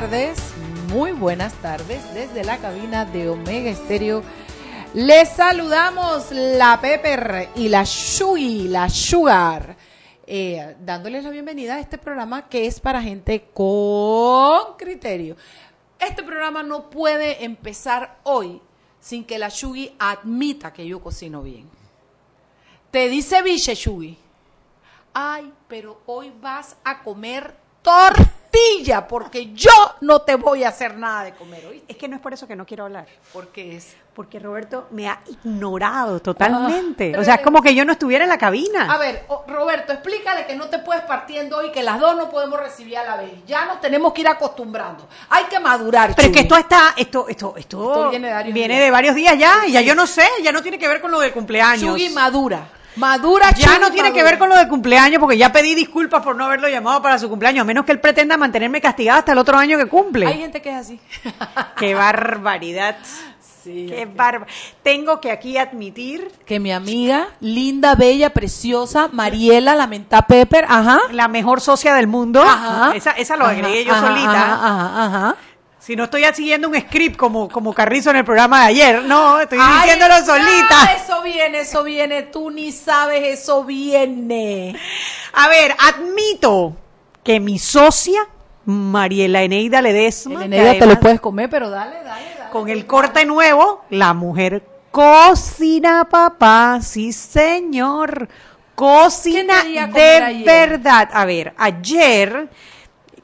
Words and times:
Tardes, 0.00 0.38
muy 0.92 1.10
buenas 1.10 1.52
tardes 1.54 2.14
desde 2.14 2.44
la 2.44 2.58
cabina 2.58 3.04
de 3.04 3.28
Omega 3.30 3.68
Estéreo. 3.68 4.22
Les 4.94 5.28
saludamos 5.28 6.30
la 6.30 6.80
Pepper 6.80 7.48
y 7.56 7.68
la 7.68 7.82
Shui, 7.84 8.68
la 8.68 8.88
Sugar, 8.88 9.76
eh, 10.24 10.76
dándoles 10.78 11.24
la 11.24 11.30
bienvenida 11.30 11.74
a 11.74 11.80
este 11.80 11.98
programa 11.98 12.48
que 12.48 12.66
es 12.66 12.78
para 12.78 13.02
gente 13.02 13.48
con 13.52 14.76
criterio. 14.76 15.34
Este 15.98 16.22
programa 16.22 16.62
no 16.62 16.90
puede 16.90 17.44
empezar 17.44 18.20
hoy 18.22 18.62
sin 19.00 19.24
que 19.24 19.36
la 19.36 19.48
Shugi 19.48 19.96
admita 19.98 20.72
que 20.72 20.86
yo 20.86 21.00
cocino 21.00 21.42
bien. 21.42 21.68
Te 22.92 23.08
dice 23.08 23.42
biche 23.42 23.74
Shugi, 23.74 24.16
ay, 25.12 25.52
pero 25.66 26.02
hoy 26.06 26.32
vas 26.40 26.76
a 26.84 27.02
comer 27.02 27.52
porque 29.08 29.52
yo 29.52 29.70
no 30.00 30.22
te 30.22 30.36
voy 30.36 30.64
a 30.64 30.68
hacer 30.68 30.96
nada 30.96 31.24
de 31.24 31.32
comer 31.34 31.64
hoy. 31.66 31.82
Es 31.88 31.96
que 31.96 32.08
no 32.08 32.16
es 32.16 32.22
por 32.22 32.32
eso 32.32 32.46
que 32.46 32.56
no 32.56 32.64
quiero 32.66 32.84
hablar. 32.84 33.06
Porque 33.32 33.76
es 33.76 33.96
Porque 34.14 34.38
Roberto 34.38 34.88
me 34.90 35.08
ha 35.08 35.20
ignorado 35.28 36.20
totalmente. 36.20 37.12
Ah, 37.14 37.20
o 37.20 37.24
sea, 37.24 37.34
es 37.36 37.40
como 37.42 37.62
que 37.62 37.74
yo 37.74 37.84
no 37.84 37.92
estuviera 37.92 38.24
en 38.24 38.30
la 38.30 38.38
cabina. 38.38 38.92
A 38.92 38.98
ver, 38.98 39.24
Roberto, 39.46 39.92
explícale 39.92 40.46
que 40.46 40.56
no 40.56 40.68
te 40.68 40.78
puedes 40.78 41.02
partiendo 41.04 41.58
hoy, 41.58 41.70
que 41.70 41.82
las 41.82 42.00
dos 42.00 42.16
no 42.16 42.28
podemos 42.28 42.58
recibir 42.58 42.98
a 42.98 43.04
la 43.04 43.16
vez. 43.16 43.30
Ya 43.46 43.66
nos 43.66 43.80
tenemos 43.80 44.12
que 44.12 44.22
ir 44.22 44.28
acostumbrando. 44.28 45.06
Hay 45.30 45.44
que 45.44 45.60
madurar. 45.60 46.14
Pero 46.16 46.28
es 46.28 46.34
que 46.34 46.40
esto 46.40 46.56
está, 46.56 46.94
esto, 46.96 47.28
esto, 47.28 47.54
esto, 47.56 47.88
Esto 47.90 48.10
viene 48.10 48.28
de 48.28 48.34
varios 48.34 48.54
viene 48.54 48.74
días. 48.74 48.84
de 48.86 48.90
varios 48.90 49.14
días 49.14 49.38
ya, 49.38 49.66
y 49.66 49.72
ya 49.72 49.80
yo 49.82 49.94
no 49.94 50.06
sé, 50.06 50.26
ya 50.42 50.50
no 50.50 50.62
tiene 50.62 50.78
que 50.78 50.88
ver 50.88 51.00
con 51.00 51.10
lo 51.10 51.20
del 51.20 51.32
cumpleaños. 51.32 51.80
Chuy 51.82 52.08
madura. 52.08 52.66
Madura, 52.96 53.50
ya 53.52 53.78
no 53.78 53.90
tiene 53.90 54.12
que 54.12 54.22
ver 54.22 54.38
con 54.38 54.48
lo 54.48 54.56
del 54.56 54.68
cumpleaños, 54.68 55.20
porque 55.20 55.38
ya 55.38 55.52
pedí 55.52 55.74
disculpas 55.74 56.22
por 56.22 56.34
no 56.36 56.44
haberlo 56.46 56.68
llamado 56.68 57.00
para 57.00 57.18
su 57.18 57.28
cumpleaños, 57.28 57.62
a 57.62 57.64
menos 57.64 57.84
que 57.84 57.92
él 57.92 58.00
pretenda 58.00 58.36
mantenerme 58.36 58.80
castigada 58.80 59.20
hasta 59.20 59.32
el 59.32 59.38
otro 59.38 59.56
año 59.56 59.78
que 59.78 59.86
cumple. 59.86 60.26
Hay 60.26 60.38
gente 60.38 60.60
que 60.60 60.70
es 60.70 60.76
así. 60.76 61.00
Qué 61.78 61.94
barbaridad. 61.94 62.96
Sí. 63.62 63.86
Qué 63.88 64.06
bárbaro. 64.06 64.50
Tengo 64.82 65.20
que 65.20 65.30
aquí 65.30 65.58
admitir 65.58 66.30
Que 66.46 66.58
mi 66.60 66.72
amiga, 66.72 67.28
linda, 67.40 67.96
bella, 67.96 68.30
preciosa, 68.30 69.08
Mariela, 69.12 69.74
la 69.74 69.86
menta 69.86 70.22
Pepper, 70.22 70.64
ajá. 70.68 71.00
la 71.10 71.28
mejor 71.28 71.60
socia 71.60 71.92
del 71.94 72.06
mundo. 72.06 72.40
Ajá. 72.42 72.92
Esa, 72.94 73.10
esa 73.12 73.36
lo 73.36 73.44
Ajá, 73.44 73.52
agregué 73.54 73.84
yo 73.84 73.92
ajá, 73.92 74.06
solita. 74.06 74.30
Ajá, 74.54 74.54
ajá, 74.54 75.04
ajá. 75.06 75.36
Si 75.88 75.96
no 75.96 76.04
estoy 76.04 76.22
siguiendo 76.34 76.68
un 76.68 76.78
script 76.78 77.16
como, 77.16 77.48
como 77.48 77.72
Carrizo 77.72 78.10
en 78.10 78.16
el 78.16 78.24
programa 78.26 78.60
de 78.60 78.66
ayer, 78.66 79.02
no, 79.04 79.40
estoy 79.40 79.58
Ay, 79.58 79.88
diciéndolo 79.88 80.16
solita. 80.22 80.92
eso 80.94 81.22
viene, 81.22 81.60
eso 81.60 81.82
viene. 81.82 82.24
Tú 82.24 82.50
ni 82.50 82.72
sabes, 82.72 83.40
eso 83.40 83.64
viene. 83.64 84.76
A 85.32 85.48
ver, 85.48 85.74
admito 85.78 86.76
que 87.24 87.40
mi 87.40 87.58
socia, 87.58 88.20
Mariela 88.66 89.40
Eneida 89.40 89.80
Ledesma, 89.80 90.44
El 90.44 90.52
Eneida 90.52 90.78
te 90.78 90.84
lo 90.84 91.00
puedes 91.00 91.22
comer, 91.22 91.48
pero 91.48 91.70
dale, 91.70 92.04
dale, 92.04 92.34
dale. 92.36 92.50
con 92.50 92.68
el 92.68 92.84
corte 92.84 93.24
nuevo, 93.24 93.86
la 93.88 94.12
mujer 94.12 94.62
cocina, 94.90 96.06
papá, 96.10 96.80
sí 96.82 97.14
señor, 97.14 98.28
cocina 98.74 99.62
¿Qué 99.62 99.62
te 99.62 99.68
di 99.70 99.78
a 99.78 99.88
comer 99.88 100.36
de 100.36 100.44
verdad. 100.44 101.08
A 101.14 101.24
ver, 101.24 101.54
ayer 101.56 102.50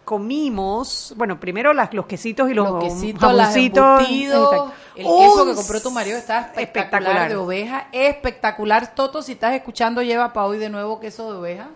comimos, 0.05 1.15
bueno, 1.17 1.41
primero 1.41 1.73
las, 1.73 1.93
los 1.95 2.07
quesitos 2.07 2.51
y 2.51 2.55
los 2.55 2.71
Los 2.71 2.85
quesitos, 2.85 3.23
embutidos, 3.57 4.71
el 4.95 5.05
queso 5.05 5.43
Un 5.43 5.49
que 5.51 5.55
compró 5.55 5.81
tu 5.83 5.91
marido 5.91 6.19
está 6.19 6.41
espectacular, 6.41 6.63
espectacular. 6.63 7.29
de 7.31 7.37
oveja, 7.37 7.89
espectacular. 7.93 8.95
Toto, 8.95 9.23
si 9.23 9.33
estás 9.33 9.55
escuchando, 9.55 10.03
lleva 10.03 10.33
para 10.33 10.47
hoy 10.47 10.59
de 10.59 10.69
nuevo 10.69 11.01
queso 11.01 11.33
de 11.33 11.39
oveja. 11.39 11.69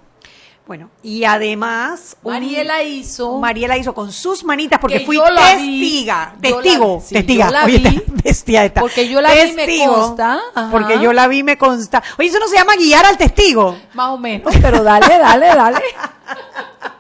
Bueno, 0.66 0.90
y 1.02 1.24
además 1.24 2.14
un- 2.22 2.30
Mariela 2.34 2.82
hizo 2.82 3.38
Mariela 3.38 3.78
hizo 3.78 3.94
con 3.94 4.12
sus 4.12 4.44
manitas 4.44 4.78
porque 4.78 4.98
Que 4.98 5.06
fui 5.06 5.16
vi, 5.16 5.22
testiga, 5.24 6.34
yo 6.42 6.50
la- 6.56 6.62
testigo, 6.62 7.02
sí, 7.02 7.14
testiga. 7.14 7.46
yo 7.46 7.52
la 7.52 7.64
Oye, 7.64 7.78
vi, 7.78 8.02
bestia 8.22 8.64
esta. 8.66 8.80
porque 8.82 9.08
yo 9.08 9.22
la 9.22 9.32
vi, 9.32 9.52
me 9.54 9.64
Testigo, 9.66 9.94
consta, 9.94 10.38
ajá. 10.54 10.68
Porque 10.70 11.00
yo 11.00 11.14
la 11.14 11.26
vi 11.26 11.42
me 11.42 11.56
consta. 11.56 12.02
Oye, 12.18 12.28
eso 12.28 12.38
no 12.38 12.48
se 12.48 12.56
llama 12.56 12.76
guiar 12.76 13.06
al 13.06 13.16
testigo. 13.16 13.78
más 13.94 14.08
o 14.10 14.18
menos, 14.18 14.54
pero 14.60 14.82
dale, 14.84 15.08
dale, 15.18 15.46
dale. 15.46 15.78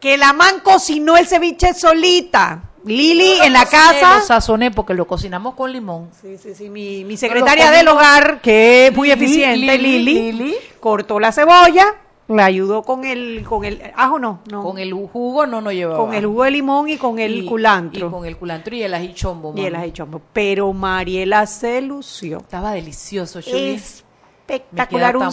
Que 0.00 0.16
la 0.16 0.32
man 0.32 0.60
cocinó 0.62 1.16
el 1.16 1.26
ceviche 1.26 1.74
solita. 1.74 2.62
Lili 2.84 3.32
en 3.42 3.52
la 3.52 3.64
Lo 3.64 3.70
casa. 3.70 4.20
sazoné 4.22 4.70
porque 4.70 4.94
lo 4.94 5.06
cocinamos 5.06 5.54
con 5.54 5.70
limón. 5.72 6.08
Sí, 6.22 6.38
sí, 6.38 6.54
sí. 6.54 6.70
Mi, 6.70 7.04
mi 7.04 7.16
secretaria 7.16 7.70
del 7.70 7.88
hogar, 7.88 8.40
que 8.40 8.86
es 8.86 8.96
muy 8.96 9.08
Lili, 9.08 9.24
eficiente, 9.24 9.78
Lili, 9.78 9.98
Lili, 9.98 10.32
Lili. 10.32 10.54
cortó 10.80 11.18
la 11.20 11.32
cebolla, 11.32 11.86
la 12.28 12.44
ayudó 12.46 12.82
con 12.84 13.04
el, 13.04 13.44
con 13.46 13.64
el, 13.64 13.82
ajo 13.96 14.18
no, 14.18 14.40
no. 14.50 14.62
Con 14.62 14.78
el 14.78 14.94
jugo 14.94 15.46
no 15.46 15.60
nos 15.60 15.72
llevaba. 15.74 15.98
con 15.98 16.14
el 16.14 16.24
jugo 16.26 16.44
de 16.44 16.50
limón 16.52 16.88
y 16.88 16.96
con 16.96 17.18
el 17.18 17.42
Y- 17.42 17.46
culantro. 17.46 18.06
Y 18.06 18.10
con 18.10 18.24
el 18.24 18.36
culantro 18.38 18.74
y 18.76 18.82
el 18.84 18.94
ají 18.94 19.12
chombo. 19.12 19.52
Y 19.56 19.64
el 19.66 19.74
ají 19.74 19.92
chombo. 19.92 20.22
Pero 20.32 20.72
Mariela 20.72 21.44
se 21.46 21.82
lució. 21.82 22.38
Estaba 22.38 22.72
delicioso, 22.72 23.42
Chuy. 23.42 23.80
Espectacular, 24.46 25.14
Me 25.14 25.18
queda 25.18 25.18
un 25.18 25.24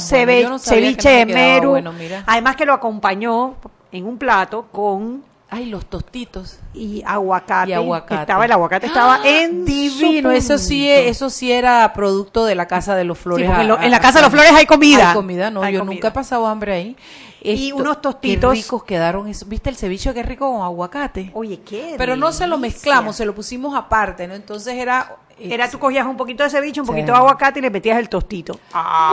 no 0.51 0.57
que 0.57 0.63
ceviche 0.65 1.19
no 1.21 1.25
de 1.27 1.33
meru. 1.33 1.69
bueno, 1.69 1.93
mira. 1.93 2.23
Además 2.27 2.55
que 2.57 2.65
lo 2.65 2.73
acompañó 2.73 3.55
en 3.91 4.05
un 4.05 4.17
plato 4.17 4.65
con 4.71 5.23
Ay, 5.49 5.67
los 5.67 5.85
tostitos. 5.85 6.59
y 6.73 7.03
aguacate. 7.05 7.69
Y 7.69 7.73
aguacate. 7.73 8.21
Estaba, 8.21 8.45
el 8.45 8.51
aguacate 8.51 8.87
estaba 8.87 9.15
¡Ah! 9.23 9.27
en 9.27 9.63
divino. 9.63 10.31
Eso 10.31 10.57
sí, 10.57 10.89
es- 10.89 11.11
eso 11.11 11.29
sí 11.29 11.51
era 11.51 11.93
producto 11.93 12.45
de 12.45 12.55
la 12.55 12.67
casa 12.67 12.95
de 12.95 13.03
los 13.05 13.17
Sí, 13.19 13.23
flores. 13.25 13.45
porque 13.47 13.61
a- 13.61 13.63
lo- 13.65 13.77
a- 13.79 13.85
en 13.85 13.91
la 13.91 13.97
a- 13.97 14.01
casa 14.01 14.17
de 14.19 14.23
los 14.23 14.31
flores 14.31 14.51
hay 14.53 14.65
comida. 14.65 15.09
Hay 15.09 15.15
comida, 15.15 15.51
no, 15.51 15.61
Hay 15.61 15.73
yo 15.73 15.79
comida. 15.79 15.93
nunca 15.95 16.07
he 16.09 16.11
pasado 16.11 16.47
hambre 16.47 16.73
ahí. 16.73 16.95
Y 17.53 17.71
unos 17.71 18.01
tostitos. 18.01 18.53
Qué 18.53 18.61
ricos 18.61 18.83
quedaron. 18.83 19.27
eso. 19.27 19.45
¿Viste 19.45 19.69
el 19.69 19.75
ceviche 19.75 20.13
qué 20.13 20.23
rico 20.23 20.51
con 20.51 20.61
aguacate? 20.63 21.31
Oye, 21.33 21.61
qué 21.61 21.95
Pero 21.97 22.15
no 22.15 22.31
se 22.31 22.47
lo 22.47 22.57
mezclamos, 22.57 23.15
se 23.15 23.25
lo 23.25 23.33
pusimos 23.35 23.75
aparte, 23.75 24.27
¿no? 24.27 24.33
Entonces 24.33 24.73
era... 24.75 25.17
eh, 25.37 25.53
Era 25.53 25.69
tú 25.69 25.77
cogías 25.79 26.05
un 26.07 26.15
poquito 26.17 26.43
de 26.43 26.49
ceviche, 26.49 26.79
un 26.79 26.85
Sí. 26.87 26.91
poquito 26.93 27.11
de 27.11 27.17
aguacate 27.17 27.59
y 27.59 27.61
le 27.61 27.69
metías 27.69 27.99
el 27.99 28.07
tostito. 28.09 28.57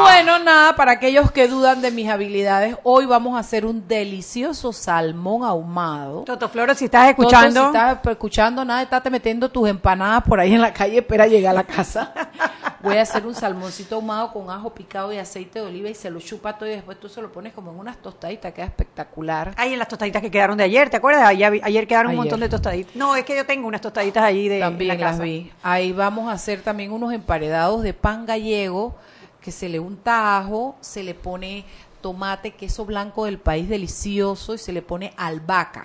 Bueno, 0.02 0.38
nada, 0.38 0.74
para 0.76 0.92
aquellos 0.92 1.32
que 1.32 1.48
dudan 1.48 1.82
de 1.82 1.90
mis 1.90 2.08
habilidades, 2.08 2.76
hoy 2.84 3.06
vamos 3.06 3.36
a 3.36 3.40
hacer 3.40 3.66
un 3.66 3.86
delicioso 3.88 4.72
salmón 4.72 5.42
ahumado. 5.44 6.22
Toto 6.22 6.48
Flores, 6.48 6.78
si 6.78 6.84
estás 6.86 7.08
escuchando, 7.10 7.60
Toto, 7.60 7.72
si 7.72 7.76
estás 7.78 8.06
escuchando 8.12 8.64
nada, 8.64 8.82
estate 8.82 9.10
metiendo 9.10 9.50
tus 9.50 9.68
empanadas 9.68 10.22
por 10.22 10.38
ahí 10.40 10.54
en 10.54 10.60
la 10.60 10.72
calle, 10.72 10.98
espera 10.98 11.26
llegar 11.26 11.50
a 11.50 11.54
la 11.54 11.64
casa. 11.64 12.14
Voy 12.82 12.96
a 12.96 13.02
hacer 13.02 13.26
un 13.26 13.34
salmoncito 13.34 13.96
ahumado 13.96 14.32
con 14.32 14.50
ajo 14.50 14.74
picado 14.74 15.12
y 15.12 15.18
aceite 15.18 15.60
de 15.60 15.66
oliva 15.66 15.88
y 15.88 15.94
se 15.94 16.10
lo 16.10 16.20
chupa 16.20 16.58
todo 16.58 16.68
y 16.68 16.72
después 16.72 16.98
tú 16.98 17.08
se 17.08 17.22
lo 17.22 17.30
pones 17.30 17.52
como 17.52 17.70
en 17.70 17.78
unas 17.78 17.96
tostaditas, 17.98 18.52
queda 18.52 18.66
espectacular. 18.66 19.54
Hay 19.56 19.72
en 19.72 19.78
las 19.78 19.88
tostaditas 19.88 20.20
que 20.20 20.30
quedaron 20.30 20.58
de 20.58 20.64
ayer, 20.64 20.90
¿te 20.90 20.96
acuerdas? 20.96 21.24
Ayer, 21.24 21.60
ayer 21.62 21.86
quedaron 21.86 22.12
un 22.12 22.16
montón 22.16 22.40
de 22.40 22.48
tostaditas. 22.48 22.94
No, 22.96 23.14
es 23.14 23.24
que 23.24 23.36
yo 23.36 23.46
tengo 23.46 23.68
unas 23.68 23.80
tostaditas 23.80 24.24
allí 24.24 24.48
de 24.48 24.60
También 24.60 24.98
la 24.98 25.10
las 25.10 25.20
vi. 25.20 25.52
Ahí 25.62 25.92
vamos 25.92 26.28
a 26.28 26.32
hacer 26.32 26.62
también 26.62 26.92
unos 26.92 27.12
emparedados 27.12 27.82
de 27.82 27.94
pan 27.94 28.26
gallego 28.26 28.96
que 29.40 29.50
se 29.50 29.68
le 29.68 29.80
unta 29.80 30.38
ajo, 30.38 30.76
se 30.80 31.02
le 31.02 31.14
pone 31.14 31.64
tomate, 32.00 32.52
queso 32.52 32.84
blanco 32.84 33.24
del 33.24 33.38
país 33.38 33.68
delicioso 33.68 34.54
y 34.54 34.58
se 34.58 34.72
le 34.72 34.82
pone 34.82 35.12
albahaca. 35.16 35.84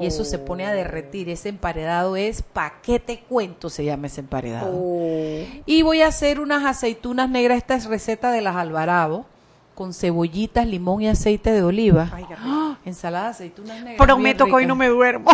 Y 0.00 0.06
eso 0.06 0.24
se 0.24 0.38
pone 0.38 0.66
a 0.66 0.72
derretir. 0.72 1.28
Ese 1.28 1.48
emparedado 1.48 2.16
es, 2.16 2.42
¿pa' 2.42 2.80
qué 2.82 2.98
te 2.98 3.20
cuento? 3.20 3.68
Se 3.70 3.84
llama 3.84 4.06
ese 4.06 4.20
emparedado. 4.20 4.72
Oh. 4.74 5.44
Y 5.66 5.82
voy 5.82 6.02
a 6.02 6.08
hacer 6.08 6.40
unas 6.40 6.64
aceitunas 6.64 7.28
negras. 7.28 7.58
Esta 7.58 7.74
es 7.74 7.84
receta 7.84 8.30
de 8.30 8.40
las 8.40 8.56
Alvarado. 8.56 9.26
Con 9.74 9.94
cebollitas, 9.94 10.66
limón 10.66 11.00
y 11.02 11.08
aceite 11.08 11.50
de 11.50 11.62
oliva. 11.62 12.10
Ay. 12.12 12.26
¡Ah! 12.38 12.76
Ensalada 12.84 13.24
de 13.26 13.30
aceitunas 13.30 13.76
negras. 13.82 13.96
Prometo 13.96 14.44
que 14.44 14.52
hoy 14.52 14.66
no 14.66 14.74
me 14.76 14.88
duermo. 14.88 15.30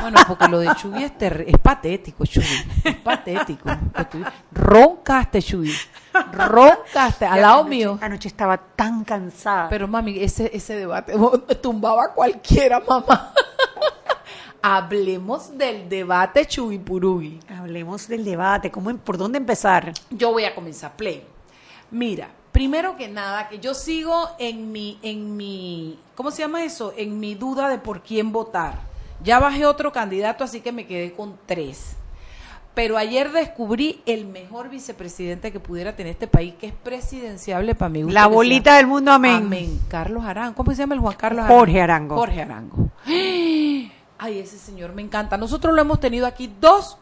Bueno, 0.00 0.18
porque 0.26 0.48
lo 0.48 0.58
de 0.58 0.74
Chuy 0.76 1.02
es, 1.04 1.12
es 1.20 1.58
patético, 1.58 2.24
Chuy. 2.26 2.44
Es 2.84 2.96
patético. 2.96 3.68
Roncaste, 4.52 5.40
Chuy. 5.42 5.72
Roncaste 6.32 7.24
al 7.26 7.40
lado 7.40 7.60
Anoche- 7.62 7.68
mío. 7.70 7.98
Anoche 8.00 8.28
estaba 8.28 8.56
tan 8.58 9.04
cansada. 9.04 9.68
Pero 9.68 9.86
mami, 9.88 10.18
ese, 10.18 10.50
ese 10.54 10.74
debate 10.76 11.14
tumbaba 11.60 12.04
a 12.04 12.08
cualquiera, 12.12 12.80
mamá. 12.80 13.32
Hablemos 14.60 15.56
del 15.58 15.88
debate 15.88 16.46
Chuy-Purugui. 16.46 17.40
Hablemos 17.58 18.06
del 18.06 18.24
debate, 18.24 18.70
¿cómo, 18.70 18.90
em- 18.90 18.98
¿por 18.98 19.16
dónde 19.18 19.38
empezar? 19.38 19.92
Yo 20.10 20.30
voy 20.30 20.44
a 20.44 20.54
comenzar, 20.54 20.92
play. 20.96 21.24
Mira, 21.90 22.28
Primero 22.52 22.96
que 22.96 23.08
nada, 23.08 23.48
que 23.48 23.58
yo 23.58 23.72
sigo 23.72 24.28
en 24.38 24.72
mi, 24.72 24.98
en 25.02 25.36
mi, 25.38 25.98
¿cómo 26.14 26.30
se 26.30 26.42
llama 26.42 26.62
eso? 26.64 26.92
En 26.96 27.18
mi 27.18 27.34
duda 27.34 27.68
de 27.68 27.78
por 27.78 28.02
quién 28.02 28.30
votar. 28.30 28.74
Ya 29.24 29.38
bajé 29.38 29.64
otro 29.64 29.90
candidato, 29.90 30.44
así 30.44 30.60
que 30.60 30.70
me 30.70 30.86
quedé 30.86 31.12
con 31.14 31.38
tres. 31.46 31.96
Pero 32.74 32.98
ayer 32.98 33.32
descubrí 33.32 34.02
el 34.06 34.26
mejor 34.26 34.68
vicepresidente 34.68 35.52
que 35.52 35.60
pudiera 35.60 35.94
tener 35.94 36.12
este 36.12 36.26
país, 36.26 36.54
que 36.58 36.68
es 36.68 36.72
presidenciable 36.72 37.74
para 37.74 37.88
mí. 37.88 38.02
La 38.04 38.26
bolita 38.26 38.76
del 38.76 38.86
mundo, 38.86 39.12
amén. 39.12 39.44
Amén. 39.44 39.80
Carlos 39.88 40.24
Arango. 40.24 40.54
¿Cómo 40.54 40.72
se 40.72 40.78
llama 40.78 40.94
el 40.94 41.00
Juan 41.00 41.16
Carlos 41.16 41.46
Jorge 41.46 41.80
Arango. 41.80 42.16
Jorge 42.16 42.42
Arango. 42.42 42.90
Ay, 44.18 44.38
ese 44.38 44.58
señor 44.58 44.94
me 44.94 45.02
encanta. 45.02 45.36
Nosotros 45.36 45.74
lo 45.74 45.80
hemos 45.80 46.00
tenido 46.00 46.26
aquí 46.26 46.50
dos 46.60 46.96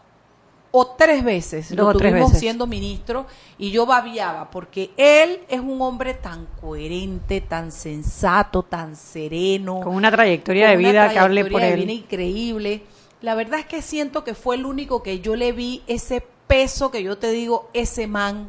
o 0.71 0.87
tres 0.87 1.25
veces. 1.25 1.71
Lo 1.73 1.93
tres 1.95 2.13
veces. 2.13 2.39
siendo 2.39 2.67
ministro 2.67 3.27
y 3.59 3.71
yo 3.71 3.87
babiaba 3.87 4.51
porque 4.51 4.91
él 4.97 5.41
es 5.49 5.61
un 5.61 5.81
hombre 5.83 6.15
tan 6.15 6.47
coherente, 6.61 7.41
tan 7.41 7.73
sensato, 7.73 8.63
tan 8.63 8.97
sereno. 8.97 9.81
Con 9.81 9.95
una 9.95 10.11
trayectoria 10.11 10.69
de 10.69 10.75
con 10.75 10.85
vida 10.85 11.09
que 11.11 11.19
hable 11.19 11.45
por 11.45 11.61
de 11.61 11.73
él. 11.73 11.81
vida 11.81 11.93
increíble. 11.93 12.83
La 13.21 13.35
verdad 13.35 13.61
es 13.61 13.67
que 13.67 13.83
siento 13.83 14.25
que 14.25 14.35
fue 14.35 14.57
el 14.57 14.65
único 14.65 15.03
que 15.03 15.21
yo 15.21 15.37
le 15.37 15.53
vi 15.53 15.83
ese 15.87 16.23
peso 16.47 16.91
que 16.91 17.03
yo 17.03 17.19
te 17.19 17.31
digo, 17.31 17.69
ese 17.75 18.07
man 18.07 18.49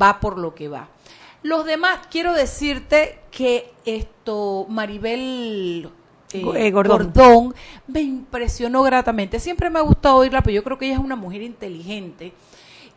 va 0.00 0.20
por 0.20 0.38
lo 0.38 0.54
que 0.54 0.68
va. 0.68 0.88
Los 1.42 1.64
demás, 1.64 2.00
quiero 2.10 2.32
decirte 2.34 3.20
que 3.30 3.72
esto, 3.84 4.66
Maribel 4.68 5.90
eh, 6.38 6.42
Go- 6.42 6.54
eh, 6.54 6.70
Gordón. 6.70 7.12
Gordón 7.14 7.54
me 7.86 8.00
impresionó 8.00 8.82
gratamente. 8.82 9.40
Siempre 9.40 9.70
me 9.70 9.78
ha 9.78 9.82
gustado 9.82 10.16
oírla, 10.16 10.42
pero 10.42 10.54
yo 10.54 10.64
creo 10.64 10.78
que 10.78 10.86
ella 10.86 10.94
es 10.96 11.00
una 11.00 11.16
mujer 11.16 11.42
inteligente. 11.42 12.32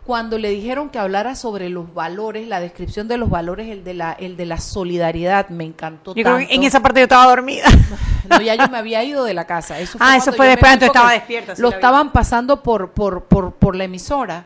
Cuando 0.06 0.40
le 0.40 0.50
dijeron 0.50 0.90
que 0.90 0.98
hablara 0.98 1.36
sobre 1.36 1.70
los 1.70 1.94
valores, 1.94 2.48
la 2.48 2.60
descripción 2.60 3.08
de 3.08 3.18
los 3.20 3.30
valores, 3.30 3.68
el 3.68 3.84
de 3.84 3.94
la, 3.94 4.14
el 4.14 4.38
de 4.38 4.46
la 4.48 4.58
solidaridad, 4.60 5.50
me 5.50 5.66
encantó 5.66 6.16
Yo 6.16 6.24
creo 6.24 6.38
que 6.38 6.48
en 6.50 6.64
esa 6.64 6.82
parte 6.82 7.00
yo 7.00 7.04
estaba 7.04 7.26
dormida. 7.28 7.66
No, 8.30 8.40
ya 8.42 8.54
yo 8.54 8.68
me 8.70 8.78
había 8.78 9.04
ido 9.04 9.24
de 9.24 9.34
la 9.34 9.46
casa. 9.46 9.80
Eso 9.80 9.98
Ah, 10.00 10.16
eso 10.16 10.32
fue 10.34 10.38
yo 10.38 10.44
me 10.44 10.48
después, 10.50 10.70
fui 10.70 10.74
entonces 10.76 10.88
estaba 10.96 11.12
despierta, 11.14 11.54
Lo 11.58 11.70
vi. 11.70 11.74
estaban 11.76 12.12
pasando 12.12 12.62
por, 12.62 12.92
por, 12.92 13.24
por, 13.24 13.54
por 13.54 13.76
la 13.76 13.86
emisora. 13.86 14.46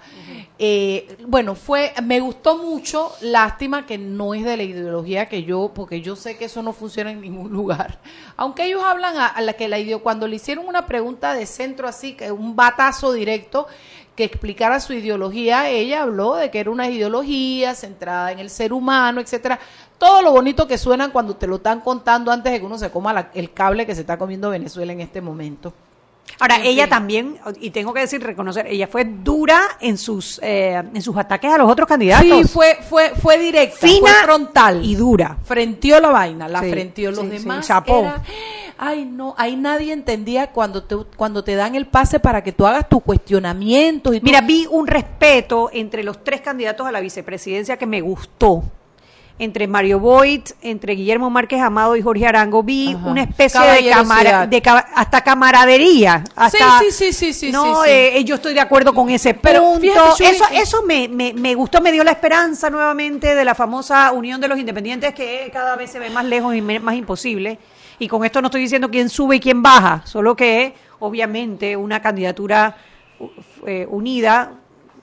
Eh, 0.65 1.17
bueno, 1.27 1.55
fue, 1.55 1.91
me 2.03 2.21
gustó 2.21 2.57
mucho, 2.57 3.11
lástima 3.19 3.85
que 3.85 3.97
no 3.97 4.33
es 4.33 4.45
de 4.45 4.55
la 4.55 4.63
ideología 4.63 5.27
que 5.27 5.43
yo, 5.43 5.73
porque 5.75 5.99
yo 5.99 6.15
sé 6.15 6.37
que 6.37 6.45
eso 6.45 6.63
no 6.63 6.71
funciona 6.71 7.11
en 7.11 7.19
ningún 7.19 7.51
lugar. 7.51 7.99
Aunque 8.37 8.63
ellos 8.63 8.81
hablan 8.81 9.17
a, 9.17 9.41
la 9.41 9.51
que 9.53 9.67
la 9.67 9.77
cuando 9.99 10.25
le 10.25 10.37
hicieron 10.37 10.65
una 10.65 10.85
pregunta 10.85 11.33
de 11.33 11.47
centro 11.47 11.85
así, 11.85 12.13
que 12.13 12.31
un 12.31 12.55
batazo 12.55 13.11
directo, 13.11 13.67
que 14.15 14.23
explicara 14.23 14.79
su 14.79 14.93
ideología, 14.93 15.69
ella 15.69 16.03
habló 16.03 16.35
de 16.35 16.49
que 16.49 16.61
era 16.61 16.71
una 16.71 16.89
ideología 16.89 17.75
centrada 17.75 18.31
en 18.31 18.39
el 18.39 18.49
ser 18.49 18.71
humano, 18.71 19.19
etcétera. 19.19 19.59
Todo 19.97 20.21
lo 20.21 20.31
bonito 20.31 20.65
que 20.65 20.77
suenan 20.77 21.11
cuando 21.11 21.35
te 21.35 21.45
lo 21.45 21.57
están 21.57 21.81
contando 21.81 22.31
antes 22.31 22.53
de 22.53 22.59
que 22.61 22.65
uno 22.65 22.77
se 22.77 22.89
coma 22.89 23.11
la- 23.11 23.31
el 23.33 23.51
cable 23.51 23.85
que 23.85 23.95
se 23.95 24.01
está 24.01 24.17
comiendo 24.17 24.49
Venezuela 24.49 24.93
en 24.93 25.01
este 25.01 25.19
momento. 25.19 25.73
Ahora, 26.39 26.61
ella 26.63 26.89
también, 26.89 27.37
y 27.59 27.69
tengo 27.69 27.93
que 27.93 28.01
decir, 28.01 28.21
reconocer, 28.21 28.67
ella 28.67 28.87
fue 28.87 29.05
dura 29.05 29.61
en 29.79 29.97
sus 29.97 30.39
eh, 30.43 30.73
en 30.75 31.01
sus 31.01 31.15
ataques 31.15 31.51
a 31.53 31.57
los 31.57 31.69
otros 31.69 31.87
candidatos. 31.87 32.27
Sí, 32.27 32.43
fue, 32.45 32.77
fue, 32.89 33.11
fue 33.11 33.37
directa, 33.37 33.77
Fina 33.87 33.99
fue 33.99 34.23
frontal. 34.23 34.83
y 34.83 34.95
dura. 34.95 35.37
Frenteó 35.43 35.99
la 35.99 36.09
vaina, 36.09 36.47
la 36.49 36.61
Sí, 36.61 36.69
frenteó. 36.69 37.11
Los 37.11 37.29
demás 37.29 37.69
era, 37.69 38.21
ay 38.77 39.05
no, 39.05 39.35
ahí 39.37 39.55
nadie 39.55 39.93
entendía 39.93 40.47
cuando 40.47 40.83
te, 40.83 40.95
cuando 41.15 41.43
te 41.43 41.55
dan 41.55 41.75
el 41.75 41.87
pase 41.87 42.19
para 42.19 42.43
que 42.43 42.51
tú 42.51 42.65
hagas 42.65 42.89
tus 42.89 43.03
cuestionamientos 43.03 44.15
y 44.15 44.19
Mira, 44.21 44.41
vi 44.41 44.67
un 44.69 44.87
respeto 44.87 45.69
entre 45.71 46.03
los 46.03 46.23
tres 46.23 46.41
candidatos 46.41 46.87
a 46.87 46.91
la 46.91 46.99
vicepresidencia 46.99 47.77
que 47.77 47.85
me 47.85 48.01
gustó. 48.01 48.63
Entre 49.43 49.67
Mario 49.67 49.99
Boyd, 49.99 50.41
entre 50.61 50.93
Guillermo 50.95 51.29
Márquez 51.29 51.61
Amado 51.61 51.95
y 51.95 52.01
Jorge 52.01 52.25
Arango, 52.25 52.63
vi 52.63 52.93
Ajá. 52.93 53.09
una 53.09 53.23
especie 53.23 53.59
de, 53.59 53.65
Caballerosidad. 53.67 53.97
camara- 53.97 54.47
de 54.47 54.61
ca- 54.61 54.85
hasta 54.95 55.21
camaradería. 55.21 56.23
Hasta, 56.35 56.79
sí, 56.79 56.91
sí, 56.91 57.13
sí, 57.13 57.33
sí, 57.33 57.51
No, 57.51 57.83
sí, 57.83 57.89
sí. 57.89 57.89
eh, 57.91 58.23
yo 58.23 58.35
estoy 58.35 58.53
de 58.53 58.59
acuerdo 58.61 58.93
con 58.93 59.09
ese 59.09 59.33
Pero 59.33 59.61
punto. 59.63 59.81
fíjate, 59.81 60.29
eso 60.29 60.45
eh, 60.45 60.59
eso 60.61 60.83
me, 60.83 61.07
me, 61.07 61.33
me 61.33 61.55
gustó, 61.55 61.81
me 61.81 61.91
dio 61.91 62.03
la 62.03 62.11
esperanza 62.11 62.69
nuevamente 62.69 63.35
de 63.35 63.43
la 63.45 63.53
famosa 63.55 64.11
unión 64.13 64.39
de 64.39 64.47
los 64.47 64.57
independientes 64.57 65.13
que 65.13 65.49
cada 65.51 65.75
vez 65.75 65.91
se 65.91 65.99
ve 65.99 66.09
más 66.09 66.25
lejos 66.25 66.55
y 66.55 66.61
más 66.61 66.95
imposible. 66.95 67.59
Y 67.99 68.07
con 68.07 68.23
esto 68.25 68.41
no 68.41 68.47
estoy 68.47 68.61
diciendo 68.61 68.89
quién 68.89 69.09
sube 69.09 69.35
y 69.35 69.39
quién 69.39 69.61
baja, 69.61 70.01
solo 70.05 70.35
que 70.35 70.73
obviamente 70.99 71.75
una 71.77 72.01
candidatura 72.01 72.75
eh, 73.67 73.85
unida, 73.89 74.53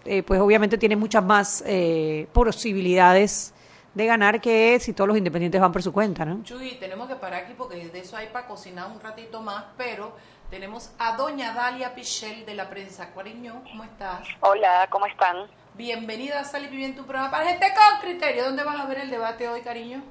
eh, 0.05 0.23
pues 0.23 0.41
obviamente 0.41 0.77
tiene 0.79 0.97
muchas 0.97 1.23
más 1.25 1.63
eh, 1.67 2.27
posibilidades 2.33 3.53
de 3.95 4.07
ganar 4.07 4.41
que 4.41 4.79
si 4.79 4.93
todos 4.93 5.09
los 5.09 5.19
independientes 5.19 5.61
van 5.61 5.73
por 5.73 5.83
su 5.83 5.93
cuenta, 5.93 6.25
¿no? 6.25 6.43
Chuy, 6.45 6.77
tenemos 6.79 7.09
que 7.09 7.17
parar 7.17 7.45
aquí 7.45 7.55
porque 7.57 7.89
de 7.89 7.99
eso 7.99 8.17
hay 8.17 8.29
para 8.29 8.47
cocinar 8.47 8.91
un 8.91 9.01
ratito 9.01 9.41
más, 9.43 9.65
pero 9.77 10.13
tenemos 10.49 10.93
a 10.99 11.17
doña 11.17 11.53
Dalia 11.53 11.95
Pichel 11.95 12.47
de 12.47 12.55
la 12.55 12.69
prensa. 12.71 13.13
Cariño, 13.13 13.63
¿cómo 13.65 13.85
estás? 13.85 14.27
Hola, 14.41 14.87
¿cómo 14.91 15.07
están? 15.07 15.49
Bienvenida 15.75 16.41
a 16.41 16.45
Sal 16.45 16.65
y 16.65 16.69
Pimienta, 16.69 17.01
un 17.01 17.07
programa 17.07 17.31
para 17.31 17.47
gente 17.47 17.67
con 17.75 18.01
criterio. 18.01 18.45
¿Dónde 18.45 18.65
vas 18.65 18.81
a 18.81 18.87
ver 18.87 18.99
el 18.99 19.11
debate 19.11 19.49
hoy, 19.49 19.61
cariño? 19.63 20.03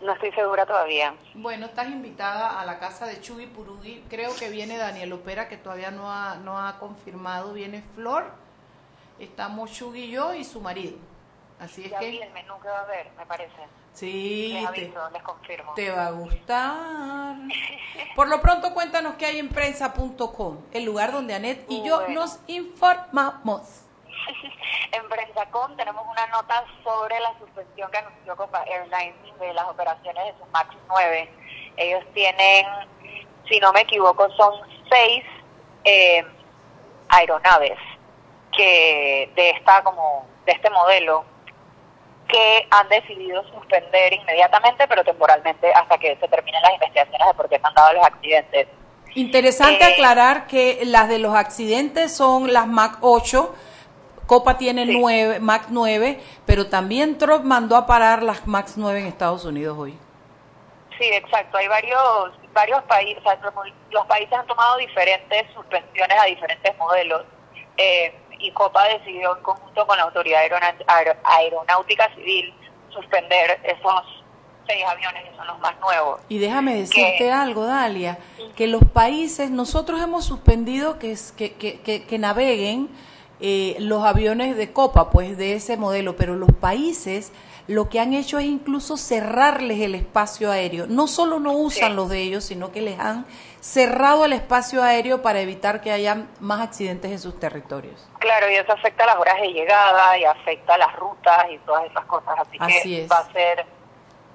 No 0.00 0.12
estoy 0.12 0.32
segura 0.32 0.66
todavía. 0.66 1.14
Bueno, 1.34 1.66
estás 1.66 1.88
invitada 1.88 2.60
a 2.60 2.66
la 2.66 2.78
casa 2.78 3.06
de 3.06 3.20
Chuy 3.20 3.46
Purugui. 3.46 4.02
Creo 4.08 4.34
que 4.34 4.50
viene 4.50 4.76
Daniel 4.76 5.12
Opera, 5.12 5.48
que 5.48 5.56
todavía 5.56 5.90
no 5.90 6.10
ha, 6.10 6.36
no 6.36 6.58
ha 6.58 6.78
confirmado. 6.78 7.52
Viene 7.52 7.82
Flor. 7.94 8.32
Estamos 9.18 9.72
Chuy 9.72 10.04
y 10.04 10.10
yo 10.10 10.34
y 10.34 10.44
su 10.44 10.60
marido. 10.60 10.96
Así 11.60 11.84
es 11.84 11.90
Ya 11.90 12.00
vi 12.00 12.18
que 12.18 12.24
el 12.24 12.32
menú 12.32 12.58
que 12.60 12.68
va 12.68 12.78
a 12.78 12.82
haber, 12.82 13.10
me 13.16 13.26
parece. 13.26 13.52
sí, 13.92 14.50
Les 14.54 14.62
te, 14.62 14.66
aviso, 14.82 15.10
les 15.10 15.22
confirmo. 15.22 15.74
te 15.74 15.90
va 15.90 16.06
a 16.06 16.10
gustar. 16.10 17.36
Por 18.16 18.28
lo 18.28 18.40
pronto, 18.40 18.74
cuéntanos 18.74 19.14
qué 19.14 19.26
hay 19.26 19.38
en 19.38 19.48
prensa.com, 19.48 20.58
el 20.72 20.84
lugar 20.84 21.12
donde 21.12 21.34
Anet 21.34 21.64
y 21.68 21.82
yo 21.84 22.00
Bueno. 22.00 22.20
nos 22.20 22.40
informamos. 22.48 23.82
En 24.92 25.08
Prensacom 25.08 25.76
tenemos 25.76 26.06
una 26.08 26.24
nota 26.28 26.64
sobre 26.84 27.18
la 27.18 27.36
suspensión 27.38 27.90
que 27.90 27.98
anunció 27.98 28.36
Copa 28.36 28.62
Airlines 28.64 29.16
de 29.40 29.52
las 29.52 29.64
operaciones 29.66 30.24
de 30.26 30.32
su 30.38 30.46
MAX 30.52 30.68
9. 30.88 31.30
Ellos 31.76 32.04
tienen, 32.14 32.64
si 33.48 33.58
no 33.58 33.72
me 33.72 33.80
equivoco, 33.80 34.30
son 34.36 34.54
seis 34.88 35.24
eh, 35.82 36.24
aeronaves 37.08 37.76
que 38.56 39.32
de 39.34 39.50
esta 39.50 39.82
como 39.82 40.26
de 40.46 40.52
este 40.52 40.70
modelo 40.70 41.24
que 42.28 42.66
han 42.70 42.88
decidido 42.88 43.42
suspender 43.48 44.12
inmediatamente, 44.12 44.86
pero 44.88 45.04
temporalmente 45.04 45.72
hasta 45.72 45.98
que 45.98 46.16
se 46.20 46.28
terminen 46.28 46.62
las 46.62 46.74
investigaciones 46.74 47.28
de 47.28 47.34
por 47.34 47.48
qué 47.48 47.58
se 47.58 47.66
han 47.66 47.74
dado 47.74 47.92
los 47.94 48.06
accidentes. 48.06 48.68
Interesante 49.14 49.84
Eh, 49.84 49.92
aclarar 49.92 50.46
que 50.46 50.80
las 50.84 51.08
de 51.08 51.18
los 51.18 51.34
accidentes 51.34 52.16
son 52.16 52.52
las 52.52 52.66
Mac 52.66 52.98
8, 53.00 53.54
Copa 54.26 54.56
tiene 54.56 54.86
Sí. 54.86 54.98
9, 54.98 55.38
Mac 55.40 55.66
9, 55.68 56.18
pero 56.46 56.68
también 56.68 57.18
Trump 57.18 57.44
mandó 57.44 57.76
a 57.76 57.86
parar 57.86 58.22
las 58.22 58.46
Max 58.46 58.74
9 58.76 59.00
en 59.00 59.06
Estados 59.06 59.44
Unidos 59.44 59.76
hoy. 59.78 59.98
Sí, 60.98 61.04
exacto. 61.12 61.58
Hay 61.58 61.68
varios 61.68 62.00
varios 62.52 62.82
países, 62.84 63.18
o 63.18 63.28
sea, 63.28 63.36
como 63.40 63.64
los 63.90 64.06
países 64.06 64.32
han 64.32 64.46
tomado 64.46 64.76
diferentes 64.78 65.44
suspensiones 65.52 66.16
a 66.20 66.24
diferentes 66.24 66.78
modelos. 66.78 67.24
Eh, 67.76 68.14
y 68.44 68.50
Copa 68.52 68.84
decidió 68.88 69.36
en 69.36 69.42
conjunto 69.42 69.86
con 69.86 69.96
la 69.96 70.04
Autoridad 70.04 70.42
Aeronáutica 71.24 72.14
Civil 72.14 72.52
suspender 72.90 73.58
esos 73.64 74.02
seis 74.66 74.84
aviones 74.86 75.24
que 75.28 75.36
son 75.36 75.46
los 75.46 75.58
más 75.60 75.78
nuevos. 75.80 76.20
Y 76.28 76.38
déjame 76.38 76.74
decirte 76.76 77.16
Que- 77.18 77.32
algo, 77.32 77.64
Dalia, 77.66 78.18
que 78.56 78.66
los 78.66 78.82
países, 78.84 79.50
nosotros 79.50 80.00
hemos 80.02 80.24
suspendido 80.24 80.98
que, 80.98 81.16
que, 81.36 82.04
que 82.06 82.18
naveguen 82.18 82.88
eh, 83.40 83.76
los 83.80 84.04
aviones 84.04 84.56
de 84.56 84.72
Copa, 84.72 85.10
pues 85.10 85.36
de 85.36 85.54
ese 85.54 85.76
modelo, 85.76 86.16
pero 86.16 86.34
los 86.36 86.50
países 86.52 87.32
lo 87.66 87.88
que 87.88 87.98
han 87.98 88.12
hecho 88.12 88.38
es 88.38 88.44
incluso 88.44 88.98
cerrarles 88.98 89.80
el 89.80 89.94
espacio 89.94 90.50
aéreo. 90.52 90.86
No 90.86 91.06
solo 91.06 91.40
no 91.40 91.52
usan 91.52 91.90
Sí. 91.92 91.96
los 91.96 92.10
de 92.10 92.20
ellos, 92.20 92.44
sino 92.44 92.70
que 92.72 92.82
les 92.82 93.00
han 93.00 93.24
cerrado 93.60 94.26
el 94.26 94.34
espacio 94.34 94.82
aéreo 94.82 95.22
para 95.22 95.40
evitar 95.40 95.80
que 95.80 95.90
haya 95.90 96.26
más 96.40 96.60
accidentes 96.60 97.10
en 97.10 97.18
sus 97.18 97.40
territorios. 97.40 98.06
Claro, 98.18 98.50
y 98.50 98.56
eso 98.56 98.70
afecta 98.70 99.06
las 99.06 99.16
horas 99.16 99.40
de 99.40 99.48
llegada 99.48 100.18
y 100.18 100.24
afecta 100.26 100.76
las 100.76 100.94
rutas 100.96 101.46
y 101.50 101.56
todas 101.60 101.84
esas 101.90 102.04
cosas. 102.04 102.34
Así, 102.38 102.58
Así 102.60 102.80
que 102.82 103.04
es. 103.04 103.10
va 103.10 103.16
a 103.18 103.32
ser 103.32 103.64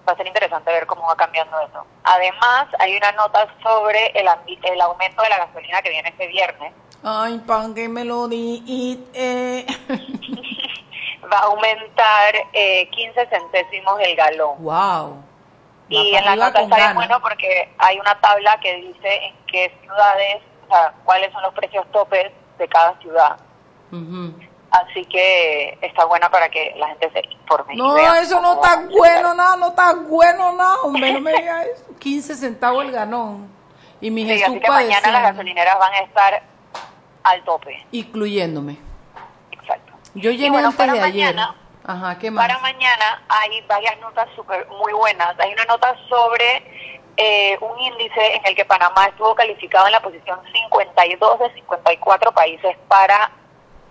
va 0.08 0.13
a 0.13 0.18
ser 0.18 0.25
interesante 0.25 0.72
ver 0.72 0.88
cómo 0.88 1.03
va 1.03 1.15
cambiando 1.15 1.56
eso. 1.62 1.86
Además, 2.03 2.65
hay 2.79 2.98
una 2.98 3.12
nota 3.12 3.46
sobre 3.62 4.08
el, 4.20 4.27
el 4.63 4.82
aumento 4.82 5.22
de 5.22 5.29
la 5.29 5.38
gasolina 5.38 5.84
que 5.84 5.89
viene 5.91 6.10
este 6.10 6.25
viernes. 6.25 6.74
Ay, 7.03 7.39
pan 7.39 7.74
que 7.74 7.88
me 7.88 8.03
lo 8.03 8.27
di. 8.27 9.00
eh. 9.13 9.65
Va 11.32 11.38
a 11.38 11.44
aumentar 11.44 12.36
eh, 12.53 12.89
15 12.89 13.27
centésimos 13.27 14.00
el 14.01 14.15
galón. 14.15 14.56
wow. 14.63 15.24
Y 15.91 16.13
en 16.15 16.24
la 16.24 16.36
nota 16.36 16.62
está 16.62 16.75
bien 16.75 16.94
bueno 16.94 17.20
porque 17.20 17.74
hay 17.79 18.00
una 18.00 18.13
tabla 18.22 18.60
que 18.62 18.75
dice 18.75 19.25
en 19.25 19.36
qué 19.48 19.75
ciudades, 19.82 20.38
o 20.68 20.72
sea, 20.72 20.94
cuáles 21.03 21.32
son 21.34 21.41
los 21.41 21.51
precios 21.56 21.84
topes 21.91 22.32
de 22.60 22.68
cada 22.68 22.96
ciudad. 23.00 23.38
Ujú. 23.91 24.36
Así 24.70 25.03
que 25.06 25.79
está 25.82 26.06
buena 26.06 26.29
para 26.29 26.48
que 26.50 26.75
la 26.77 26.89
gente 26.89 27.10
se 27.12 27.22
informe. 27.34 27.75
No, 27.75 27.98
eso 28.15 28.39
no 28.39 28.53
está 28.53 28.86
bueno, 28.88 29.34
nada, 29.34 29.56
no 29.56 29.70
está 29.70 29.94
bueno, 29.96 30.51
nada, 30.53 30.75
hombre, 30.84 31.12
no 31.13 31.22
me 31.22 31.34
digas 31.34 31.65
eso. 31.65 31.86
15 31.98 32.36
centavos 32.36 32.86
el 32.86 32.91
ganón. 32.91 33.51
Y 34.00 34.12
mi 34.12 34.24
Sí, 34.25 34.29
Jesús 34.29 34.48
así 34.48 34.60
que 34.60 34.70
mañana 34.70 35.12
las 35.12 35.24
gasolineras 35.24 35.79
van 35.79 35.94
a 35.94 36.00
estar 36.01 36.44
al 37.31 37.43
tope. 37.43 37.86
incluyéndome. 37.91 38.77
Exacto. 39.51 39.93
Yo 40.15 40.31
Y 40.31 40.38
llené 40.38 40.51
bueno, 40.51 40.67
antes 40.69 40.77
para 40.79 40.93
de 40.93 41.01
ayer. 41.01 41.36
mañana- 41.36 41.55
Ajá, 41.86 42.19
¿qué 42.19 42.29
más? 42.29 42.45
Para 42.48 42.59
mañana 42.59 43.24
hay 43.29 43.62
varias 43.67 43.98
notas 44.00 44.27
super, 44.36 44.67
muy 44.67 44.93
buenas. 44.93 45.39
Hay 45.39 45.51
una 45.53 45.65
nota 45.65 45.95
sobre 46.07 46.98
eh, 47.17 47.57
un 47.62 47.79
índice 47.79 48.36
en 48.36 48.45
el 48.45 48.55
que 48.55 48.63
Panamá 48.63 49.05
estuvo 49.07 49.33
calificado 49.36 49.88
en 49.88 49.91
la 49.93 50.00
posición 50.01 50.39
52 50.53 51.39
de 51.39 51.53
54 51.53 52.31
países 52.31 52.77
para 52.88 53.31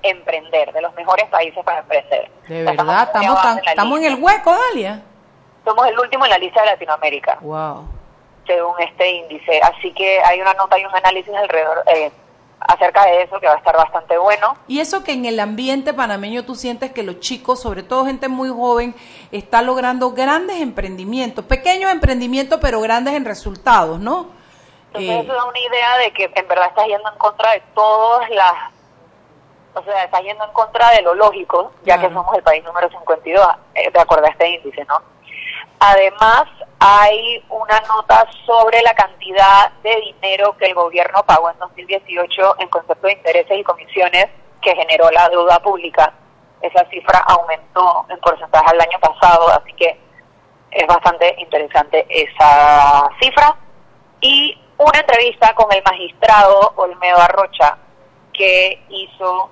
emprender, 0.02 0.72
de 0.72 0.80
los 0.80 0.94
mejores 0.94 1.26
países 1.26 1.62
para 1.64 1.80
emprender. 1.80 2.30
De 2.48 2.62
O 2.62 2.64
sea, 2.64 2.72
verdad, 2.84 3.02
estamos, 3.04 3.42
tan- 3.42 3.60
la 3.64 3.70
estamos 3.72 3.98
en 3.98 4.04
el 4.06 4.14
hueco, 4.22 4.54
Dalia. 4.56 5.02
Somos 5.64 5.86
el 5.88 5.98
último 5.98 6.24
en 6.24 6.30
la 6.30 6.38
lista 6.38 6.60
de 6.60 6.66
Latinoamérica, 6.68 7.38
Wow. 7.40 7.88
según 8.46 8.74
este 8.80 9.10
índice. 9.10 9.60
Así 9.60 9.92
que 9.92 10.22
hay 10.22 10.40
una 10.40 10.54
nota 10.54 10.78
y 10.78 10.84
un 10.84 10.94
análisis 10.94 11.34
alrededor 11.34 11.82
eh, 11.92 12.10
acerca 12.60 13.04
de 13.06 13.22
eso 13.22 13.38
que 13.40 13.46
va 13.46 13.54
a 13.54 13.58
estar 13.58 13.76
bastante 13.76 14.18
bueno. 14.18 14.56
Y 14.66 14.80
eso 14.80 15.04
que 15.04 15.12
en 15.12 15.24
el 15.26 15.38
ambiente 15.40 15.94
panameño 15.94 16.44
tú 16.44 16.54
sientes 16.54 16.92
que 16.92 17.02
los 17.02 17.20
chicos, 17.20 17.60
sobre 17.60 17.82
todo 17.82 18.04
gente 18.04 18.28
muy 18.28 18.48
joven, 18.48 18.94
está 19.32 19.62
logrando 19.62 20.10
grandes 20.12 20.60
emprendimientos, 20.60 21.44
pequeños 21.44 21.92
emprendimientos, 21.92 22.58
pero 22.60 22.80
grandes 22.80 23.14
en 23.14 23.24
resultados, 23.24 24.00
¿no? 24.00 24.30
Entonces 24.88 25.10
Eh, 25.10 25.20
eso 25.20 25.32
da 25.32 25.44
una 25.44 25.58
idea 25.58 25.98
de 25.98 26.12
que 26.12 26.30
en 26.34 26.48
verdad 26.48 26.66
estás 26.68 26.86
yendo 26.86 27.10
en 27.12 27.18
contra 27.18 27.52
de 27.52 27.62
todas 27.74 28.28
las... 28.30 28.54
O 29.74 29.82
sea, 29.84 30.04
estás 30.04 30.22
yendo 30.22 30.44
en 30.44 30.52
contra 30.52 30.90
de 30.90 31.02
lo 31.02 31.14
lógico, 31.14 31.72
ya 31.84 31.94
Claro. 31.94 32.08
que 32.08 32.14
somos 32.14 32.36
el 32.36 32.42
país 32.42 32.64
número 32.64 32.88
52, 32.88 33.48
eh, 33.74 33.90
de 33.92 34.00
acuerdo 34.00 34.26
a 34.26 34.30
este 34.30 34.48
índice, 34.48 34.84
¿no? 34.86 35.00
Además, 35.80 36.44
hay 36.80 37.44
una 37.50 37.80
nota 37.80 38.26
sobre 38.46 38.82
la 38.82 38.94
cantidad 38.94 39.70
de 39.82 39.96
dinero 39.96 40.56
que 40.56 40.66
el 40.66 40.74
gobierno 40.74 41.22
pagó 41.24 41.50
en 41.50 41.58
2018 41.58 42.56
en 42.58 42.68
concepto 42.68 43.06
de 43.06 43.12
intereses 43.12 43.58
y 43.58 43.64
comisiones 43.64 44.26
que 44.60 44.74
generó 44.74 45.10
la 45.10 45.28
deuda 45.28 45.60
pública. 45.60 46.12
Esa 46.60 46.84
cifra 46.90 47.20
aumentó 47.20 48.06
en 48.08 48.18
porcentaje 48.18 48.66
al 48.68 48.80
año 48.80 48.98
pasado, 49.00 49.48
así 49.50 49.72
que 49.74 50.00
es 50.72 50.86
bastante 50.86 51.34
interesante 51.38 52.06
esa 52.08 53.08
cifra. 53.20 53.56
Y 54.20 54.60
una 54.78 54.98
entrevista 54.98 55.54
con 55.54 55.72
el 55.72 55.82
magistrado 55.84 56.72
Olmedo 56.76 57.18
Arrocha 57.18 57.78
que 58.32 58.84
hizo 58.88 59.50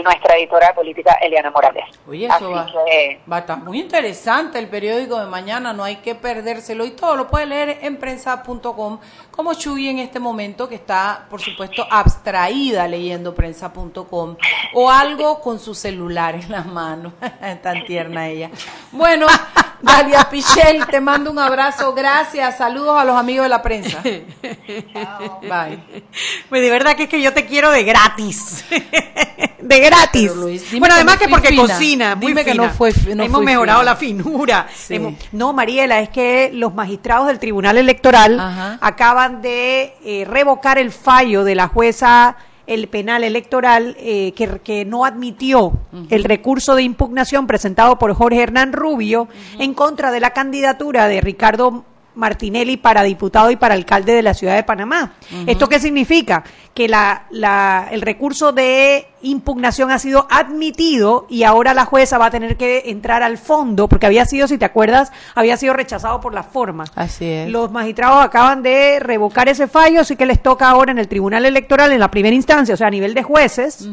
nuestra 0.00 0.36
editora 0.36 0.74
política 0.74 1.18
Eliana 1.20 1.50
Morales. 1.50 1.84
Oye, 2.08 2.26
eso 2.26 2.50
va, 2.50 2.66
que 2.86 3.20
va 3.30 3.36
a 3.36 3.40
estar 3.40 3.58
muy 3.58 3.80
interesante 3.80 4.58
el 4.58 4.68
periódico 4.68 5.18
de 5.20 5.26
mañana, 5.26 5.72
no 5.72 5.84
hay 5.84 5.96
que 5.96 6.14
perdérselo 6.14 6.84
y 6.84 6.92
todo 6.92 7.16
lo 7.16 7.28
puede 7.28 7.46
leer 7.46 7.78
en 7.82 7.98
prensa.com 7.98 8.98
como 9.32 9.54
Chuy 9.54 9.88
en 9.88 9.98
este 9.98 10.20
momento 10.20 10.68
que 10.68 10.76
está, 10.76 11.26
por 11.28 11.40
supuesto, 11.40 11.84
abstraída 11.90 12.86
leyendo 12.86 13.34
prensa.com 13.34 14.36
o 14.74 14.90
algo 14.90 15.40
con 15.40 15.58
su 15.58 15.74
celular 15.74 16.34
en 16.36 16.50
las 16.50 16.66
manos. 16.66 17.14
Tan 17.62 17.84
tierna 17.84 18.28
ella. 18.28 18.50
Bueno, 18.92 19.26
Dalia 19.80 20.28
Pichel, 20.30 20.86
te 20.86 21.00
mando 21.00 21.30
un 21.30 21.38
abrazo, 21.38 21.92
gracias, 21.94 22.58
saludos 22.58 23.00
a 23.00 23.04
los 23.04 23.16
amigos 23.16 23.44
de 23.44 23.48
la 23.48 23.62
prensa. 23.62 24.00
Bye. 25.42 25.82
Pues 26.48 26.62
de 26.62 26.70
verdad 26.70 26.94
que 26.94 27.04
es 27.04 27.08
que 27.08 27.20
yo 27.20 27.32
te 27.32 27.46
quiero 27.46 27.70
de 27.70 27.82
gratis. 27.84 28.64
de 29.60 29.80
gratis. 29.80 30.34
Luis, 30.36 30.78
bueno, 30.78 30.94
además 30.94 31.18
que 31.18 31.28
porque 31.28 31.48
fina. 31.48 31.62
cocina. 31.62 32.14
muy 32.16 32.26
Dime 32.28 32.44
que 32.44 32.54
no 32.54 32.68
fue 32.70 32.92
no 33.14 33.24
Hemos 33.24 33.38
fui 33.38 33.46
mejorado 33.46 33.80
fina. 33.80 33.90
la 33.92 33.96
finura. 33.96 34.66
Sí. 34.74 34.94
Hemos- 34.96 35.14
no, 35.32 35.52
Mariela, 35.52 36.00
es 36.00 36.08
que 36.10 36.50
los 36.52 36.74
magistrados 36.74 37.26
del 37.28 37.38
Tribunal 37.38 37.78
Electoral 37.78 38.38
Ajá. 38.38 38.78
Acaban 39.22 39.42
de 39.42 39.94
eh, 40.04 40.24
revocar 40.24 40.78
el 40.78 40.90
fallo 40.90 41.44
de 41.44 41.54
la 41.54 41.68
jueza 41.68 42.36
el 42.66 42.88
penal 42.88 43.24
electoral 43.24 43.96
eh, 43.98 44.32
que, 44.36 44.60
que 44.60 44.84
no 44.84 45.04
admitió 45.04 45.72
el 46.10 46.24
recurso 46.24 46.76
de 46.76 46.82
impugnación 46.82 47.46
presentado 47.46 47.98
por 47.98 48.14
Jorge 48.14 48.40
Hernán 48.40 48.72
Rubio 48.72 49.28
en 49.58 49.74
contra 49.74 50.12
de 50.12 50.20
la 50.20 50.30
candidatura 50.30 51.08
de 51.08 51.20
Ricardo 51.20 51.84
Martinelli 52.14 52.76
para 52.76 53.02
diputado 53.02 53.50
y 53.50 53.56
para 53.56 53.74
alcalde 53.74 54.12
de 54.12 54.22
la 54.22 54.34
ciudad 54.34 54.54
de 54.54 54.62
Panamá. 54.62 55.14
¿Esto 55.46 55.68
qué 55.68 55.78
significa? 55.78 56.44
Que 56.74 56.88
la, 56.88 57.26
la, 57.30 57.88
el 57.90 58.00
recurso 58.00 58.52
de 58.52 59.06
impugnación 59.22 59.90
ha 59.90 59.98
sido 59.98 60.26
admitido 60.30 61.26
y 61.28 61.44
ahora 61.44 61.74
la 61.74 61.84
jueza 61.84 62.18
va 62.18 62.26
a 62.26 62.30
tener 62.30 62.56
que 62.56 62.84
entrar 62.86 63.22
al 63.22 63.38
fondo, 63.38 63.88
porque 63.88 64.06
había 64.06 64.24
sido, 64.24 64.48
si 64.48 64.58
te 64.58 64.64
acuerdas, 64.64 65.12
había 65.34 65.56
sido 65.56 65.74
rechazado 65.74 66.20
por 66.20 66.34
la 66.34 66.42
forma. 66.42 66.84
Así 66.94 67.26
es. 67.26 67.50
Los 67.50 67.70
magistrados 67.70 68.24
acaban 68.24 68.62
de 68.62 68.98
revocar 69.00 69.48
ese 69.48 69.68
fallo, 69.68 70.00
así 70.00 70.16
que 70.16 70.26
les 70.26 70.42
toca 70.42 70.68
ahora 70.68 70.92
en 70.92 70.98
el 70.98 71.08
Tribunal 71.08 71.44
Electoral, 71.44 71.92
en 71.92 72.00
la 72.00 72.10
primera 72.10 72.34
instancia, 72.34 72.74
o 72.74 72.76
sea, 72.76 72.88
a 72.88 72.90
nivel 72.90 73.14
de 73.14 73.22
jueces, 73.22 73.88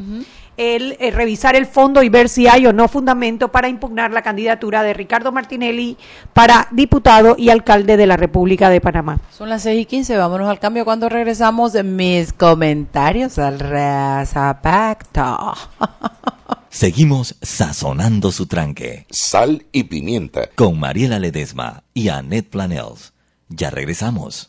el, 0.60 0.98
eh, 1.00 1.10
revisar 1.12 1.56
el 1.56 1.66
fondo 1.66 2.04
y 2.04 2.10
ver 2.10 2.28
si 2.28 2.48
hay 2.48 2.68
o 2.68 2.74
no 2.74 2.90
fundamento 2.90 3.48
para 3.48 3.70
impugnar 3.70 4.12
la 4.12 4.22
candidatura 4.22 4.84
de 4.84 4.94
Ricardo 4.94 5.32
Martinelli 5.32 5.98
para 6.34 6.68
diputado 6.72 7.36
y 7.38 7.50
alcalde 7.50 7.96
de 7.96 8.06
la 8.06 8.18
República 8.18 8.70
de 8.70 8.82
Panamá. 8.82 9.22
Son 9.32 9.48
las 9.48 9.64
6 9.64 9.82
y 9.82 9.86
15, 9.86 10.18
vámonos 10.18 10.50
al 10.50 10.60
cambio 10.60 10.84
cuando 10.84 11.08
regresamos 11.08 11.72
de 11.72 11.84
mis 11.84 12.34
comentarios 12.34 13.40
al 13.40 13.58
Razapacto. 13.60 15.24
Seguimos 16.70 17.38
sazonando 17.42 18.32
su 18.34 18.46
tranque 18.46 19.08
Sal 19.10 19.66
y 19.72 19.86
pimienta. 19.86 20.50
con 20.56 20.78
Mariela 20.78 21.20
Ledesma 21.20 21.84
y 21.94 22.10
Annette 22.10 22.50
Planels. 22.50 23.14
Ya 23.48 23.70
regresamos. 23.70 24.49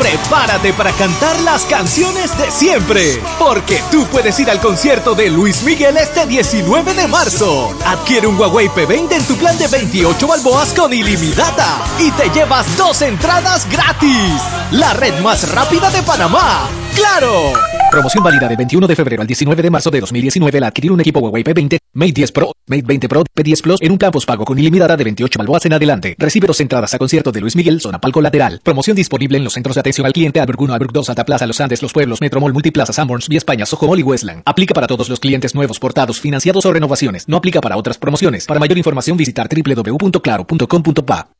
Prepárate 0.00 0.72
para 0.72 0.92
cantar 0.92 1.38
las 1.42 1.66
canciones 1.66 2.36
de 2.38 2.50
siempre, 2.50 3.20
porque 3.38 3.82
tú 3.90 4.06
puedes 4.06 4.40
ir 4.40 4.50
al 4.50 4.58
concierto 4.58 5.14
de 5.14 5.28
Luis 5.28 5.62
Miguel 5.62 5.98
este 5.98 6.26
19 6.26 6.94
de 6.94 7.06
marzo. 7.06 7.76
Adquiere 7.84 8.26
un 8.26 8.40
Huawei 8.40 8.68
P20 8.68 9.12
en 9.12 9.24
tu 9.26 9.36
plan 9.36 9.58
de 9.58 9.68
28 9.68 10.26
balboas 10.26 10.72
con 10.72 10.94
ilimitada 10.94 11.84
y 11.98 12.10
te 12.12 12.30
llevas 12.30 12.78
dos 12.78 13.02
entradas 13.02 13.68
gratis. 13.70 14.40
La 14.70 14.94
red 14.94 15.20
más 15.20 15.52
rápida 15.52 15.90
de 15.90 16.02
Panamá. 16.02 16.66
¡Claro! 16.94 17.52
Promoción 17.90 18.22
válida 18.22 18.46
del 18.46 18.56
21 18.56 18.86
de 18.86 18.94
febrero 18.94 19.22
al 19.22 19.26
19 19.26 19.62
de 19.62 19.70
marzo 19.70 19.90
de 19.90 20.00
2019 20.00 20.58
al 20.58 20.64
adquirir 20.64 20.92
un 20.92 21.00
equipo 21.00 21.18
Huawei 21.18 21.42
P20, 21.42 21.78
Mate 21.94 22.12
10 22.12 22.32
Pro, 22.32 22.52
Mate 22.68 22.82
20 22.86 23.08
Pro, 23.08 23.24
P10 23.34 23.62
Plus 23.62 23.82
en 23.82 23.90
un 23.90 23.98
plan 23.98 24.12
pago 24.24 24.44
con 24.44 24.56
ilimitada 24.56 24.96
de 24.96 25.02
28 25.02 25.38
balboas 25.40 25.66
en 25.66 25.72
adelante. 25.72 26.14
Recibe 26.16 26.46
dos 26.46 26.60
entradas 26.60 26.94
a 26.94 26.98
concierto 26.98 27.32
de 27.32 27.40
Luis 27.40 27.56
Miguel, 27.56 27.80
zona 27.80 28.00
palco 28.00 28.20
lateral. 28.20 28.60
Promoción 28.62 28.94
disponible 28.96 29.38
en 29.38 29.44
los 29.44 29.54
centros 29.54 29.74
de 29.74 29.80
atención 29.80 29.89
al 29.98 30.12
cliente 30.12 30.40
Albert 30.40 30.60
1, 30.60 30.72
Albert 30.72 30.92
2, 30.92 31.06
Santa 31.06 31.24
Plaza, 31.24 31.46
Los 31.46 31.60
Andes, 31.60 31.82
Los 31.82 31.92
Pueblos, 31.92 32.20
Metromol, 32.20 32.52
Multiplaza, 32.52 32.92
Sanborns, 32.92 33.28
Vía 33.28 33.38
España, 33.38 33.66
Sojomol 33.66 33.98
y 33.98 34.02
Westland. 34.02 34.42
Aplica 34.46 34.74
para 34.74 34.86
todos 34.86 35.08
los 35.08 35.20
clientes 35.20 35.54
nuevos, 35.54 35.78
portados, 35.78 36.20
financiados 36.20 36.64
o 36.64 36.72
renovaciones. 36.72 37.28
No 37.28 37.36
aplica 37.36 37.60
para 37.60 37.76
otras 37.76 37.98
promociones. 37.98 38.46
Para 38.46 38.60
mayor 38.60 38.78
información 38.78 39.16
visitar 39.16 39.48
www.claro.com.pa. 39.48 41.39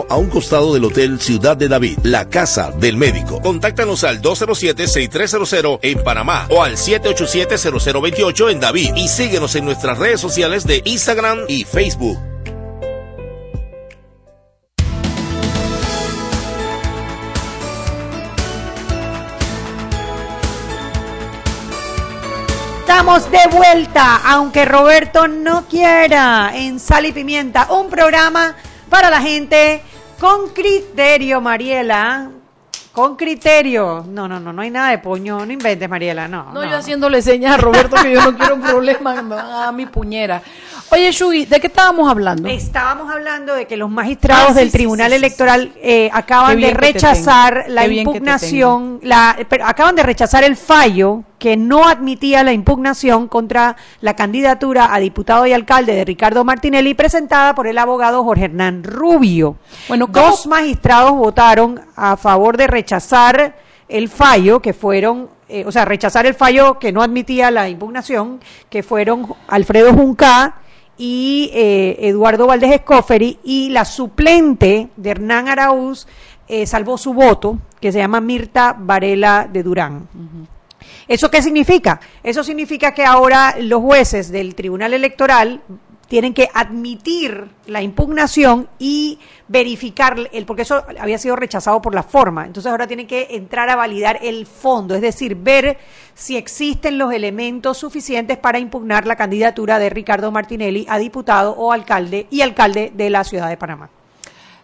a 0.09 0.17
un 0.17 0.29
costado 0.29 0.73
del 0.73 0.85
Hotel 0.85 1.19
Ciudad 1.19 1.57
de 1.57 1.67
David, 1.67 1.99
la 2.03 2.29
casa 2.29 2.71
del 2.71 2.97
médico. 2.97 3.41
Contáctanos 3.41 4.03
al 4.03 4.21
207-6300 4.21 5.79
en 5.81 6.03
Panamá 6.03 6.47
o 6.49 6.63
al 6.63 6.77
787-0028 6.77 8.51
en 8.51 8.59
David 8.59 8.91
y 8.95 9.07
síguenos 9.07 9.55
en 9.55 9.65
nuestras 9.65 9.97
redes 9.97 10.21
sociales 10.21 10.65
de 10.65 10.81
Instagram 10.85 11.39
y 11.47 11.63
Facebook. 11.63 12.17
Estamos 23.01 23.31
de 23.31 23.57
vuelta, 23.57 24.21
aunque 24.25 24.63
Roberto 24.63 25.27
no 25.27 25.65
quiera, 25.67 26.51
en 26.53 26.79
Sal 26.79 27.07
y 27.07 27.11
Pimienta, 27.11 27.67
un 27.71 27.89
programa 27.89 28.55
para 28.89 29.09
la 29.09 29.21
gente 29.21 29.81
con 30.21 30.49
criterio, 30.49 31.41
Mariela. 31.41 32.29
Con 32.91 33.15
criterio. 33.15 34.05
No, 34.07 34.27
no, 34.27 34.39
no, 34.39 34.53
no 34.53 34.61
hay 34.61 34.69
nada 34.69 34.91
de 34.91 34.99
puño. 34.99 35.43
No 35.43 35.51
inventes, 35.51 35.89
Mariela, 35.89 36.27
no. 36.27 36.53
No, 36.53 36.63
yo 36.63 36.77
haciéndole 36.77 37.23
señas 37.23 37.55
a 37.55 37.57
Roberto 37.57 37.95
que 37.95 38.11
yo 38.11 38.21
no 38.21 38.37
quiero 38.37 38.59
problemas, 38.59 39.15
me 39.23 39.35
van 39.35 39.45
a 39.47 39.49
dar 39.49 39.73
mi 39.73 39.87
puñera. 39.87 40.43
Oye, 40.91 41.11
Shugi, 41.11 41.45
¿de 41.45 41.59
qué 41.59 41.67
estábamos 41.67 42.07
hablando? 42.07 42.47
Estábamos 42.49 43.11
hablando 43.11 43.55
de 43.55 43.65
que 43.65 43.77
los 43.77 43.89
magistrados 43.89 44.49
Ah, 44.49 44.53
sí, 44.53 44.59
del 44.59 44.71
Tribunal 44.71 45.07
sí, 45.07 45.17
sí, 45.17 45.25
Electoral 45.25 45.73
eh, 45.77 46.09
acaban 46.13 46.61
de 46.61 46.71
rechazar 46.71 47.65
la 47.69 47.87
impugnación, 47.87 48.99
la, 49.01 49.35
pero 49.49 49.65
acaban 49.65 49.95
de 49.95 50.03
rechazar 50.03 50.43
el 50.43 50.55
fallo 50.55 51.23
que 51.41 51.57
no 51.57 51.87
admitía 51.87 52.43
la 52.43 52.53
impugnación 52.53 53.27
contra 53.27 53.75
la 53.99 54.15
candidatura 54.15 54.93
a 54.93 54.99
diputado 54.99 55.47
y 55.47 55.53
alcalde 55.53 55.95
de 55.95 56.05
Ricardo 56.05 56.43
Martinelli 56.43 56.93
presentada 56.93 57.55
por 57.55 57.65
el 57.65 57.79
abogado 57.79 58.23
Jorge 58.23 58.45
Hernán 58.45 58.83
Rubio. 58.83 59.55
Bueno, 59.87 60.05
¿cómo- 60.05 60.27
dos 60.27 60.45
magistrados 60.45 61.13
votaron 61.13 61.81
a 61.95 62.15
favor 62.15 62.57
de 62.57 62.67
rechazar 62.67 63.55
el 63.89 64.07
fallo 64.07 64.61
que 64.61 64.73
fueron 64.73 65.29
eh, 65.49 65.63
o 65.65 65.71
sea, 65.71 65.83
rechazar 65.83 66.27
el 66.27 66.35
fallo 66.35 66.77
que 66.77 66.91
no 66.91 67.01
admitía 67.01 67.49
la 67.49 67.67
impugnación, 67.67 68.39
que 68.69 68.83
fueron 68.83 69.33
Alfredo 69.47 69.91
Junca 69.93 70.57
y 70.95 71.49
eh, 71.55 71.97
Eduardo 72.07 72.45
Valdés 72.45 72.71
Escoferi, 72.71 73.39
y 73.43 73.69
la 73.69 73.83
suplente 73.83 74.89
de 74.95 75.09
Hernán 75.09 75.47
Araúz 75.49 76.05
eh, 76.47 76.67
salvó 76.67 76.97
su 76.99 77.13
voto, 77.15 77.57
que 77.81 77.91
se 77.91 77.97
llama 77.97 78.21
Mirta 78.21 78.75
Varela 78.77 79.49
de 79.51 79.63
Durán. 79.63 80.07
¿Eso 81.07 81.29
qué 81.31 81.41
significa? 81.41 81.99
Eso 82.23 82.43
significa 82.43 82.93
que 82.93 83.05
ahora 83.05 83.55
los 83.59 83.81
jueces 83.81 84.31
del 84.31 84.55
Tribunal 84.55 84.93
Electoral 84.93 85.61
tienen 86.11 86.33
que 86.33 86.49
admitir 86.53 87.47
la 87.67 87.81
impugnación 87.81 88.67
y 88.77 89.17
verificar 89.47 90.17
el 90.33 90.45
porque 90.45 90.63
eso 90.63 90.83
había 90.99 91.17
sido 91.17 91.37
rechazado 91.37 91.81
por 91.81 91.95
la 91.95 92.03
forma. 92.03 92.45
Entonces 92.45 92.69
ahora 92.69 92.85
tienen 92.85 93.07
que 93.07 93.27
entrar 93.29 93.69
a 93.69 93.77
validar 93.77 94.19
el 94.21 94.45
fondo, 94.45 94.93
es 94.93 94.99
decir, 94.99 95.35
ver 95.35 95.77
si 96.13 96.35
existen 96.35 96.97
los 96.97 97.13
elementos 97.13 97.77
suficientes 97.77 98.37
para 98.37 98.59
impugnar 98.59 99.07
la 99.07 99.15
candidatura 99.15 99.79
de 99.79 99.89
Ricardo 99.89 100.33
Martinelli 100.33 100.85
a 100.89 100.97
diputado 100.97 101.51
o 101.53 101.71
alcalde 101.71 102.27
y 102.29 102.41
alcalde 102.41 102.91
de 102.93 103.09
la 103.09 103.23
ciudad 103.23 103.47
de 103.47 103.55
Panamá. 103.55 103.89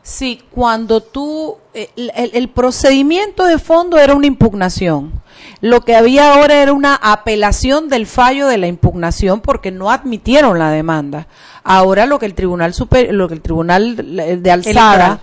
Sí, 0.04 0.42
cuando 0.52 1.00
tú, 1.00 1.56
eh, 1.74 1.90
el, 1.96 2.32
el 2.34 2.50
procedimiento 2.50 3.46
de 3.46 3.58
fondo 3.58 3.98
era 3.98 4.16
una 4.16 4.28
impugnación. 4.28 5.14
Lo 5.62 5.82
que 5.82 5.96
había 5.96 6.34
ahora 6.36 6.62
era 6.62 6.74
una 6.74 6.96
apelación 6.96 7.90
del 7.90 8.06
fallo 8.06 8.48
de 8.48 8.58
la 8.58 8.68
impugnación 8.68 9.42
porque 9.42 9.72
no 9.72 9.90
admitieron 9.92 10.60
la 10.60 10.70
demanda. 10.70 11.28
Ahora 11.64 12.06
lo 12.06 12.20
que 12.20 12.28
el 12.28 12.36
tribunal 12.36 12.74
super, 12.74 13.14
lo 13.14 13.28
que 13.28 13.34
el 13.34 13.42
tribunal 13.42 13.96
de 14.42 14.52
alzada 14.52 15.20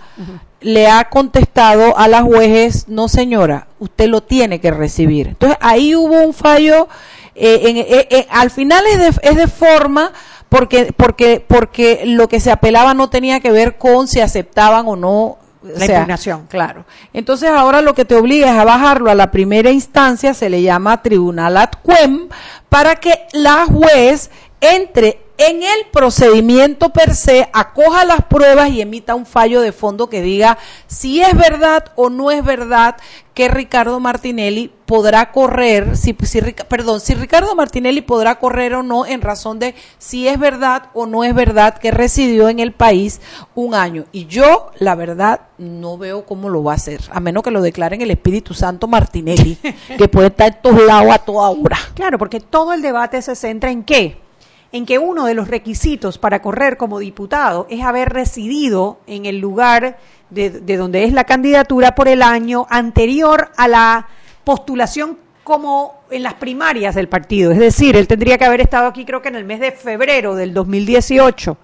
le 0.61 0.87
ha 0.87 1.09
contestado 1.09 1.97
a 1.97 2.07
las 2.07 2.23
jueces, 2.23 2.87
no 2.87 3.07
señora, 3.07 3.67
usted 3.79 4.07
lo 4.07 4.21
tiene 4.21 4.59
que 4.59 4.71
recibir. 4.71 5.27
Entonces 5.29 5.57
ahí 5.61 5.95
hubo 5.95 6.19
un 6.21 6.33
fallo, 6.33 6.87
eh, 7.35 7.61
en- 7.65 7.77
eh, 7.77 8.07
eh, 8.09 8.27
al 8.29 8.49
final 8.51 8.83
es 8.87 8.99
de, 8.99 9.29
es 9.29 9.35
de 9.37 9.47
forma 9.47 10.11
porque, 10.49 10.91
porque, 10.95 11.43
porque 11.45 12.03
lo 12.05 12.27
que 12.27 12.39
se 12.39 12.51
apelaba 12.51 12.93
no 12.93 13.09
tenía 13.09 13.39
que 13.39 13.51
ver 13.51 13.77
con 13.77 14.07
si 14.07 14.19
aceptaban 14.21 14.85
o 14.87 14.95
no. 14.95 15.37
O 15.65 15.79
La 15.79 15.85
sea, 15.85 15.95
impugnación. 15.95 16.47
Claro. 16.47 16.85
Entonces 17.13 17.49
ahora 17.49 17.81
lo 17.81 17.93
que 17.93 18.05
te 18.05 18.15
obliga 18.15 18.53
es 18.53 18.59
a 18.59 18.63
bajarlo 18.63 19.09
a 19.09 19.15
la 19.15 19.31
primera 19.31 19.71
instancia, 19.71 20.33
se 20.33 20.49
le 20.49 20.61
llama 20.61 21.01
tribunal 21.01 21.57
ad 21.57 21.69
quem, 21.85 22.29
para 22.69 22.95
que 22.95 23.27
la 23.33 23.65
juez 23.65 24.29
entre 24.61 25.24
en 25.37 25.63
el 25.63 25.87
procedimiento 25.91 26.89
per 26.89 27.13
se, 27.15 27.49
acoja 27.53 28.05
las 28.05 28.23
pruebas 28.25 28.69
y 28.69 28.81
emita 28.81 29.15
un 29.15 29.25
fallo 29.25 29.61
de 29.61 29.71
fondo 29.71 30.07
que 30.07 30.21
diga 30.21 30.57
si 30.87 31.21
es 31.21 31.35
verdad 31.35 31.91
o 31.95 32.09
no 32.09 32.31
es 32.31 32.43
verdad 32.43 32.95
que 33.33 33.49
Ricardo 33.49 33.99
Martinelli 33.99 34.71
podrá 34.85 35.33
correr, 35.33 35.97
si, 35.97 36.15
si, 36.23 36.41
perdón, 36.69 37.01
si 37.01 37.15
Ricardo 37.15 37.53
Martinelli 37.53 38.01
podrá 38.01 38.39
correr 38.39 38.75
o 38.75 38.83
no 38.83 39.05
en 39.05 39.21
razón 39.21 39.59
de 39.59 39.75
si 39.97 40.27
es 40.27 40.39
verdad 40.39 40.83
o 40.93 41.05
no 41.05 41.25
es 41.25 41.35
verdad 41.35 41.77
que 41.77 41.91
residió 41.91 42.47
en 42.47 42.59
el 42.59 42.71
país 42.71 43.19
un 43.53 43.75
año. 43.75 44.05
Y 44.13 44.27
yo, 44.27 44.71
la 44.79 44.95
verdad, 44.95 45.41
no 45.57 45.97
veo 45.97 46.25
cómo 46.25 46.47
lo 46.47 46.63
va 46.63 46.73
a 46.73 46.75
hacer, 46.75 47.01
a 47.11 47.19
menos 47.19 47.43
que 47.43 47.51
lo 47.51 47.61
declaren 47.61 48.01
el 48.01 48.11
Espíritu 48.11 48.53
Santo 48.53 48.87
Martinelli, 48.87 49.57
que 49.97 50.07
puede 50.07 50.27
estar 50.27 50.47
en 50.47 50.61
todos 50.61 50.85
lados 50.85 51.13
a 51.13 51.17
toda 51.17 51.49
hora. 51.49 51.77
Claro, 51.93 52.17
porque 52.17 52.39
todo 52.39 52.71
el 52.71 52.81
debate 52.81 53.21
se 53.21 53.35
centra 53.35 53.69
en 53.69 53.83
qué? 53.83 54.24
En 54.71 54.85
que 54.85 54.99
uno 54.99 55.25
de 55.25 55.33
los 55.33 55.47
requisitos 55.47 56.17
para 56.17 56.41
correr 56.41 56.77
como 56.77 56.99
diputado 56.99 57.67
es 57.69 57.81
haber 57.81 58.09
residido 58.09 58.99
en 59.07 59.25
el 59.25 59.39
lugar 59.39 59.97
de, 60.29 60.49
de 60.49 60.77
donde 60.77 61.03
es 61.05 61.13
la 61.13 61.23
candidatura 61.23 61.95
por 61.95 62.07
el 62.07 62.21
año 62.21 62.67
anterior 62.69 63.51
a 63.57 63.67
la 63.67 64.07
postulación 64.43 65.17
como 65.43 66.01
en 66.09 66.23
las 66.23 66.33
primarias 66.33 66.95
del 66.95 67.07
partido. 67.07 67.51
Es 67.51 67.59
decir, 67.59 67.95
él 67.95 68.07
tendría 68.07 68.37
que 68.37 68.45
haber 68.45 68.61
estado 68.61 68.87
aquí 68.87 69.05
creo 69.05 69.21
que 69.21 69.29
en 69.29 69.35
el 69.35 69.45
mes 69.45 69.59
de 69.59 69.71
febrero 69.71 70.35
del 70.35 70.53
2018. 70.53 71.57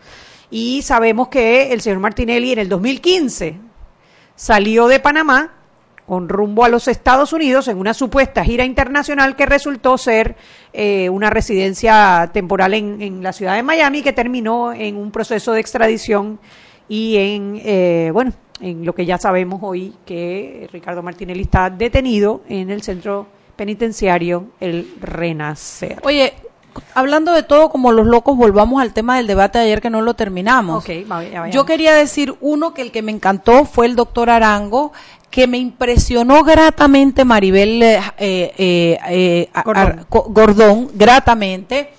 Y 0.51 0.81
sabemos 0.83 1.29
que 1.29 1.71
el 1.73 1.81
señor 1.81 1.99
Martinelli 1.99 2.51
en 2.51 2.59
el 2.59 2.69
2015 2.69 3.57
salió 4.35 4.87
de 4.87 4.99
Panamá 4.99 5.51
con 6.11 6.27
rumbo 6.27 6.65
a 6.65 6.67
los 6.67 6.89
Estados 6.89 7.31
Unidos 7.31 7.69
en 7.69 7.77
una 7.77 7.93
supuesta 7.93 8.43
gira 8.43 8.65
internacional 8.65 9.37
que 9.37 9.45
resultó 9.45 9.97
ser 9.97 10.35
eh, 10.73 11.07
una 11.09 11.29
residencia 11.29 12.29
temporal 12.33 12.73
en, 12.73 13.01
en 13.01 13.23
la 13.23 13.31
ciudad 13.31 13.55
de 13.55 13.63
Miami 13.63 14.01
que 14.01 14.11
terminó 14.11 14.73
en 14.73 14.97
un 14.97 15.09
proceso 15.11 15.53
de 15.53 15.61
extradición 15.61 16.37
y 16.89 17.15
en, 17.15 17.61
eh, 17.63 18.09
bueno, 18.11 18.33
en 18.59 18.85
lo 18.85 18.93
que 18.93 19.05
ya 19.05 19.17
sabemos 19.17 19.61
hoy 19.63 19.93
que 20.05 20.67
Ricardo 20.73 21.01
Martinelli 21.01 21.43
está 21.43 21.69
detenido 21.69 22.41
en 22.49 22.71
el 22.71 22.81
centro 22.81 23.27
penitenciario 23.55 24.47
El 24.59 24.93
Renacer. 24.99 26.01
Oye, 26.03 26.33
hablando 26.93 27.31
de 27.31 27.43
todo 27.43 27.69
como 27.69 27.93
los 27.93 28.05
locos, 28.05 28.35
volvamos 28.35 28.81
al 28.81 28.91
tema 28.91 29.15
del 29.15 29.27
debate 29.27 29.59
de 29.59 29.63
ayer 29.65 29.81
que 29.81 29.89
no 29.89 30.01
lo 30.01 30.13
terminamos. 30.15 30.83
Ok, 30.83 30.89
va- 31.09 31.23
ya 31.23 31.39
vayamos. 31.39 31.55
Yo 31.55 31.65
quería 31.65 31.93
decir 31.93 32.35
uno 32.41 32.73
que 32.73 32.81
el 32.81 32.91
que 32.91 33.01
me 33.01 33.13
encantó 33.13 33.63
fue 33.63 33.85
el 33.85 33.95
doctor 33.95 34.29
Arango, 34.29 34.91
que 35.31 35.47
me 35.47 35.57
impresionó 35.57 36.43
gratamente 36.43 37.25
Maribel 37.25 37.81
eh, 37.81 38.01
eh, 38.19 38.99
eh, 39.09 39.49
Gordón. 39.65 40.05
Co- 40.09 40.25
Gordón, 40.29 40.91
gratamente, 40.93 41.93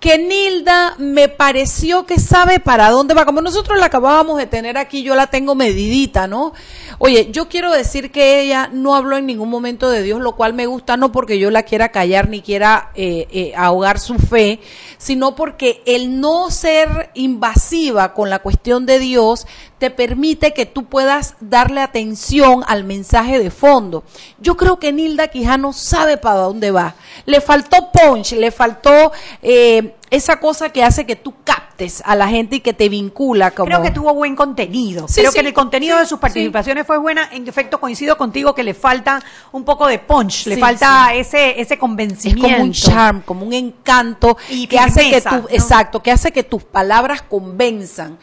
que 0.00 0.16
Nilda 0.16 0.94
me 0.96 1.28
pareció 1.28 2.06
que 2.06 2.18
sabe 2.18 2.58
para 2.58 2.88
dónde 2.88 3.12
va. 3.12 3.26
Como 3.26 3.42
nosotros 3.42 3.78
la 3.78 3.86
acabábamos 3.86 4.38
de 4.38 4.46
tener 4.46 4.78
aquí, 4.78 5.02
yo 5.02 5.14
la 5.14 5.26
tengo 5.26 5.54
medidita, 5.54 6.26
¿no? 6.26 6.54
Oye, 6.98 7.28
yo 7.30 7.48
quiero 7.48 7.70
decir 7.70 8.10
que 8.10 8.40
ella 8.40 8.70
no 8.72 8.94
habló 8.94 9.18
en 9.18 9.26
ningún 9.26 9.50
momento 9.50 9.90
de 9.90 10.02
Dios, 10.02 10.20
lo 10.20 10.36
cual 10.36 10.54
me 10.54 10.66
gusta 10.66 10.96
no 10.96 11.12
porque 11.12 11.38
yo 11.38 11.50
la 11.50 11.64
quiera 11.64 11.90
callar 11.90 12.30
ni 12.30 12.40
quiera 12.40 12.90
eh, 12.94 13.28
eh, 13.30 13.52
ahogar 13.54 14.00
su 14.00 14.14
fe, 14.14 14.60
sino 14.96 15.34
porque 15.34 15.82
el 15.84 16.18
no 16.18 16.50
ser 16.50 17.10
invasiva 17.12 18.14
con 18.14 18.30
la 18.30 18.38
cuestión 18.38 18.86
de 18.86 18.98
Dios 18.98 19.46
te 19.78 19.90
permite 19.90 20.52
que 20.52 20.66
tú 20.66 20.84
puedas 20.84 21.36
darle 21.40 21.80
atención 21.80 22.64
al 22.66 22.84
mensaje 22.84 23.38
de 23.38 23.50
fondo. 23.50 24.04
Yo 24.38 24.56
creo 24.58 24.78
que 24.78 24.92
Nilda 24.92 25.28
Quijano 25.28 25.72
sabe 25.72 26.18
para 26.18 26.40
dónde 26.40 26.70
va. 26.70 26.96
Le 27.24 27.40
faltó 27.40 27.90
punch, 27.90 28.32
le 28.32 28.50
faltó 28.50 29.10
eh, 29.40 29.89
esa 30.10 30.40
cosa 30.40 30.70
que 30.70 30.82
hace 30.82 31.06
que 31.06 31.16
tú 31.16 31.34
captes 31.44 32.02
a 32.04 32.14
la 32.16 32.28
gente 32.28 32.56
y 32.56 32.60
que 32.60 32.72
te 32.72 32.88
vincula. 32.88 33.52
Como... 33.52 33.66
Creo 33.66 33.82
que 33.82 33.90
tuvo 33.90 34.14
buen 34.14 34.36
contenido. 34.36 35.08
Sí, 35.08 35.20
Creo 35.20 35.32
sí, 35.32 35.40
que 35.40 35.46
el 35.46 35.54
contenido 35.54 35.96
sí, 35.96 36.00
de 36.00 36.06
sus 36.06 36.18
participaciones 36.18 36.86
fue 36.86 36.98
buena. 36.98 37.28
En 37.32 37.46
efecto, 37.48 37.80
coincido 37.80 38.16
contigo 38.16 38.54
que 38.54 38.62
le 38.62 38.74
falta 38.74 39.22
un 39.52 39.64
poco 39.64 39.86
de 39.86 39.98
punch, 39.98 40.46
le 40.46 40.56
falta 40.56 41.14
ese 41.14 41.60
ese 41.60 41.74
es 41.74 41.80
convencimiento. 41.80 42.42
como 42.48 42.64
un 42.64 42.72
charm, 42.72 43.22
como 43.22 43.46
un 43.46 43.52
encanto 43.52 44.36
Y 44.48 44.66
que 44.66 44.78
hace 44.78 45.00
que 45.00 45.20
firmeza, 45.20 45.30
tu, 45.30 45.36
¿no? 45.36 45.48
exacto, 45.50 46.02
que 46.02 46.10
hace 46.10 46.32
que 46.32 46.42
tus 46.42 46.64
palabras 46.64 47.22
convenzan. 47.22 48.18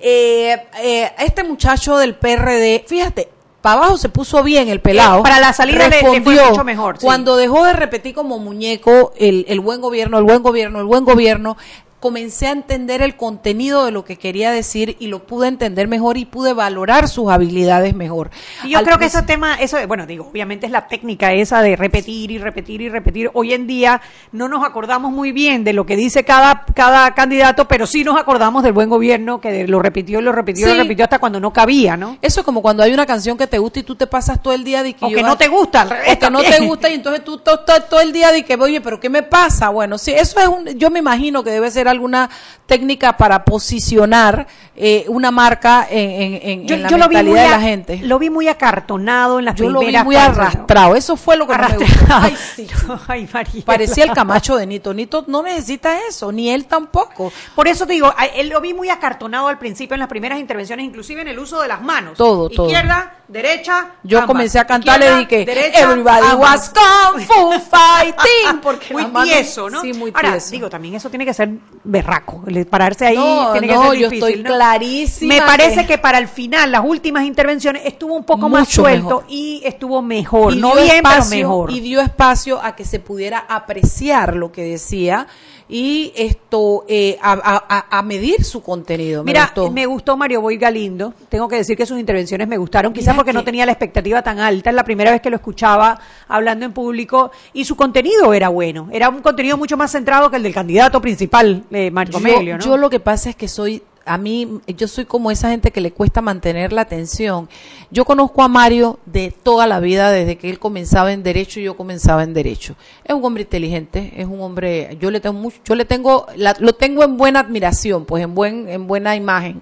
Eh, 0.00 0.66
eh, 0.82 1.12
este 1.18 1.42
muchacho 1.42 1.96
del 1.96 2.14
PRD, 2.14 2.84
fíjate, 2.86 3.28
para 3.60 3.76
abajo 3.80 3.98
se 3.98 4.08
puso 4.08 4.42
bien 4.42 4.68
el 4.68 4.80
pelado. 4.80 5.20
Eh, 5.20 5.22
para 5.22 5.38
la 5.40 5.52
salida 5.52 5.78
le- 5.88 5.90
le 5.90 6.00
fue 6.00 6.14
respondió. 6.16 6.50
mucho 6.50 6.64
mejor, 6.64 6.98
sí. 6.98 7.04
Cuando 7.06 7.36
dejó 7.36 7.64
de 7.64 7.72
repetir 7.74 8.14
como 8.14 8.38
muñeco 8.38 9.12
el, 9.16 9.44
el 9.48 9.60
buen 9.60 9.80
gobierno, 9.80 10.18
el 10.18 10.24
buen 10.24 10.42
gobierno, 10.42 10.78
el 10.80 10.86
buen 10.86 11.04
gobierno, 11.04 11.56
comencé 12.00 12.46
a 12.46 12.50
entender 12.52 13.02
el 13.02 13.16
contenido 13.16 13.84
de 13.84 13.90
lo 13.92 14.04
que 14.04 14.16
quería 14.16 14.50
decir 14.50 14.96
y 14.98 15.06
lo 15.08 15.26
pude 15.26 15.48
entender 15.48 15.86
mejor 15.86 16.16
y 16.16 16.24
pude 16.24 16.54
valorar 16.54 17.08
sus 17.08 17.30
habilidades 17.30 17.94
mejor. 17.94 18.30
Y 18.64 18.70
yo 18.70 18.78
Al 18.78 18.84
creo 18.86 18.98
que 18.98 19.04
ese 19.04 19.22
tema, 19.22 19.56
eso, 19.56 19.76
bueno, 19.86 20.06
digo, 20.06 20.26
obviamente 20.30 20.64
es 20.66 20.72
la 20.72 20.88
técnica 20.88 21.32
esa 21.34 21.60
de 21.62 21.76
repetir 21.76 22.30
y 22.30 22.38
repetir 22.38 22.80
y 22.80 22.88
repetir. 22.88 23.30
Hoy 23.34 23.52
en 23.52 23.66
día 23.66 24.00
no 24.32 24.48
nos 24.48 24.64
acordamos 24.64 25.12
muy 25.12 25.30
bien 25.32 25.62
de 25.62 25.72
lo 25.74 25.84
que 25.86 25.94
dice 25.96 26.24
cada, 26.24 26.64
cada 26.74 27.12
candidato, 27.14 27.68
pero 27.68 27.86
sí 27.86 28.02
nos 28.02 28.18
acordamos 28.18 28.62
del 28.62 28.72
buen 28.72 28.88
gobierno 28.88 29.40
que 29.40 29.66
lo 29.68 29.80
repitió 29.82 30.20
y 30.20 30.22
lo 30.22 30.32
repitió 30.32 30.66
y 30.68 30.70
Sí. 30.70 30.76
lo 30.76 30.82
repitió 30.82 31.04
hasta 31.04 31.18
cuando 31.18 31.38
no 31.38 31.52
cabía, 31.52 31.96
¿no? 31.98 32.16
Eso 32.22 32.40
es 32.40 32.46
como 32.46 32.62
cuando 32.62 32.82
hay 32.82 32.94
una 32.94 33.04
canción 33.04 33.36
que 33.36 33.46
te 33.46 33.58
gusta 33.58 33.80
y 33.80 33.82
tú 33.82 33.94
te 33.94 34.06
pasas 34.06 34.42
todo 34.42 34.54
el 34.54 34.64
día 34.64 34.82
de 34.82 34.94
que 34.94 35.04
O 35.04 35.10
yo- 35.10 35.16
que 35.16 35.22
no 35.22 35.36
te 35.36 35.48
gusta, 35.48 35.82
al 35.82 35.90
revés 35.90 36.16
o 36.16 36.18
que 36.18 36.30
no 36.30 36.40
te 36.42 36.60
gusta 36.64 36.88
y 36.88 36.94
entonces 36.94 37.22
tú 37.24 37.36
to- 37.38 37.60
to- 37.60 37.82
todo 37.90 38.00
el 38.00 38.12
día 38.12 38.32
de 38.32 38.42
que 38.44 38.54
oye 38.54 38.80
pero 38.80 38.98
qué 38.98 39.10
me 39.10 39.22
pasa 39.22 39.68
bueno 39.68 39.98
sí 39.98 40.12
eso 40.12 40.40
es 40.40 40.48
un 40.48 40.66
yo 40.78 40.88
me 40.90 41.00
imagino 41.00 41.44
que 41.44 41.50
debe 41.50 41.70
ser 41.70 41.89
alguna 41.90 42.30
técnica 42.66 43.16
para 43.16 43.44
posicionar 43.44 44.46
eh, 44.76 45.04
una 45.08 45.30
marca 45.30 45.86
en, 45.90 46.10
en- 46.34 46.40
en- 46.42 46.66
Yo, 46.66 46.74
en 46.76 46.82
la 46.82 46.88
yo 46.88 46.96
lo 46.98 47.08
vi 47.08 47.16
mentalidad 47.16 47.42
de 47.44 47.50
la 47.50 47.60
gente 47.60 47.98
Lo 48.02 48.18
vi 48.18 48.30
muy 48.30 48.48
acartonado 48.48 49.38
en 49.38 49.44
las 49.46 49.54
yo 49.56 49.68
lo 49.68 49.80
vi 49.80 49.86
primeras 49.86 50.04
muy 50.04 50.16
arrastrado 50.16 50.94
eso 50.96 51.16
fue 51.16 51.36
lo 51.36 51.46
que 51.46 51.56
no 51.58 51.68
me 51.68 51.76
gustó 51.76 51.94
Arrastrado. 52.14 52.22
Ay, 52.26 52.36
sí. 52.56 52.66
Ay, 53.08 53.28
Mariela. 53.32 53.64
parecía 53.66 54.04
el 54.04 54.12
camacho 54.12 54.56
de 54.56 54.66
Nito 54.66 54.94
Nito 54.94 55.24
no 55.26 55.42
necesita 55.42 55.98
eso 56.08 56.30
ni 56.32 56.50
él 56.50 56.66
tampoco 56.66 57.32
Por 57.54 57.68
eso 57.68 57.86
te 57.86 57.92
digo, 57.94 58.14
él 58.36 58.48
lo 58.48 58.60
vi 58.60 58.72
muy 58.72 58.88
acartonado 58.88 59.48
al 59.48 59.58
principio 59.58 59.94
en 59.94 60.00
las 60.00 60.08
primeras 60.08 60.38
intervenciones, 60.38 60.86
inclusive 60.86 61.20
en 61.22 61.28
el 61.28 61.38
uso 61.38 61.60
de 61.60 61.68
las 61.68 61.82
manos. 61.82 62.16
Todo, 62.16 62.48
todo. 62.48 62.66
Izquierda, 62.66 63.14
derecha. 63.28 63.92
yo 64.02 64.18
ambas. 64.18 64.26
comencé 64.26 64.58
a 64.58 64.66
cantarle 64.66 65.22
Izquierda, 65.22 65.42
y 65.42 65.44
derecha, 65.44 65.80
everybody 65.80 66.26
ambas. 66.30 66.38
was 66.38 66.70
kung 66.70 67.20
fu 67.22 67.50
fighting 67.52 68.60
porque 68.62 68.94
muy 68.94 69.24
tieso, 69.24 69.68
¿no? 69.70 69.80
sí 69.82 69.92
muy 69.92 70.10
Ahora, 70.14 70.32
tieso. 70.32 70.50
digo, 70.50 70.70
también 70.70 70.94
eso 70.94 71.10
tiene 71.10 71.24
que 71.24 71.34
ser 71.34 71.50
berraco. 71.82 72.44
Pararse 72.68 73.06
ahí 73.06 73.16
No, 73.16 73.52
tiene 73.52 73.68
que 73.68 73.74
no, 73.74 73.90
ser 73.90 73.98
yo 74.00 74.08
estoy 74.08 74.36
¿no? 74.42 74.50
clarísima 74.50 75.34
Me 75.34 75.40
parece 75.42 75.80
que- 75.82 75.86
que... 75.94 75.98
para 75.98 76.18
el 76.18 76.28
final, 76.28 76.70
las 76.72 76.84
últimas 76.84 77.24
intervenciones, 77.24 77.82
estuvo 77.86 78.14
un 78.14 78.24
poco 78.24 78.48
más 78.48 78.68
suelto 78.68 79.06
mejor. 79.20 79.24
y 79.28 79.62
estuvo 79.64 80.02
mejor. 80.02 80.52
y 80.52 80.56
no 80.60 80.74
bien, 80.74 81.00
pero 81.02 81.08
espacio- 81.16 81.36
mejor. 81.48 81.70
Y 81.70 81.80
dio 81.80 82.00
espacio 82.00 82.62
a 82.62 82.76
que 82.76 82.84
se 82.84 83.00
pudiera 83.00 83.38
apreciar 83.48 84.36
lo 84.36 84.52
que 84.52 84.62
decía 84.62 85.26
y 85.70 86.12
esto 86.16 86.84
eh, 86.88 87.16
a, 87.22 87.32
a- 87.32 87.98
a- 87.98 88.02
medir 88.02 88.42
su 88.44 88.60
contenido. 88.62 89.22
Me 89.22 89.30
Mira, 89.30 89.44
gustó. 89.44 89.70
me 89.70 89.86
gustó 89.86 90.16
Mario 90.16 90.40
Boy 90.40 90.56
Galindo. 90.56 91.14
Tengo 91.28 91.46
que 91.48 91.56
decir 91.56 91.76
que 91.76 91.86
sus 91.86 91.98
intervenciones 92.00 92.48
me 92.48 92.56
gustaron, 92.56 92.92
quizás 92.92 93.14
porque 93.14 93.30
que- 93.30 93.36
no 93.36 93.44
tenía 93.44 93.64
la 93.66 93.72
expectativa 93.72 94.20
tan 94.22 94.40
alta. 94.40 94.70
Es 94.70 94.76
la 94.76 94.82
primera 94.84 95.12
vez 95.12 95.20
que 95.20 95.30
lo 95.30 95.36
escuchaba 95.36 96.00
hablando 96.26 96.66
en 96.66 96.72
público 96.72 97.30
y 97.52 97.64
su 97.64 97.76
contenido 97.76 98.34
era 98.34 98.48
bueno. 98.48 98.88
Era 98.92 99.08
un 99.08 99.20
contenido 99.22 99.56
mucho 99.56 99.76
más 99.76 99.92
centrado 99.92 100.28
que 100.30 100.36
el 100.36 100.42
del 100.42 100.52
candidato 100.54 101.00
principal, 101.00 101.62
eh, 101.70 101.90
Marco 101.90 102.18
yo, 102.18 102.20
Melio, 102.20 102.58
¿no? 102.58 102.64
yo 102.64 102.76
lo 102.76 102.90
que 102.90 102.98
pasa 103.00 103.30
es 103.30 103.36
que 103.36 103.46
soy, 103.46 103.82
a 104.04 104.18
mí, 104.18 104.60
yo 104.66 104.88
soy 104.88 105.04
como 105.04 105.30
esa 105.30 105.50
gente 105.50 105.70
que 105.70 105.80
le 105.80 105.92
cuesta 105.92 106.20
mantener 106.20 106.72
la 106.72 106.82
atención. 106.82 107.48
Yo 107.90 108.04
conozco 108.04 108.42
a 108.42 108.48
Mario 108.48 108.98
de 109.06 109.30
toda 109.30 109.66
la 109.66 109.80
vida, 109.80 110.10
desde 110.10 110.36
que 110.36 110.50
él 110.50 110.58
comenzaba 110.58 111.12
en 111.12 111.22
Derecho 111.22 111.60
y 111.60 111.64
yo 111.64 111.76
comenzaba 111.76 112.22
en 112.24 112.34
Derecho. 112.34 112.74
Es 113.04 113.14
un 113.14 113.24
hombre 113.24 113.42
inteligente, 113.42 114.12
es 114.16 114.26
un 114.26 114.40
hombre, 114.40 114.96
yo 115.00 115.10
le 115.10 115.20
tengo 115.20 115.38
mucho, 115.38 115.58
yo 115.64 115.74
le 115.74 115.84
tengo, 115.84 116.26
la- 116.36 116.56
lo 116.58 116.72
tengo 116.74 117.04
en 117.04 117.16
buena 117.16 117.40
admiración, 117.40 118.04
pues 118.04 118.22
en 118.24 118.34
buen, 118.34 118.68
en 118.68 118.86
buena 118.86 119.16
imagen. 119.16 119.60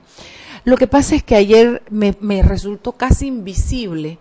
Lo 0.64 0.76
que 0.76 0.86
pasa 0.86 1.14
es 1.16 1.22
que 1.22 1.34
ayer 1.34 1.82
me, 1.90 2.14
me 2.20 2.42
resultó 2.42 2.92
casi 2.92 3.26
invisible. 3.26 4.18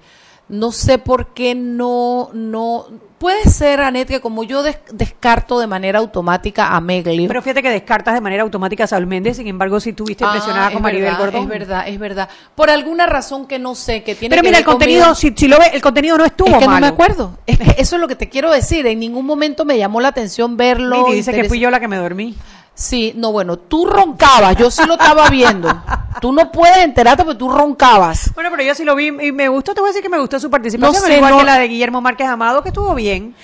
No 0.49 0.71
sé 0.71 0.97
por 0.97 1.33
qué 1.33 1.55
no, 1.55 2.29
no, 2.33 2.85
puede 3.17 3.43
ser, 3.49 3.81
Anet, 3.81 4.07
que 4.07 4.21
como 4.21 4.43
yo 4.45 4.63
des- 4.63 4.79
descarto 4.93 5.59
de 5.59 5.67
manera 5.67 5.99
automática 5.99 6.67
a 6.73 6.79
Meglio. 6.79 7.27
Pero 7.27 7.41
fíjate 7.41 7.61
que 7.61 7.69
descartas 7.69 8.13
de 8.13 8.21
manera 8.21 8.43
automática 8.43 8.85
a 8.85 8.87
Saúl 8.87 9.07
Méndez, 9.07 9.35
sin 9.35 9.47
embargo, 9.47 9.79
si 9.81 9.91
tuviste 9.91 10.23
Ah, 10.23 10.27
impresionada 10.27 10.67
es 10.67 10.73
con 10.73 10.81
Maribel 10.83 11.05
verdad, 11.11 11.19
Gordón. 11.19 11.43
Es 11.43 11.49
verdad, 11.49 11.87
es 11.89 11.99
verdad. 11.99 12.29
Por 12.55 12.69
alguna 12.69 13.05
razón 13.07 13.45
que 13.45 13.59
no 13.59 13.75
sé, 13.75 14.03
que 14.03 14.15
tiene 14.15 14.33
Pero 14.33 14.41
que 14.41 14.47
mira, 14.47 14.59
ver 14.59 14.61
el 14.61 14.65
contenido, 14.65 14.99
conmigo. 15.01 15.15
si, 15.15 15.33
si 15.35 15.47
lo 15.49 15.59
ve, 15.59 15.65
el 15.73 15.81
contenido 15.81 16.17
no 16.17 16.23
estuvo 16.23 16.47
es 16.47 16.57
que 16.59 16.65
no 16.67 16.79
me 16.79 16.87
acuerdo. 16.87 17.37
Es 17.45 17.57
que 17.59 17.75
eso 17.81 17.95
es 17.97 18.01
lo 18.01 18.07
que 18.07 18.15
te 18.15 18.29
quiero 18.29 18.49
decir. 18.49 18.87
En 18.87 18.99
ningún 18.99 19.25
momento 19.25 19.65
me 19.65 19.77
llamó 19.77 19.99
la 19.99 20.07
atención 20.07 20.55
verlo. 20.55 21.03
Miri 21.07 21.17
dice 21.17 21.33
que 21.33 21.49
fui 21.49 21.59
yo 21.59 21.69
la 21.69 21.81
que 21.81 21.89
me 21.89 21.97
dormí. 21.97 22.35
Sí, 22.79 23.11
no, 23.15 23.31
bueno, 23.31 23.57
tú 23.57 23.87
roncabas, 23.87 24.55
yo 24.55 24.69
sí 24.69 24.85
lo 24.85 24.93
estaba 24.93 25.29
viendo. 25.31 25.67
Tú 26.21 26.31
no 26.31 26.51
puedes 26.51 26.77
enterarte 26.77 27.23
porque 27.23 27.37
tú 27.37 27.47
roncabas. 27.49 28.31
Bueno, 28.33 28.49
pero 28.51 28.63
yo 28.63 28.73
sí 28.73 28.83
lo 28.83 28.95
vi 28.95 29.07
y 29.07 29.31
me 29.31 29.49
gustó, 29.49 29.75
te 29.75 29.81
voy 29.81 29.89
a 29.89 29.91
decir 29.91 30.01
que 30.03 30.09
me 30.09 30.17
gustó 30.19 30.39
su 30.39 30.49
participación, 30.49 30.99
No 31.01 31.07
sé, 31.07 31.15
igual 31.17 31.31
no- 31.33 31.37
que 31.39 31.43
la 31.45 31.59
de 31.59 31.67
Guillermo 31.67 32.01
Márquez 32.01 32.27
Amado, 32.27 32.63
que 32.63 32.69
estuvo 32.69 32.93
bien. 32.95 33.35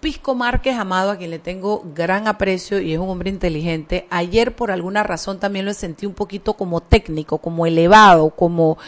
Pisco 0.00 0.34
Márquez 0.34 0.78
Amado, 0.78 1.10
a 1.10 1.16
quien 1.16 1.30
le 1.30 1.38
tengo 1.38 1.82
gran 1.94 2.26
aprecio 2.28 2.80
y 2.80 2.92
es 2.94 2.98
un 2.98 3.08
hombre 3.10 3.28
inteligente, 3.30 4.06
ayer 4.10 4.54
por 4.56 4.70
alguna 4.70 5.02
razón 5.02 5.38
también 5.38 5.66
lo 5.66 5.74
sentí 5.74 6.06
un 6.06 6.14
poquito 6.14 6.54
como 6.54 6.80
técnico, 6.82 7.38
como 7.38 7.66
elevado, 7.66 8.30
como 8.30 8.78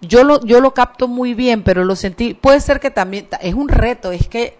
yo 0.00 0.24
lo 0.24 0.40
yo 0.44 0.60
lo 0.60 0.74
capto 0.74 1.06
muy 1.08 1.34
bien, 1.34 1.62
pero 1.62 1.84
lo 1.84 1.94
sentí, 1.96 2.34
puede 2.34 2.60
ser 2.60 2.78
que 2.80 2.90
también 2.90 3.28
es 3.40 3.54
un 3.54 3.68
reto, 3.68 4.10
es 4.12 4.26
que 4.28 4.58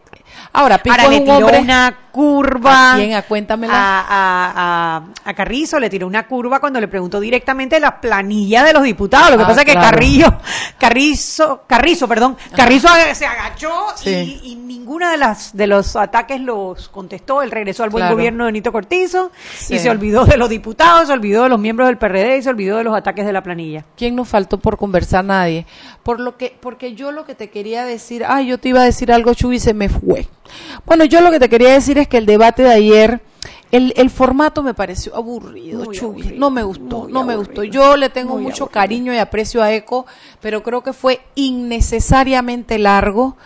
ahora 0.53 0.79
Pisco 0.79 0.92
Ahora 1.01 1.05
es 1.05 1.11
le 1.11 1.16
un 1.18 1.24
tiró 1.24 1.37
hombre 1.38 1.59
una 1.61 1.96
curva. 2.12 2.92
¿A 2.94 2.96
quién? 2.96 3.14
A 3.14 3.22
cuéntamela. 3.22 3.72
A, 3.74 4.01
a- 4.01 4.96
a- 4.96 5.03
a 5.24 5.35
Carrizo 5.35 5.79
le 5.79 5.88
tiró 5.90 6.07
una 6.07 6.27
curva 6.27 6.59
cuando 6.61 6.81
le 6.81 6.88
preguntó 6.88 7.20
directamente 7.20 7.79
la 7.81 8.01
planilla 8.01 8.64
de 8.64 8.72
los 8.72 8.83
diputados. 8.83 9.31
Lo 9.31 9.37
que 9.37 9.44
Ah, 9.44 9.46
pasa 9.48 9.61
es 9.61 9.66
que 9.66 9.72
claro. 9.72 9.90
Carrillo, 9.90 10.35
Carrizo, 10.79 11.62
Carrizo, 11.66 12.09
perdón, 12.09 12.37
Carrizo 12.57 12.88
se 13.12 13.27
agachó 13.27 13.70
Sí. 13.96 14.40
y, 14.44 14.53
y 14.53 14.57
ninguna 14.57 15.11
de 15.11 15.18
las 15.18 15.57
de 15.57 15.66
los 15.66 15.96
ataques 15.96 16.40
los 16.40 16.88
contestó. 16.88 17.42
Él 17.42 17.51
regresó 17.51 17.85
al 17.85 17.90
buen 17.90 18.03
Claro. 18.03 18.16
gobierno 18.16 18.46
de 18.46 18.53
Nito 18.53 18.72
Cortizo 18.72 19.31
Sí. 19.57 19.74
y 19.74 19.79
se 19.79 19.90
olvidó 19.90 20.24
de 20.24 20.37
los 20.37 20.48
diputados, 20.48 21.09
se 21.09 21.12
olvidó 21.12 21.42
de 21.44 21.48
los 21.51 21.59
miembros 21.61 21.88
del 21.88 21.98
PRD 21.98 22.38
y 22.38 22.42
se 22.42 22.48
olvidó 22.51 22.77
de 22.79 22.85
los 22.85 22.96
ataques 22.96 23.27
de 23.27 23.33
la 23.33 23.42
planilla. 23.42 23.85
¿Quién 23.96 24.14
nos 24.16 24.29
faltó 24.29 24.59
por 24.59 24.77
conversar? 24.77 25.24
Nadie. 25.24 25.66
Por 26.05 26.20
lo 26.20 26.37
que, 26.37 26.57
porque 26.61 26.94
yo 26.94 27.11
lo 27.12 27.24
que 27.24 27.35
te 27.35 27.51
quería 27.51 27.85
decir, 27.85 28.24
ay, 28.27 28.46
yo 28.46 28.59
te 28.59 28.68
iba 28.68 28.81
a 28.81 28.85
decir 28.85 29.11
algo, 29.12 29.35
Chuy, 29.35 29.57
y 29.57 29.61
se 29.61 29.74
me 29.74 29.88
fue. 29.88 30.28
Bueno, 30.87 31.05
yo 31.05 31.21
lo 31.21 31.31
que 31.31 31.38
te 31.41 31.49
quería 31.49 31.73
decir 31.73 31.99
es 31.99 32.09
que 32.09 32.17
el 32.19 32.27
debate 32.27 32.62
de 32.62 32.73
ayer, 32.73 33.21
el, 33.71 33.93
el 33.97 34.09
formato 34.11 34.62
me 34.62 34.73
pareció 34.75 35.14
aburrido, 35.14 35.85
Muy 35.85 35.97
Chuy. 35.97 36.09
aburrido, 36.09 36.38
no 36.38 36.51
me 36.51 36.62
gustó, 36.62 37.07
no 37.09 37.25
me 37.25 37.35
aburrido, 37.35 37.38
gustó. 37.38 37.64
Yo 37.64 37.97
le 37.97 38.09
tengo 38.09 38.37
mucho 38.38 38.64
aburrido. 38.64 38.69
cariño 38.69 39.12
y 39.14 39.19
aprecio 39.19 39.62
a 39.62 39.73
Eco, 39.73 40.07
pero 40.41 40.62
creo 40.62 40.83
que 40.83 40.93
fue 40.93 41.21
innecesariamente 41.35 42.79
largo, 42.79 43.37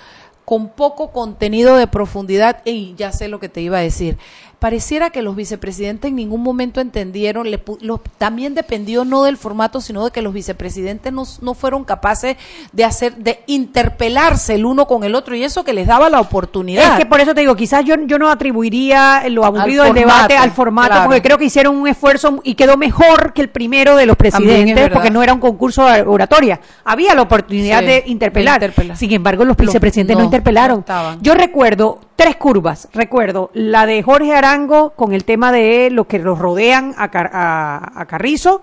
con 0.45 0.69
poco 0.69 1.13
contenido 1.13 1.77
de 1.77 1.87
profundidad, 1.87 2.63
y 2.65 2.95
ya 2.97 3.13
sé 3.13 3.29
lo 3.29 3.41
que 3.41 3.49
te 3.49 3.61
iba 3.61 3.79
a 3.79 3.83
decir. 3.83 4.19
Pareciera 4.63 5.11
que 5.11 5.23
los 5.23 5.35
vicepresidentes 5.35 6.09
en 6.11 6.15
ningún 6.15 6.41
momento 6.41 6.81
entendieron, 6.81 7.51
le 7.51 7.61
los- 7.81 7.99
también 8.17 8.55
dependió 8.55 9.05
no 9.05 9.25
del 9.25 9.37
formato, 9.37 9.81
sino 9.81 10.05
de 10.05 10.13
que 10.13 10.23
los 10.23 10.33
vicepresidentes 10.33 11.13
no, 11.13 11.25
no 11.41 11.55
fueron 11.55 11.83
capaces 11.83 12.37
de 12.71 12.85
hacer, 12.85 13.17
de 13.17 13.41
interpelarse 13.49 14.55
el 14.55 14.65
uno 14.65 14.87
con 14.87 15.03
el 15.03 15.17
otro, 15.17 15.35
y 15.35 15.43
eso 15.43 15.65
que 15.65 15.73
les 15.73 15.89
daba 15.89 16.09
la 16.11 16.21
oportunidad. 16.21 16.93
Es 16.93 16.99
que 17.01 17.07
por 17.07 17.21
eso 17.21 17.35
te 17.35 17.41
digo, 17.41 17.57
quizás 17.57 17.85
yo, 17.85 17.97
yo 18.07 18.21
no 18.21 18.31
atribuiría 18.31 19.25
lo 19.31 19.45
aburrido 19.45 19.83
del 19.83 19.95
debate 19.95 20.37
al 20.37 20.53
formato, 20.53 20.91
claro. 20.91 21.05
porque 21.07 21.23
creo 21.23 21.39
que 21.39 21.47
hicieron 21.47 21.77
un 21.77 21.89
esfuerzo 21.89 22.39
y 22.45 22.55
quedó 22.55 22.77
mejor 22.77 23.33
que 23.33 23.43
el 23.43 23.49
primero 23.51 23.97
de 23.97 24.07
los 24.07 24.17
presidentes, 24.17 24.91
porque 24.91 25.11
no 25.11 25.25
era 25.25 25.35
un 25.35 25.41
concurso 25.41 25.85
de 25.87 26.03
oratoria. 26.03 26.61
Había 26.85 27.17
la 27.17 27.23
oportunidad 27.23 27.81
Sí, 27.81 27.87
de, 27.87 28.03
interpelar. 28.07 28.61
de 28.61 28.67
interpelar. 28.67 28.97
Sin 28.97 29.11
embargo, 29.13 29.45
los 29.45 29.59
Lo- 29.59 29.65
vicepresidentes 29.65 30.15
no, 30.15 30.21
no, 30.21 30.25
interpelaron. 30.27 30.85
no 30.87 31.19
yo 31.21 31.35
recuerdo 31.35 31.99
tres 32.17 32.37
curvas, 32.37 32.89
recuerdo, 32.93 33.51
la 33.55 33.87
de 33.87 34.03
Jorge 34.03 34.35
Arango 34.35 34.91
con 34.91 35.13
el 35.13 35.25
tema 35.25 35.51
de 35.53 35.91
lo 35.91 36.05
que 36.07 36.19
los 36.19 36.39
rodean 36.39 36.95
a, 36.99 37.11
Car- 37.11 37.31
a- 37.33 37.93
a 37.95 38.07
Carrizo, 38.07 38.63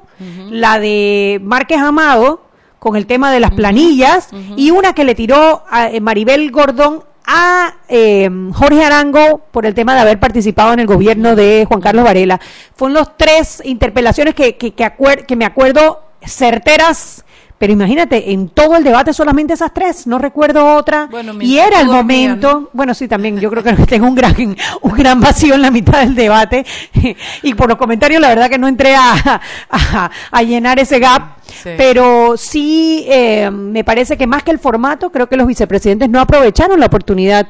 la 0.50 0.80
de 0.80 1.40
Márquez 1.44 1.80
Amado 1.80 2.42
con 2.80 2.96
el 2.96 3.06
tema 3.08 3.32
de 3.32 3.40
las 3.42 3.52
planillas 3.52 4.30
y 4.56 4.72
una 4.72 4.94
que 4.94 5.04
le 5.04 5.16
tiró 5.16 5.64
a 5.70 5.90
eh, 5.90 6.00
Maribel 6.00 6.50
Gordón 6.52 7.04
a 7.26 7.74
eh, 7.90 8.30
Jorge 8.54 8.84
Arango 8.84 9.40
por 9.52 9.66
el 9.66 9.74
tema 9.74 9.94
de 9.94 10.00
haber 10.02 10.20
participado 10.20 10.74
en 10.74 10.80
el 10.80 10.88
gobierno 10.88 11.36
de 11.36 11.66
Juan 11.68 11.82
Carlos 11.82 12.06
Varela. 12.06 12.40
Fueron 12.76 12.94
los 12.96 13.16
tres 13.18 13.62
interpelaciones 13.66 14.34
que, 14.34 14.56
que, 14.58 14.72
que 14.74 14.92
que 15.28 15.36
me 15.36 15.46
acuerdo 15.46 16.02
certeras, 16.26 17.24
pero 17.60 17.74
imagínate, 17.74 18.32
en 18.32 18.50
todo 18.50 18.76
el 18.78 18.84
debate 18.84 19.14
solamente 19.14 19.54
esas 19.54 19.74
tres, 19.74 20.08
no 20.08 20.18
recuerdo 20.18 20.76
otra. 20.76 21.08
Bueno, 21.12 21.34
y 21.42 21.58
era 21.58 21.82
el 21.82 21.88
momento, 21.88 22.70
bueno, 22.74 22.94
sí, 22.94 23.08
también 23.08 23.38
yo 23.40 23.52
creo 23.52 23.62
que 23.64 23.74
tengo 23.86 24.08
un 24.08 24.16
gran, 24.16 24.34
un 24.82 24.92
gran 24.94 25.20
vacío 25.20 25.54
en 25.56 25.62
la 25.62 25.70
mitad 25.70 26.00
del 26.00 26.16
debate 26.16 26.66
y 27.44 27.54
por 27.54 27.70
los 27.70 27.78
comentarios 27.78 28.22
la 28.22 28.30
verdad 28.30 28.50
que 28.50 28.58
no 28.58 28.68
entré 28.68 28.96
a, 28.96 29.42
a, 29.70 30.10
a 30.32 30.42
llenar 30.44 30.80
ese 30.80 31.00
gap, 31.00 31.38
Sí. 31.50 31.72
pero 31.78 32.38
sí 32.38 33.06
eh, 33.10 33.50
me 33.52 33.84
parece 33.84 34.16
que 34.18 34.28
más 34.28 34.44
que 34.44 34.52
el 34.52 34.60
formato, 34.60 35.12
creo 35.12 35.28
que 35.28 35.36
los 35.36 35.48
vicepresidentes 35.48 36.08
no 36.08 36.20
aprovecharon 36.22 36.80
la 36.80 36.86
oportunidad 36.86 37.48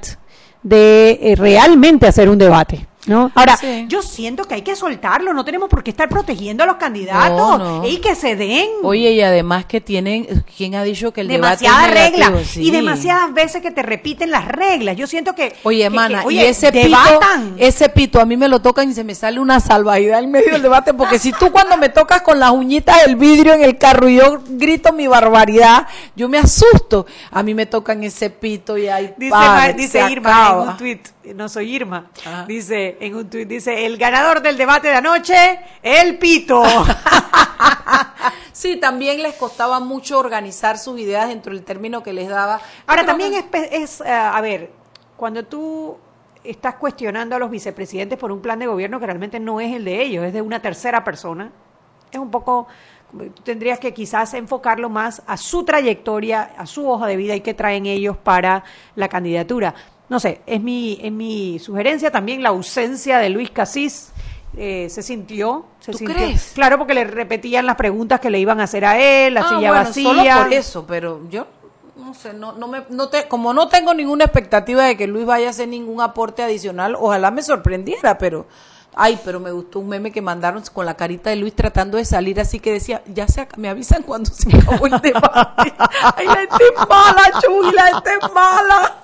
de 0.64 1.20
eh, 1.22 1.36
realmente 1.36 2.08
hacer 2.08 2.30
un 2.30 2.38
debate. 2.38 2.88
¿No? 3.10 3.32
Ahora, 3.36 3.58
Sí. 3.58 3.86
yo 3.90 4.02
siento 4.02 4.46
que 4.46 4.56
hay 4.56 4.62
que 4.62 4.76
soltarlo, 4.76 5.34
no 5.34 5.44
tenemos 5.44 5.68
por 5.70 5.84
qué 5.84 5.92
estar 5.92 6.08
protegiendo 6.10 6.64
a 6.64 6.68
los 6.68 6.76
candidatos 6.78 7.38
No, 7.38 7.58
no. 7.82 7.88
y 7.88 7.98
que 7.98 8.16
se 8.16 8.36
den 8.36 8.68
Oye, 8.84 9.12
y 9.12 9.22
además 9.22 9.66
que 9.66 9.82
tienen, 9.82 10.44
¿quién 10.56 10.76
ha 10.76 10.84
dicho 10.84 11.12
que 11.12 11.22
el 11.22 11.28
debate 11.28 11.66
es 11.66 11.72
negativo? 11.72 11.94
reglas 12.30 12.48
Sí. 12.48 12.62
y 12.68 12.72
demasiadas 12.72 13.34
veces 13.34 13.62
que 13.62 13.72
te 13.72 13.82
repiten 13.82 14.32
las 14.32 14.48
reglas. 14.48 14.96
Yo 14.96 15.08
siento 15.08 15.34
que 15.34 15.56
Oye, 15.64 15.84
que- 15.84 15.90
mana, 15.90 16.24
que, 16.24 16.34
y 16.34 16.40
ese 16.40 16.72
pito, 16.72 16.98
ese 17.58 17.90
pito 17.90 18.20
a 18.22 18.26
mí 18.26 18.38
me 18.38 18.48
lo 18.48 18.62
tocan 18.62 18.90
y 18.90 18.94
se 18.94 19.04
me 19.04 19.16
sale 19.16 19.40
una 19.40 19.60
salvajida 19.60 20.20
en 20.20 20.32
medio 20.32 20.52
del 20.54 20.62
debate, 20.62 20.94
porque 20.94 21.18
si 21.20 21.32
tú 21.32 21.52
cuando 21.52 21.78
me 21.78 21.90
tocas 21.90 22.22
con 22.22 22.40
las 22.40 22.52
uñitas 22.52 23.04
del 23.06 23.16
vidrio 23.16 23.54
en 23.54 23.64
el 23.64 23.78
carro 23.78 24.08
y 24.08 24.18
yo 24.18 24.40
grito 24.48 24.94
mi 24.94 25.08
barbaridad, 25.08 25.88
yo 26.16 26.30
me 26.30 26.38
asusto. 26.38 27.06
A 27.32 27.42
mí 27.44 27.54
me 27.54 27.66
tocan 27.66 28.04
ese 28.04 28.30
pito 28.30 28.78
y 28.78 28.88
ahí 28.88 29.14
Dice, 29.18 29.32
padre, 29.32 29.60
Ma- 29.60 29.66
se 29.68 29.74
dice 29.74 30.12
Irma 30.12 30.30
acaba. 30.46 30.64
en 30.64 30.70
un 30.70 30.78
tweet, 30.78 31.00
no 31.36 31.50
soy 31.50 31.76
Irma, 31.76 32.10
Ajá. 32.26 32.46
dice 32.48 32.98
en 33.02 33.16
un 33.16 33.30
tweet, 33.30 33.46
dice, 33.46 33.86
el 33.86 33.98
ganador 33.98 34.42
del 34.42 34.58
debate 34.58 34.88
de 34.88 34.96
anoche, 34.96 35.60
el 35.84 36.18
pito. 36.18 36.64
Sí, 38.52 38.76
también 38.78 39.22
les 39.24 39.36
costaba 39.36 39.80
mucho 39.80 40.20
organizar 40.20 40.78
sus 40.78 41.00
ideas 41.00 41.30
dentro 41.30 41.54
del 41.54 41.64
término 41.64 42.04
que 42.04 42.12
les 42.12 42.28
daba. 42.28 42.60
Ahora 42.88 43.06
también 43.06 43.32
que- 43.50 43.58
es, 43.72 44.00
es, 44.00 44.02
eh, 44.02 44.12
a 44.12 44.40
ver, 44.42 44.72
cuando 45.16 45.46
tú 45.46 45.98
estás 46.44 46.76
cuestionando 46.76 47.36
a 47.36 47.40
los 47.40 47.50
vicepresidentes 47.50 48.18
por 48.20 48.32
un 48.32 48.42
plan 48.42 48.60
de 48.60 48.68
gobierno 48.68 49.00
que 49.00 49.06
realmente 49.06 49.40
no 49.40 49.62
es 49.62 49.74
el 49.74 49.86
de 49.86 50.02
ellos, 50.02 50.26
es 50.26 50.34
de 50.34 50.42
una 50.42 50.62
tercera 50.62 51.04
persona, 51.06 51.52
es 52.12 52.20
un 52.20 52.32
poco, 52.32 52.68
tendrías 53.44 53.80
que 53.80 53.94
quizás 53.94 54.34
enfocarlo 54.34 54.90
más 54.90 55.22
a 55.26 55.38
su 55.38 55.64
trayectoria, 55.64 56.52
a 56.58 56.66
su 56.66 56.90
hoja 56.90 57.08
de 57.08 57.16
vida 57.16 57.36
y 57.36 57.42
qué 57.42 57.54
traen 57.54 57.86
ellos 57.86 58.18
para 58.18 58.64
la 58.96 59.08
candidatura. 59.08 59.74
No 60.10 60.20
sé, 60.20 60.42
es 60.48 60.60
mi, 60.62 61.00
es 61.02 61.12
mi 61.12 61.60
sugerencia 61.60 62.10
también 62.12 62.42
la 62.44 62.50
ausencia 62.50 63.20
de 63.20 63.30
Luis 63.30 63.52
Casís. 63.52 64.12
eh, 64.58 64.88
se 64.90 65.04
sintió, 65.04 65.66
se 65.80 65.92
¿Tú 65.92 66.00
sintió. 66.00 66.16
crees? 66.16 66.52
Claro, 66.56 66.80
porque 66.80 66.96
le 66.96 67.04
repetían 67.04 67.68
las 67.68 67.76
preguntas 67.76 68.20
que 68.20 68.32
le 68.32 68.40
iban 68.40 68.60
a 68.60 68.64
hacer 68.64 68.84
a 68.84 68.98
él, 69.00 69.36
la 69.36 69.42
Ah, 69.42 69.50
silla 69.50 69.70
bueno, 69.70 69.74
vacía. 69.76 70.04
Solo 70.34 70.44
por 70.44 70.54
eso, 70.54 70.86
pero 70.88 71.22
yo 71.30 71.46
no 71.98 72.14
sé, 72.16 72.34
no, 72.34 72.54
no 72.54 72.68
me, 72.68 72.84
no 72.90 73.10
te, 73.10 73.28
como 73.28 73.54
no 73.54 73.68
tengo 73.68 73.94
ninguna 73.94 74.24
expectativa 74.26 74.84
de 74.86 74.98
que 74.98 75.06
Luis 75.06 75.26
vaya 75.28 75.48
a 75.48 75.50
hacer 75.52 75.68
ningún 75.68 76.02
aporte 76.02 76.42
adicional, 76.42 76.96
ojalá 77.00 77.30
me 77.30 77.44
sorprendiera, 77.44 78.18
pero 78.18 78.48
ay, 78.96 79.20
pero 79.24 79.40
me 79.40 79.52
gustó 79.52 79.80
un 79.80 79.90
meme 79.90 80.12
que 80.12 80.22
mandaron 80.22 80.64
con 80.74 80.86
la 80.88 80.96
carita 80.98 81.30
de 81.30 81.36
Luis 81.36 81.54
tratando 81.56 81.98
de 81.98 82.06
salir 82.06 82.40
así 82.42 82.60
que 82.60 82.72
decía, 82.74 83.04
ya 83.06 83.28
se 83.28 83.48
me 83.58 83.70
avisan 83.70 84.02
cuando 84.02 84.32
se 84.34 84.50
acabó 84.58 84.88
el 84.88 85.00
debate. 85.00 85.74
Ay, 86.18 86.26
la 86.26 86.36
gente 86.38 86.64
es 86.76 86.88
mala, 86.90 87.22
Chuy, 87.46 87.72
la 87.72 87.84
gente 87.94 88.10
es 88.20 88.34
mala. 88.34 89.02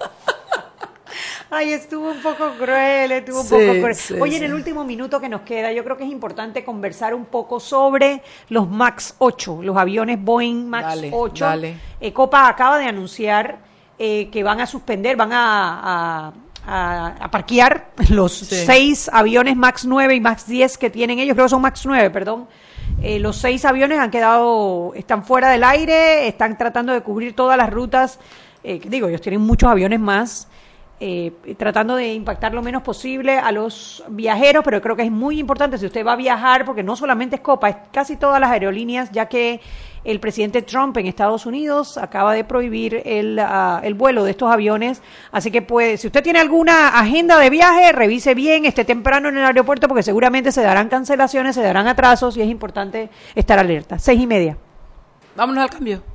Ay, 1.50 1.74
estuvo 1.74 2.12
un 2.12 2.22
poco 2.22 2.56
cruel, 2.58 3.12
estuvo 3.12 3.42
un 3.42 3.48
poco 3.48 3.66
cruel. 3.80 3.96
sí, 3.96 4.16
Oye, 4.20 4.38
en 4.38 4.44
el 4.44 4.54
último 4.54 4.84
minuto 4.84 5.20
que 5.22 5.30
nos 5.30 5.42
queda, 5.42 5.72
yo 5.72 5.84
creo 5.84 5.96
que 5.96 6.04
es 6.04 6.12
importante 6.12 6.64
conversar 6.66 7.14
un 7.14 7.26
poco 7.26 7.60
sobre 7.60 8.22
los 8.50 8.70
MAX 8.70 9.16
8, 9.20 9.60
los 9.62 9.78
aviones 9.78 10.22
Boeing 10.22 10.68
MAX 10.68 10.88
Dale, 10.88 11.10
8. 11.14 11.46
dale. 11.46 11.76
Eh, 12.02 12.12
Copa 12.12 12.48
acaba 12.48 12.80
de 12.80 12.86
anunciar 12.86 13.60
eh, 13.98 14.30
que 14.32 14.44
van 14.44 14.60
a 14.60 14.66
suspender, 14.68 15.16
van 15.16 15.32
a, 15.34 16.28
a- 16.28 16.34
a- 16.68 17.16
a 17.26 17.32
parquear 17.32 17.92
los 18.10 18.34
Sí. 18.34 18.56
seis 18.66 19.10
aviones 19.14 19.56
MAX 19.56 19.86
9 19.86 20.16
y 20.16 20.20
MAX 20.20 20.48
10 20.48 20.78
que 20.78 20.90
tienen 20.90 21.20
ellos, 21.20 21.36
creo 21.36 21.46
que 21.46 21.50
son 21.52 21.62
MAX 21.62 21.86
9, 21.86 22.10
perdón. 22.10 22.48
Eh, 23.02 23.20
los 23.20 23.38
seis 23.38 23.64
aviones 23.66 24.00
han 24.00 24.10
quedado, 24.10 24.94
están 24.96 25.24
fuera 25.24 25.50
del 25.50 25.64
aire, 25.64 26.28
están 26.28 26.58
tratando 26.58 26.92
de 26.92 27.02
cubrir 27.02 27.36
todas 27.36 27.56
las 27.58 27.70
rutas. 27.70 28.20
eh, 28.64 28.82
digo, 28.84 29.08
ellos 29.08 29.22
tienen 29.22 29.42
muchos 29.42 29.70
aviones 29.70 30.00
más, 30.00 30.48
eh, 31.00 31.34
tratando 31.58 31.96
de 31.96 32.14
impactar 32.14 32.54
lo 32.54 32.62
menos 32.62 32.82
posible 32.82 33.38
a 33.38 33.52
los 33.52 34.04
viajeros, 34.10 34.64
pero 34.64 34.82
creo 34.82 34.96
que 34.96 35.04
es 35.04 35.12
muy 35.12 35.40
importante 35.40 35.78
si 35.78 35.86
usted 35.86 36.06
va 36.06 36.14
a 36.14 36.16
viajar, 36.16 36.64
porque 36.64 36.84
no 36.84 36.96
solamente 36.96 37.36
es 37.36 37.42
Copa, 37.42 37.70
es 37.70 37.76
casi 37.92 38.16
todas 38.16 38.40
las 38.40 38.50
aerolíneas, 38.52 39.12
ya 39.12 39.28
que 39.28 39.60
el 40.06 40.20
presidente 40.20 40.62
Trump 40.62 40.96
en 40.98 41.08
Estados 41.08 41.46
Unidos 41.46 41.98
acaba 41.98 42.34
de 42.34 42.44
prohibir 42.44 43.02
el, 43.06 43.40
ah, 43.40 43.82
el 43.84 43.96
vuelo 43.96 44.24
de 44.24 44.32
estos 44.32 44.50
aviones. 44.52 45.02
Así 45.32 45.52
que 45.52 45.62
puede, 45.62 45.98
si 45.98 46.08
usted 46.08 46.24
tiene 46.24 46.40
alguna 46.40 46.90
agenda 47.00 47.40
de 47.40 47.50
viaje, 47.50 47.92
revise 47.92 48.34
bien, 48.34 48.66
esté 48.66 48.86
temprano 48.86 49.30
en 49.30 49.38
el 49.38 49.46
aeropuerto, 49.46 49.88
porque 49.88 50.04
seguramente 50.04 50.52
se 50.52 50.62
darán 50.62 50.88
cancelaciones, 50.88 51.56
se 51.56 51.62
darán 51.62 51.88
atrasos 51.88 52.38
y 52.38 52.42
es 52.42 52.48
importante 52.48 53.10
estar 53.34 53.60
alerta. 53.60 54.00
Seis 54.00 54.22
y 54.22 54.28
media. 54.28 54.58
Vámonos 55.36 55.64
al 55.64 55.70
cambio. 55.70 56.15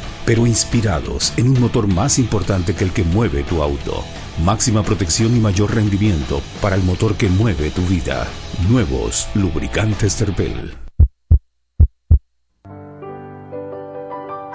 pero 0.25 0.47
inspirados 0.47 1.33
en 1.37 1.49
un 1.49 1.59
motor 1.59 1.87
más 1.87 2.19
importante 2.19 2.73
que 2.75 2.83
el 2.83 2.91
que 2.91 3.03
mueve 3.03 3.43
tu 3.43 3.61
auto. 3.61 4.03
Máxima 4.43 4.83
protección 4.83 5.35
y 5.35 5.39
mayor 5.39 5.75
rendimiento 5.75 6.41
para 6.61 6.75
el 6.75 6.83
motor 6.83 7.15
que 7.15 7.29
mueve 7.29 7.69
tu 7.69 7.81
vida. 7.83 8.27
Nuevos 8.69 9.27
lubricantes 9.35 10.15
Terpel. 10.15 10.75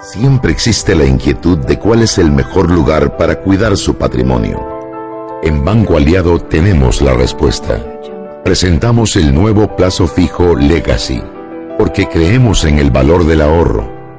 Siempre 0.01 0.51
existe 0.51 0.95
la 0.95 1.05
inquietud 1.05 1.57
de 1.57 1.79
cuál 1.79 2.01
es 2.01 2.17
el 2.17 2.31
mejor 2.31 2.71
lugar 2.71 3.17
para 3.17 3.41
cuidar 3.41 3.75
su 3.75 3.95
patrimonio. 3.95 4.65
En 5.43 5.65
Banco 5.65 5.97
Aliado 5.97 6.39
tenemos 6.39 7.01
la 7.01 7.13
respuesta. 7.13 7.83
Presentamos 8.43 9.15
el 9.15 9.33
nuevo 9.33 9.75
plazo 9.75 10.07
fijo 10.07 10.55
Legacy, 10.55 11.21
porque 11.77 12.07
creemos 12.07 12.63
en 12.63 12.79
el 12.79 12.91
valor 12.91 13.25
del 13.25 13.41
ahorro, 13.41 13.96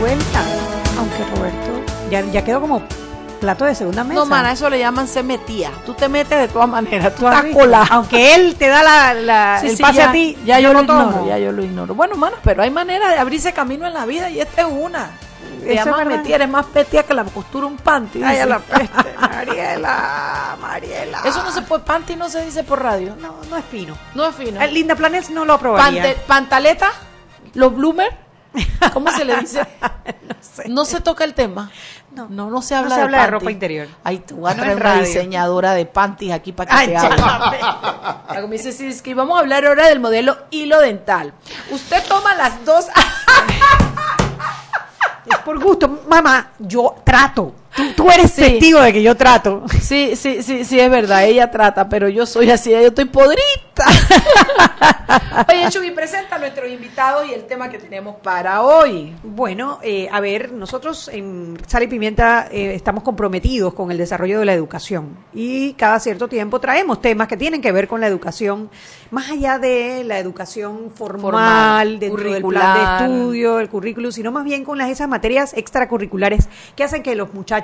Vuelta. 0.00 0.42
Aunque 0.98 1.24
Roberto 1.36 1.92
ya, 2.10 2.20
ya 2.22 2.42
quedó 2.44 2.60
como 2.60 2.82
plato 3.40 3.64
de 3.64 3.74
segunda 3.74 4.04
mesa. 4.04 4.20
No, 4.20 4.26
mana, 4.26 4.52
eso 4.52 4.68
le 4.68 4.78
llaman 4.78 5.08
se 5.08 5.22
metía. 5.22 5.70
Tú 5.86 5.94
te 5.94 6.08
metes 6.08 6.38
de 6.38 6.48
todas 6.48 6.68
maneras, 6.68 7.14
tú 7.14 7.20
¿Tú 7.22 7.28
has 7.28 7.36
estás 7.44 7.54
colada. 7.56 7.86
Aunque 7.90 8.34
él 8.34 8.54
te 8.56 8.68
da 8.68 8.82
la, 8.82 9.14
la- 9.14 9.58
Sí, 9.60 9.68
el 9.68 9.76
sí, 9.76 9.82
pase 9.82 9.98
ya, 9.98 10.08
a 10.10 10.12
ti, 10.12 10.36
ya 10.44 10.60
yo, 10.60 10.72
lo 10.74 10.84
tomo. 10.84 11.02
ignoro, 11.08 11.26
ya 11.26 11.38
yo 11.38 11.52
lo 11.52 11.62
ignoro. 11.62 11.94
Bueno, 11.94 12.16
mano, 12.16 12.36
pero 12.42 12.62
hay 12.62 12.70
manera 12.70 13.08
de 13.10 13.18
abrirse 13.18 13.52
camino 13.52 13.86
en 13.86 13.94
la 13.94 14.04
vida 14.06 14.28
y 14.30 14.40
esta 14.40 14.62
es 14.62 14.68
una. 14.70 15.10
Llaman 15.62 16.08
verdad. 16.08 16.16
metía, 16.18 16.34
eres 16.36 16.48
más 16.48 16.66
petía 16.66 17.02
que 17.02 17.12
la 17.14 17.22
costura 17.24 17.66
un 17.66 17.76
panty. 17.76 18.22
Ay, 18.22 18.38
a 18.38 18.46
la 18.46 18.58
peste, 18.60 19.14
Mariela, 19.20 20.56
Mariela. 20.60 21.20
Eso 21.24 21.42
no 21.42 21.52
se 21.52 21.62
puede, 21.62 21.82
panty 21.84 22.16
no 22.16 22.28
se 22.30 22.44
dice 22.44 22.64
por 22.64 22.82
radio. 22.82 23.14
No, 23.20 23.36
no 23.48 23.56
es 23.56 23.64
fino. 23.70 23.94
No 24.14 24.26
es 24.26 24.34
fino. 24.34 24.60
El 24.60 24.72
Linda 24.74 24.94
Planes 24.96 25.28
no 25.30 25.44
lo 25.44 25.54
aprobaría. 25.54 26.02
Pante- 26.02 26.16
pantaleta, 26.26 26.90
los 27.54 27.74
bloomers, 27.74 28.14
¿cómo 28.92 29.10
se 29.10 29.24
le 29.24 29.36
dice? 29.36 29.66
no, 30.68 30.84
se 30.84 31.00
toca 31.00 31.24
el 31.24 31.34
tema. 31.34 31.70
No, 32.12 32.28
no, 32.28 32.62
se 32.62 32.74
habla, 32.74 32.96
se 32.96 33.02
habla 33.02 33.22
de 33.22 33.26
ropa 33.28 33.50
interior. 33.52 33.86
Ay, 34.02 34.18
tú 34.18 34.40
vas 34.40 34.54
a 34.54 34.56
No 34.56 34.62
traer 34.62 34.76
una 34.78 35.00
diseñadora 35.00 35.74
de 35.74 35.86
panties 35.86 36.32
aquí 36.32 36.52
para 36.52 36.70
que 36.70 36.76
Ay, 36.76 36.88
te 36.88 36.96
hable. 36.96 37.58
Como 38.40 38.52
dice 38.52 38.72
Siski, 38.72 39.14
vamos 39.14 39.36
a 39.36 39.40
hablar 39.40 39.64
ahora 39.64 39.86
del 39.88 40.00
modelo 40.00 40.36
hilo 40.50 40.80
dental. 40.80 41.32
Usted 41.70 42.02
toma 42.08 42.34
las 42.34 42.64
dos. 42.64 42.86
Es 45.26 45.38
por 45.38 45.62
gusto. 45.62 46.00
Mamá, 46.08 46.52
yo 46.58 46.96
trato. 47.04 47.54
Tú, 47.76 47.82
tú 47.96 48.10
eres 48.10 48.32
Sí. 48.32 48.42
testigo 48.42 48.80
de 48.80 48.92
que 48.92 49.02
yo 49.02 49.16
trato. 49.16 49.62
Sí, 49.80 50.16
sí, 50.16 50.42
sí, 50.42 50.64
sí, 50.64 50.80
es 50.80 50.90
verdad, 50.90 51.24
ella 51.24 51.50
trata, 51.50 51.88
pero 51.88 52.08
yo 52.08 52.26
soy 52.26 52.50
así, 52.50 52.70
yo 52.70 52.78
estoy 52.78 53.04
podrita. 53.06 53.40
Oye, 55.48 55.68
Chubi, 55.70 55.90
presenta 55.92 56.36
a 56.36 56.38
nuestros 56.38 56.68
invitados 56.70 57.26
y 57.28 57.32
el 57.34 57.44
tema 57.46 57.68
que 57.70 57.78
tenemos 57.78 58.16
para 58.16 58.62
hoy. 58.62 59.14
Bueno, 59.22 59.78
eh, 59.82 60.08
a 60.12 60.20
ver, 60.20 60.52
nosotros 60.52 61.08
en 61.12 61.56
Sal 61.66 61.84
y 61.84 61.86
Pimienta 61.86 62.48
eh, 62.50 62.74
estamos 62.74 63.02
comprometidos 63.02 63.72
con 63.74 63.90
el 63.90 63.98
desarrollo 63.98 64.40
de 64.40 64.44
la 64.44 64.52
educación 64.52 65.16
y 65.32 65.72
cada 65.74 65.98
cierto 66.00 66.28
tiempo 66.28 66.60
traemos 66.60 67.00
temas 67.00 67.28
que 67.28 67.36
tienen 67.36 67.62
que 67.62 67.72
ver 67.72 67.88
con 67.88 68.00
la 68.00 68.06
educación, 68.06 68.70
más 69.10 69.30
allá 69.30 69.58
de 69.58 70.04
la 70.04 70.18
educación 70.18 70.90
formal, 70.94 71.20
Formal, 71.20 71.98
dentro 71.98 72.16
del 72.30 72.42
plan 72.42 72.42
curricular. 72.42 72.98
de 73.00 73.04
estudio, 73.06 73.60
el 73.60 73.68
currículum, 73.68 74.12
sino 74.12 74.30
más 74.32 74.44
bien 74.44 74.64
con 74.64 74.76
las, 74.78 74.90
esas 74.90 75.08
materias 75.08 75.52
extracurriculares 75.54 76.48
que 76.76 76.84
hacen 76.84 77.02
que 77.02 77.14
los 77.14 77.32
muchachos 77.34 77.59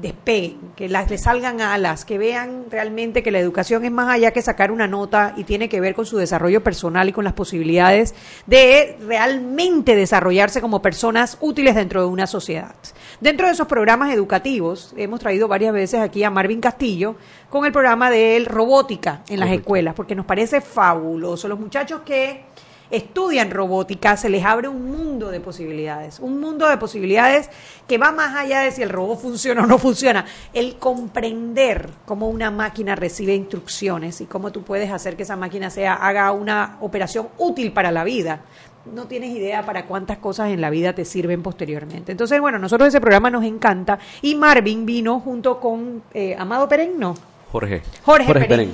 despeguen, 0.00 0.72
que 0.76 0.88
las, 0.88 1.10
les 1.10 1.22
salgan 1.22 1.60
alas, 1.60 2.04
que 2.04 2.18
vean 2.18 2.66
realmente 2.70 3.22
que 3.22 3.30
la 3.30 3.38
educación 3.38 3.84
es 3.84 3.90
más 3.90 4.08
allá 4.08 4.32
que 4.32 4.42
sacar 4.42 4.70
una 4.70 4.86
nota 4.86 5.34
y 5.36 5.44
tiene 5.44 5.68
que 5.68 5.80
ver 5.80 5.94
con 5.94 6.06
su 6.06 6.16
desarrollo 6.16 6.62
personal 6.62 7.08
y 7.08 7.12
con 7.12 7.24
las 7.24 7.34
posibilidades 7.34 8.14
de 8.46 8.96
realmente 9.06 9.96
desarrollarse 9.96 10.60
como 10.60 10.82
personas 10.82 11.38
útiles 11.40 11.74
dentro 11.74 12.02
de 12.02 12.08
una 12.08 12.26
sociedad. 12.26 12.74
Dentro 13.20 13.46
de 13.46 13.52
esos 13.52 13.66
programas 13.66 14.12
educativos, 14.12 14.94
hemos 14.96 15.20
traído 15.20 15.48
varias 15.48 15.74
veces 15.74 16.00
aquí 16.00 16.24
a 16.24 16.30
Marvin 16.30 16.60
Castillo 16.60 17.16
con 17.48 17.66
el 17.66 17.72
programa 17.72 18.10
de 18.10 18.42
robótica 18.46 19.22
en 19.28 19.40
las 19.40 19.50
escuelas, 19.50 19.94
porque 19.94 20.14
nos 20.14 20.24
parece 20.24 20.60
fabuloso. 20.60 21.48
Los 21.48 21.58
muchachos 21.58 22.02
que 22.04 22.44
estudian 22.90 23.50
robótica, 23.50 24.16
se 24.16 24.28
les 24.28 24.44
abre 24.44 24.68
un 24.68 24.90
mundo 24.90 25.30
de 25.30 25.40
posibilidades, 25.40 26.20
un 26.20 26.40
mundo 26.40 26.68
de 26.68 26.76
posibilidades 26.76 27.50
que 27.86 27.98
va 27.98 28.12
más 28.12 28.36
allá 28.36 28.60
de 28.60 28.72
si 28.72 28.82
el 28.82 28.88
robot 28.88 29.20
funciona 29.20 29.62
o 29.62 29.66
no 29.66 29.78
funciona, 29.78 30.24
el 30.52 30.76
comprender 30.76 31.90
cómo 32.04 32.28
una 32.28 32.50
máquina 32.50 32.96
recibe 32.96 33.34
instrucciones 33.34 34.20
y 34.20 34.26
cómo 34.26 34.52
tú 34.52 34.62
puedes 34.62 34.90
hacer 34.90 35.16
que 35.16 35.22
esa 35.22 35.36
máquina 35.36 35.70
sea 35.70 35.94
haga 35.94 36.32
una 36.32 36.76
operación 36.80 37.28
útil 37.38 37.72
para 37.72 37.90
la 37.90 38.04
vida. 38.04 38.42
No 38.94 39.06
tienes 39.06 39.30
idea 39.30 39.64
para 39.66 39.84
cuántas 39.84 40.18
cosas 40.18 40.48
en 40.50 40.60
la 40.60 40.70
vida 40.70 40.94
te 40.94 41.04
sirven 41.04 41.42
posteriormente. 41.42 42.12
Entonces, 42.12 42.40
bueno, 42.40 42.58
nosotros 42.58 42.88
ese 42.88 43.00
programa 43.00 43.28
nos 43.28 43.44
encanta 43.44 43.98
y 44.22 44.34
Marvin 44.36 44.86
vino 44.86 45.20
junto 45.20 45.60
con 45.60 46.02
eh, 46.14 46.34
Amado 46.38 46.66
Perengno, 46.66 47.14
Jorge. 47.52 47.82
Jorge, 48.04 48.32
Perén, 48.46 48.72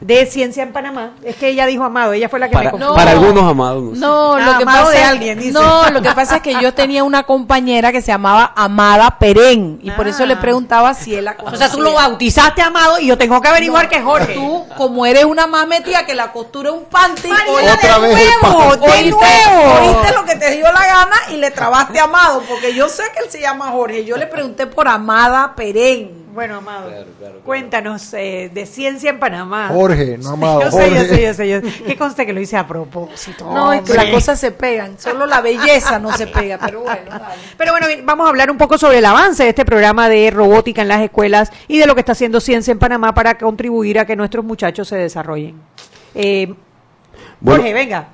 de 0.00 0.26
Ciencia 0.26 0.62
en 0.62 0.72
Panamá. 0.72 1.12
Es 1.22 1.36
que 1.36 1.48
ella 1.48 1.66
dijo 1.66 1.84
Amado, 1.84 2.12
ella 2.12 2.28
fue 2.28 2.38
la 2.38 2.48
que 2.48 2.54
Para, 2.54 2.64
me 2.66 2.70
confundió. 2.72 2.96
para 2.96 3.10
algunos 3.12 3.44
amados. 3.50 3.82
no 3.82 3.94
sé. 3.94 4.00
No, 4.00 4.34
Ah, 4.34 4.40
lo 4.40 4.56
que 4.56 4.62
amado 4.62 4.78
pasa 4.86 4.90
de 4.92 4.98
es- 5.02 5.06
alguien, 5.08 5.38
dice. 5.38 5.52
No, 5.52 5.90
lo 5.90 6.02
que 6.02 6.10
pasa 6.12 6.36
es 6.36 6.42
que 6.42 6.54
yo 6.60 6.72
tenía 6.74 7.04
una 7.04 7.24
compañera 7.24 7.92
que 7.92 8.00
se 8.00 8.08
llamaba 8.08 8.52
Amada 8.56 9.18
Perén 9.18 9.78
y 9.82 9.90
por 9.90 10.06
eso 10.08 10.24
le 10.26 10.36
preguntaba 10.36 10.94
si 10.94 11.14
él 11.14 11.24
la 11.26 11.32
Ah. 11.32 11.44
O 11.52 11.56
sea, 11.56 11.68
tú 11.70 11.78
lo 11.80 11.90
conocía. 11.90 12.08
bautizaste 12.08 12.62
Amado 12.62 12.98
y 13.00 13.06
yo 13.06 13.18
tengo 13.18 13.40
que 13.40 13.48
averiguar 13.48 13.88
que 13.88 13.96
es 13.96 14.04
Jorge. 14.04 14.34
Tú, 14.34 14.66
como 14.76 15.06
eres 15.06 15.24
una 15.24 15.46
más 15.46 15.66
metida 15.66 16.04
que 16.06 16.14
la 16.14 16.32
costura 16.32 16.72
un 16.72 16.84
panty, 16.84 17.28
Mariela, 17.28 17.52
oíste- 17.72 17.86
de 17.86 17.92
Otra 17.92 17.98
vez 17.98 18.18
nuevo, 18.42 18.76
de 18.76 19.10
nuevo. 19.10 19.74
oíste 19.80 20.14
lo 20.14 20.24
que 20.24 20.36
te 20.36 20.50
dio 20.56 20.64
la 20.72 20.86
gana 20.86 21.16
y 21.32 21.36
le 21.36 21.50
trabaste 21.50 21.98
a 22.00 22.04
Amado, 22.04 22.42
porque 22.48 22.74
yo 22.74 22.88
sé 22.88 23.02
que 23.14 23.24
él 23.24 23.30
se 23.30 23.40
llama 23.40 23.70
Jorge. 23.70 24.04
Yo 24.04 24.16
le 24.16 24.26
pregunté 24.26 24.66
por 24.66 24.88
Amada 24.88 25.54
Perén. 25.54 26.19
Bueno, 26.40 26.56
Amado, 26.56 26.90
cuéntanos 27.44 28.14
eh, 28.14 28.50
de 28.50 28.64
Ciencia 28.64 29.10
en 29.10 29.18
Panamá. 29.18 29.68
Jorge, 29.68 30.16
no 30.16 30.30
Amado, 30.32 30.62
Yo 30.62 30.70
sé, 30.70 30.90
yo 30.90 31.34
sé, 31.34 31.48
yo 31.50 31.60
sé. 31.60 31.84
Que 31.84 31.96
conste 31.98 32.24
que 32.24 32.32
lo 32.32 32.40
hice 32.40 32.56
a 32.56 32.66
propósito. 32.66 33.44
No, 33.52 33.74
y 33.74 33.82
que 33.82 33.92
las 33.92 34.06
cosas 34.06 34.40
se 34.40 34.50
pegan, 34.50 34.98
solo 34.98 35.26
la 35.26 35.42
belleza 35.42 35.98
no 35.98 36.16
se 36.16 36.26
pega, 36.26 36.56
pero 36.56 36.80
bueno, 36.80 37.02
dale. 37.10 37.34
Pero 37.58 37.72
bueno, 37.72 37.86
vamos 38.04 38.24
a 38.24 38.30
hablar 38.30 38.50
un 38.50 38.56
poco 38.56 38.78
sobre 38.78 39.00
el 39.00 39.04
avance 39.04 39.42
de 39.42 39.50
este 39.50 39.66
programa 39.66 40.08
de 40.08 40.30
robótica 40.30 40.80
en 40.80 40.88
las 40.88 41.02
escuelas 41.02 41.52
y 41.68 41.76
de 41.76 41.84
lo 41.86 41.94
que 41.94 42.00
está 42.00 42.12
haciendo 42.12 42.40
Ciencia 42.40 42.72
en 42.72 42.78
Panamá 42.78 43.12
para 43.12 43.36
contribuir 43.36 43.98
a 43.98 44.06
que 44.06 44.16
nuestros 44.16 44.42
muchachos 44.42 44.88
se 44.88 44.96
desarrollen. 44.96 45.60
Eh, 46.14 46.54
Bueno, 47.40 47.60
Jorge, 47.60 47.74
venga. 47.74 48.08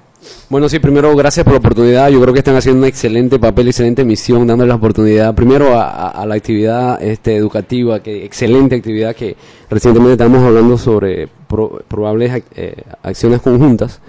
Bueno, 0.49 0.69
sí, 0.69 0.79
primero, 0.79 1.15
gracias 1.17 1.45
por 1.45 1.55
la 1.55 1.59
oportunidad. 1.59 2.09
Yo 2.09 2.21
creo 2.21 2.33
que 2.33 2.39
están 2.41 2.57
haciendo 2.57 2.81
un 2.83 2.87
excelente 2.87 3.39
papel, 3.39 3.69
excelente 3.69 4.05
misión, 4.05 4.47
dándole 4.47 4.69
la 4.69 4.77
oportunidad 4.77 5.35
primero 5.35 5.75
a, 5.79 6.09
a- 6.11 6.27
la 6.27 6.35
actividad 6.37 7.03
este, 7.03 7.37
educativa, 7.37 8.01
que 8.03 8.25
excelente 8.25 8.77
actividad 8.77 9.15
que 9.17 9.37
recientemente 9.69 10.13
estamos 10.13 10.43
hablando 10.45 10.79
sobre 10.79 11.29
pro- 11.49 11.83
probables 11.89 12.33
ac- 12.33 12.45
eh, 12.55 12.83
acciones 13.03 13.41
conjuntas. 13.41 14.01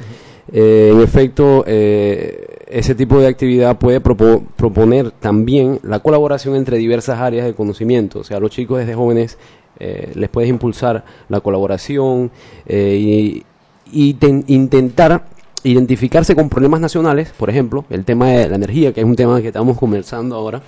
Eh, 0.51 0.91
en 0.93 1.01
efecto, 1.01 1.63
eh, 1.67 2.45
ese 2.67 2.95
tipo 2.95 3.19
de 3.19 3.27
actividad 3.27 3.77
puede 3.77 4.01
propo- 4.01 4.43
proponer 4.55 5.11
también 5.11 5.79
la 5.83 5.99
colaboración 5.99 6.55
entre 6.55 6.77
diversas 6.77 7.19
áreas 7.19 7.45
de 7.45 7.53
conocimiento. 7.53 8.19
O 8.19 8.23
sea, 8.23 8.37
a 8.37 8.39
los 8.39 8.51
chicos 8.51 8.77
desde 8.79 8.93
jóvenes 8.93 9.37
eh, 9.79 10.11
les 10.15 10.29
puedes 10.29 10.49
impulsar 10.49 11.03
la 11.29 11.39
colaboración 11.39 12.31
eh, 12.65 12.97
y, 12.99 13.43
y 13.91 14.13
ten- 14.15 14.43
intentar 14.47 15.25
identificarse 15.63 16.35
con 16.35 16.49
problemas 16.49 16.79
nacionales, 16.79 17.31
por 17.37 17.49
ejemplo, 17.49 17.85
el 17.89 18.05
tema 18.05 18.27
de 18.27 18.49
la 18.49 18.55
energía, 18.55 18.93
que 18.93 19.01
es 19.01 19.05
un 19.05 19.15
tema 19.15 19.41
que 19.41 19.47
estamos 19.47 19.77
conversando 19.77 20.35
ahora, 20.35 20.61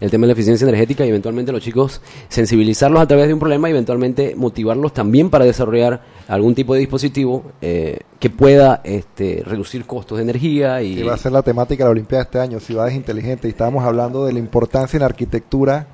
el 0.00 0.10
tema 0.10 0.22
de 0.22 0.28
la 0.28 0.32
eficiencia 0.32 0.66
energética 0.66 1.06
y 1.06 1.08
eventualmente 1.08 1.52
los 1.52 1.62
chicos 1.62 2.00
sensibilizarlos 2.28 3.00
a 3.00 3.06
través 3.06 3.28
de 3.28 3.34
un 3.34 3.40
problema 3.40 3.68
y 3.68 3.72
eventualmente 3.72 4.34
motivarlos 4.36 4.92
también 4.92 5.30
para 5.30 5.44
desarrollar 5.44 6.02
algún 6.26 6.54
tipo 6.54 6.74
de 6.74 6.80
dispositivo 6.80 7.52
eh, 7.60 8.00
que 8.18 8.28
pueda 8.28 8.80
este, 8.84 9.42
reducir 9.46 9.84
costos 9.86 10.18
de 10.18 10.24
energía 10.24 10.82
y 10.82 11.02
va 11.02 11.14
a 11.14 11.18
ser 11.18 11.32
la 11.32 11.42
temática 11.42 11.84
de 11.84 11.88
la 11.88 11.92
Olimpiada 11.92 12.24
este 12.24 12.40
año, 12.40 12.58
ciudades 12.58 12.94
inteligentes. 12.94 13.46
Y 13.46 13.50
estábamos 13.50 13.84
hablando 13.84 14.24
de 14.26 14.32
la 14.32 14.38
importancia 14.40 14.96
en 14.96 15.02
la 15.02 15.06
arquitectura 15.06 15.86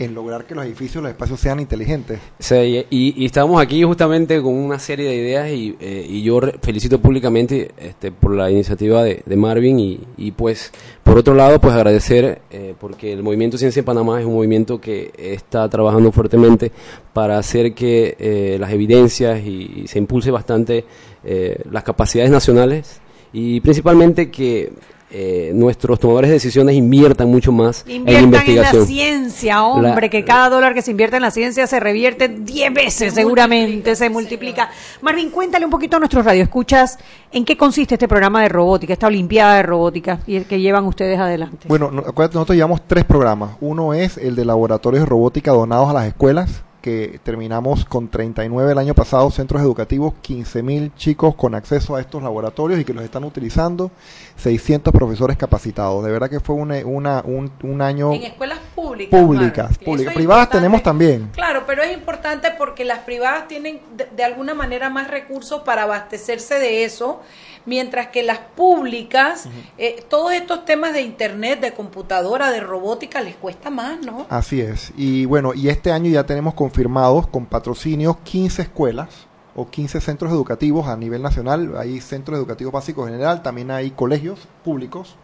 en 0.00 0.14
lograr 0.14 0.46
que 0.46 0.54
los 0.54 0.64
edificios, 0.64 1.02
los 1.02 1.10
espacios 1.10 1.38
sean 1.38 1.60
inteligentes. 1.60 2.18
Sí, 2.38 2.86
y, 2.88 3.22
estamos 3.26 3.60
aquí 3.60 3.82
justamente 3.82 4.40
con 4.40 4.54
una 4.54 4.78
serie 4.78 5.06
de 5.06 5.14
ideas 5.14 5.50
y, 5.50 5.76
eh, 5.78 6.22
yo 6.24 6.40
felicito 6.62 6.98
públicamente 6.98 7.70
este, 7.78 8.10
por 8.10 8.34
la 8.34 8.50
iniciativa 8.50 9.04
de, 9.04 9.22
Marvin 9.36 9.78
y, 9.78 10.00
y, 10.16 10.30
pues 10.30 10.72
por 11.04 11.18
otro 11.18 11.34
lado 11.34 11.60
pues 11.60 11.74
agradecer 11.74 12.40
eh, 12.50 12.74
porque 12.80 13.12
el 13.12 13.22
movimiento 13.22 13.58
Ciencia 13.58 13.80
en 13.80 13.84
Panamá 13.84 14.20
es 14.20 14.26
un 14.26 14.34
movimiento 14.34 14.80
que 14.80 15.12
está 15.18 15.68
trabajando 15.68 16.12
fuertemente 16.12 16.72
para 17.12 17.36
hacer 17.36 17.74
que 17.74 18.16
eh, 18.18 18.56
las 18.58 18.72
evidencias 18.72 19.40
y, 19.44 19.82
y 19.82 19.86
se 19.86 19.98
impulse 19.98 20.30
bastante 20.30 20.84
eh, 21.24 21.60
las 21.70 21.84
capacidades 21.84 22.30
nacionales 22.30 23.00
y 23.32 23.60
principalmente 23.60 24.30
que 24.30 24.72
eh, 25.12 25.50
nuestros 25.56 25.98
tomadores 25.98 26.28
de 26.30 26.34
decisiones 26.34 26.76
inviertan 26.76 27.28
mucho 27.28 27.50
más 27.50 27.84
en 27.88 27.96
Inviertan 27.96 28.24
en 28.26 28.30
la 28.30 28.38
investigación. 28.38 28.86
ciencia, 28.86 29.64
hombre, 29.64 29.90
La- 30.02 30.08
que 30.08 30.24
cada 30.24 30.48
dólar 30.50 30.72
que 30.72 30.82
se 30.82 30.92
invierte 30.92 31.16
en 31.16 31.22
la 31.22 31.32
ciencia 31.32 31.66
se 31.66 31.80
revierte 31.80 32.28
10 32.28 32.72
veces, 32.72 33.14
seguramente, 33.14 33.96
se 33.96 34.08
multiplica. 34.08 34.70
Marvin, 35.00 35.30
cuéntale 35.30 35.64
un 35.64 35.70
poquito 35.72 35.96
a 35.96 35.98
nuestros 35.98 36.24
radioescuchas 36.24 36.96
en 37.32 37.44
qué 37.44 37.56
consiste 37.56 37.96
este 37.96 38.06
programa 38.06 38.40
de 38.42 38.50
robótica, 38.50 38.92
esta 38.92 39.08
Olimpiada 39.08 39.56
de 39.56 39.62
Robótica 39.64 40.20
y 40.28 40.36
el 40.36 40.44
que 40.44 40.60
llevan 40.60 40.84
ustedes 40.84 41.18
adelante. 41.18 41.66
Bueno, 41.66 41.90
no- 41.90 42.02
acuérdate, 42.02 42.34
nosotros 42.36 42.54
llevamos 42.54 42.82
tres 42.86 43.02
programas. 43.04 43.56
Uno 43.60 43.92
es 43.94 44.16
el 44.16 44.36
de 44.36 44.44
laboratorios 44.44 45.02
de 45.02 45.06
robótica 45.10 45.50
donados 45.50 45.90
a 45.90 45.92
las 45.92 46.06
escuelas, 46.06 46.62
que 46.80 47.20
terminamos 47.22 47.84
con 47.84 48.08
39 48.08 48.72
el 48.72 48.78
año 48.78 48.94
pasado, 48.94 49.30
centros 49.30 49.60
educativos, 49.62 50.14
15 50.22 50.62
mil 50.62 50.92
chicos 50.96 51.34
con 51.34 51.54
acceso 51.54 51.96
a 51.96 52.00
estos 52.00 52.22
laboratorios 52.22 52.80
y 52.80 52.84
que 52.84 52.94
los 52.94 53.04
están 53.04 53.24
utilizando, 53.24 53.90
600 54.36 54.92
profesores 54.92 55.36
capacitados. 55.36 56.04
De 56.04 56.10
verdad 56.10 56.30
que 56.30 56.40
fue 56.40 56.56
una, 56.56 56.76
una- 56.84 57.22
un, 57.24 57.50
un 57.62 57.82
año 57.82 58.12
En 58.12 58.22
escuelas 58.22 58.58
públicas. 58.74 59.20
públicas, 59.20 59.78
públicas. 59.78 60.12
Es 60.12 60.14
Privadas 60.16 60.44
importante. 60.44 60.56
tenemos 60.56 60.82
también. 60.82 61.28
Claro, 61.32 61.64
pero 61.66 61.82
es 61.82 61.92
importante 61.92 62.48
porque 62.56 62.84
las 62.84 63.00
privadas 63.00 63.48
tienen 63.48 63.80
de, 63.96 64.06
de 64.16 64.24
alguna 64.24 64.54
manera 64.54 64.88
más 64.90 65.08
recursos 65.08 65.62
para 65.62 65.82
abastecerse 65.82 66.58
de 66.58 66.84
eso, 66.84 67.20
mientras 67.66 68.08
que 68.08 68.22
las 68.22 68.38
públicas, 68.38 69.48
eh, 69.78 70.04
todos 70.08 70.32
estos 70.32 70.64
temas 70.64 70.92
de 70.92 71.02
internet, 71.02 71.60
de 71.60 71.72
computadora, 71.72 72.50
de 72.50 72.60
robótica, 72.60 73.20
les 73.20 73.36
cuesta 73.36 73.70
más, 73.70 74.00
¿no? 74.00 74.26
Así 74.28 74.60
es. 74.60 74.92
Y 74.96 75.24
bueno, 75.26 75.54
y 75.54 75.68
este 75.68 75.92
año 75.92 76.10
ya 76.10 76.24
tenemos 76.24 76.54
confirmados 76.54 77.26
con 77.26 77.46
patrocinio 77.46 78.18
15 78.24 78.62
escuelas 78.62 79.26
o 79.54 79.68
15 79.68 80.00
centros 80.00 80.32
educativos 80.32 80.86
a 80.86 80.96
nivel 80.96 81.22
nacional. 81.22 81.76
Hay 81.76 82.00
centros 82.00 82.38
educativos 82.38 82.72
básicos 82.72 83.06
en 83.06 83.14
general, 83.14 83.42
también 83.42 83.70
hay 83.70 83.90
colegios 83.90 84.48
públicos 84.64 85.16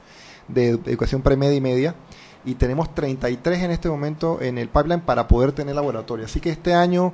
de 0.49 0.71
educación 0.71 1.23
premedia 1.23 1.57
y 1.57 1.61
media. 1.61 1.95
Y 2.45 2.55
tenemos 2.55 2.95
33 2.95 3.63
en 3.63 3.71
este 3.73 3.89
momento 3.89 4.41
en 4.41 4.57
el 4.59 4.69
pipeline 4.69 5.01
para 5.01 5.27
poder 5.27 5.51
tener 5.53 5.75
laboratorio. 5.75 6.27
Así 6.27 6.41
que 6.41 6.51
este 6.51 6.75
año, 6.75 7.13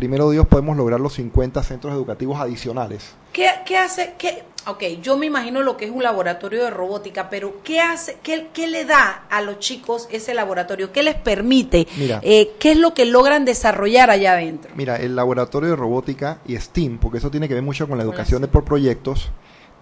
primero 0.00 0.30
Dios, 0.30 0.46
podemos 0.46 0.78
lograr 0.78 0.98
los 0.98 1.12
50 1.12 1.62
centros 1.62 1.92
educativos 1.92 2.40
adicionales. 2.40 3.12
¿Qué, 3.34 3.46
qué 3.66 3.76
hace? 3.76 4.14
Qué, 4.16 4.44
ok, 4.66 4.82
yo 5.02 5.18
me 5.18 5.26
imagino 5.26 5.60
lo 5.60 5.76
que 5.76 5.84
es 5.84 5.90
un 5.90 6.02
laboratorio 6.02 6.64
de 6.64 6.70
robótica, 6.70 7.28
pero 7.28 7.62
¿qué 7.62 7.80
hace? 7.80 8.16
¿Qué, 8.22 8.48
qué 8.54 8.66
le 8.66 8.86
da 8.86 9.26
a 9.28 9.42
los 9.42 9.58
chicos 9.58 10.08
ese 10.10 10.32
laboratorio? 10.32 10.90
¿Qué 10.90 11.02
les 11.02 11.16
permite? 11.16 11.86
Mira. 11.98 12.18
Eh, 12.22 12.52
¿Qué 12.58 12.72
es 12.72 12.78
lo 12.78 12.94
que 12.94 13.04
logran 13.04 13.44
desarrollar 13.44 14.10
allá 14.10 14.32
adentro? 14.32 14.72
Mira, 14.74 14.96
el 14.96 15.14
laboratorio 15.14 15.68
de 15.68 15.76
robótica 15.76 16.38
y 16.46 16.56
STEAM, 16.56 16.96
porque 16.98 17.18
eso 17.18 17.30
tiene 17.30 17.46
que 17.46 17.52
ver 17.52 17.62
mucho 17.62 17.86
con 17.86 17.98
la 17.98 18.04
educación 18.04 18.40
de 18.40 18.48
por 18.48 18.64
proyectos, 18.64 19.30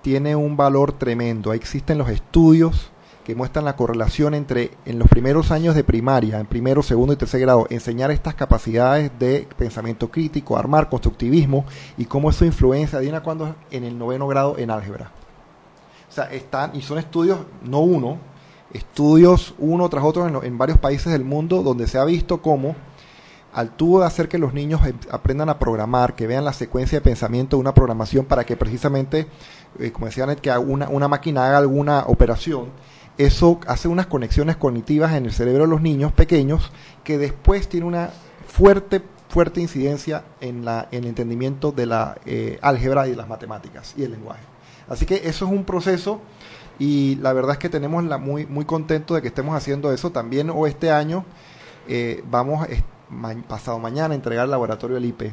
tiene 0.02 0.34
un 0.34 0.56
valor 0.56 0.98
tremendo. 0.98 1.52
Ahí 1.52 1.58
existen 1.58 1.96
los 1.96 2.10
estudios 2.10 2.90
que 3.28 3.34
muestran 3.34 3.66
la 3.66 3.76
correlación 3.76 4.32
entre 4.32 4.70
en 4.86 4.98
los 4.98 5.06
primeros 5.06 5.50
años 5.50 5.74
de 5.74 5.84
primaria, 5.84 6.40
en 6.40 6.46
primero, 6.46 6.82
segundo 6.82 7.12
y 7.12 7.16
tercer 7.16 7.42
grado, 7.42 7.66
enseñar 7.68 8.10
estas 8.10 8.34
capacidades 8.34 9.10
de 9.18 9.46
pensamiento 9.58 10.10
crítico, 10.10 10.56
armar, 10.56 10.88
constructivismo 10.88 11.66
y 11.98 12.06
cómo 12.06 12.30
eso 12.30 12.46
influencia, 12.46 12.96
adivina 12.96 13.22
cuándo, 13.22 13.54
en 13.70 13.84
el 13.84 13.98
noveno 13.98 14.26
grado 14.28 14.56
en 14.56 14.70
álgebra. 14.70 15.10
O 16.08 16.10
sea, 16.10 16.24
están, 16.32 16.74
y 16.74 16.80
son 16.80 16.96
estudios, 16.96 17.40
no 17.62 17.80
uno, 17.80 18.16
estudios 18.72 19.54
uno 19.58 19.86
tras 19.90 20.04
otro 20.04 20.26
en, 20.26 20.32
lo- 20.32 20.42
en 20.42 20.56
varios 20.56 20.78
países 20.78 21.12
del 21.12 21.22
mundo 21.24 21.62
donde 21.62 21.86
se 21.86 21.98
ha 21.98 22.06
visto 22.06 22.40
cómo 22.40 22.76
al 23.52 23.76
tú 23.76 24.02
hacer 24.02 24.30
que 24.30 24.38
los 24.38 24.54
niños 24.54 24.80
aprendan 25.10 25.50
a 25.50 25.58
programar, 25.58 26.14
que 26.14 26.26
vean 26.26 26.46
la 26.46 26.54
secuencia 26.54 26.98
de 27.00 27.04
pensamiento 27.04 27.56
de 27.58 27.60
una 27.60 27.74
programación 27.74 28.24
para 28.24 28.44
que 28.44 28.56
precisamente, 28.56 29.26
eh, 29.78 29.92
como 29.92 30.06
decía 30.06 30.24
Anet, 30.24 30.40
que 30.40 30.50
una, 30.56 30.88
una 30.88 31.08
máquina 31.08 31.46
haga 31.46 31.58
alguna 31.58 32.04
operación, 32.06 32.70
eso 33.18 33.60
hace 33.66 33.88
unas 33.88 34.06
conexiones 34.06 34.56
cognitivas 34.56 35.12
en 35.14 35.26
el 35.26 35.32
cerebro 35.32 35.64
de 35.64 35.68
los 35.68 35.82
niños 35.82 36.12
pequeños 36.12 36.70
que 37.04 37.18
después 37.18 37.68
tiene 37.68 37.86
una 37.86 38.10
fuerte 38.46 39.02
fuerte 39.28 39.60
incidencia 39.60 40.24
en, 40.40 40.64
la, 40.64 40.88
en 40.90 41.02
el 41.04 41.10
entendimiento 41.10 41.70
de 41.70 41.84
la 41.84 42.16
eh, 42.24 42.58
álgebra 42.62 43.06
y 43.08 43.14
las 43.14 43.28
matemáticas 43.28 43.92
y 43.94 44.02
el 44.04 44.12
lenguaje. 44.12 44.40
Así 44.88 45.04
que 45.04 45.16
eso 45.28 45.44
es 45.44 45.50
un 45.52 45.64
proceso 45.64 46.22
y 46.78 47.16
la 47.16 47.34
verdad 47.34 47.52
es 47.52 47.58
que 47.58 47.68
tenemos 47.68 48.02
la 48.04 48.16
muy 48.16 48.46
muy 48.46 48.64
contento 48.64 49.14
de 49.14 49.20
que 49.20 49.28
estemos 49.28 49.54
haciendo 49.54 49.92
eso. 49.92 50.12
También 50.12 50.48
o 50.48 50.66
este 50.66 50.90
año 50.90 51.26
eh, 51.88 52.24
vamos 52.30 52.66
ma- 53.10 53.34
pasado 53.46 53.78
mañana 53.78 54.12
a 54.12 54.16
entregar 54.16 54.46
el 54.46 54.50
laboratorio 54.50 54.94
del 54.94 55.04
IP 55.04 55.32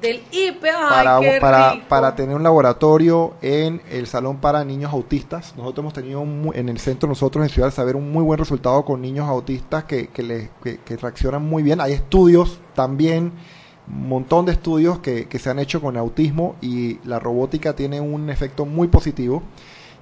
Del 0.00 0.16
IP, 0.30 0.62
ay, 0.64 0.70
para, 0.90 1.20
para, 1.40 1.88
para 1.88 2.14
tener 2.16 2.36
un 2.36 2.42
laboratorio 2.42 3.32
en 3.40 3.80
el 3.90 4.06
salón 4.06 4.36
para 4.38 4.62
niños 4.64 4.92
autistas. 4.92 5.54
Nosotros 5.56 5.84
hemos 5.84 5.94
tenido 5.94 6.20
un 6.20 6.50
en 6.54 6.68
el 6.68 6.78
centro, 6.78 7.08
nosotros 7.08 7.42
en 7.44 7.48
Ciudad 7.50 7.68
del 7.68 7.72
Saber, 7.74 7.96
un 7.96 8.12
muy 8.12 8.22
buen 8.22 8.38
resultado 8.38 8.84
con 8.84 9.00
niños 9.00 9.26
autistas 9.26 9.84
que, 9.84 10.08
que, 10.08 10.22
le- 10.22 10.50
que- 10.62 10.78
que 10.78 10.96
reaccionan 10.98 11.42
muy 11.48 11.62
bien. 11.62 11.80
Hay 11.80 11.94
estudios 11.94 12.58
también, 12.74 13.32
un 13.88 14.08
montón 14.08 14.44
de 14.44 14.52
estudios 14.52 14.98
que, 14.98 15.28
que 15.28 15.38
se 15.38 15.48
han 15.48 15.58
hecho 15.58 15.80
con 15.80 15.96
autismo 15.96 16.56
y 16.60 16.98
la 17.08 17.18
robótica 17.18 17.74
tiene 17.74 18.00
un 18.00 18.28
efecto 18.28 18.66
muy 18.66 18.88
positivo. 18.88 19.42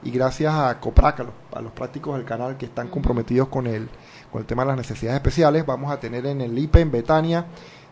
Y 0.02 0.10
gracias 0.10 0.52
a 0.52 0.80
COPRAC, 0.80 1.20
a 1.20 1.22
los, 1.22 1.32
a 1.54 1.60
los 1.62 1.72
prácticos 1.72 2.16
del 2.16 2.26
canal 2.26 2.56
que 2.58 2.66
están 2.66 2.88
comprometidos 2.88 3.48
con 3.48 3.66
el, 3.68 3.88
con 4.32 4.40
el 4.40 4.46
tema 4.46 4.62
de 4.64 4.68
las 4.68 4.76
necesidades 4.76 5.16
especiales, 5.18 5.64
vamos 5.64 5.90
a 5.92 5.98
tener 6.00 6.26
en 6.26 6.40
el 6.42 6.58
IPE 6.58 6.80
en 6.80 6.90
Betania 6.90 7.46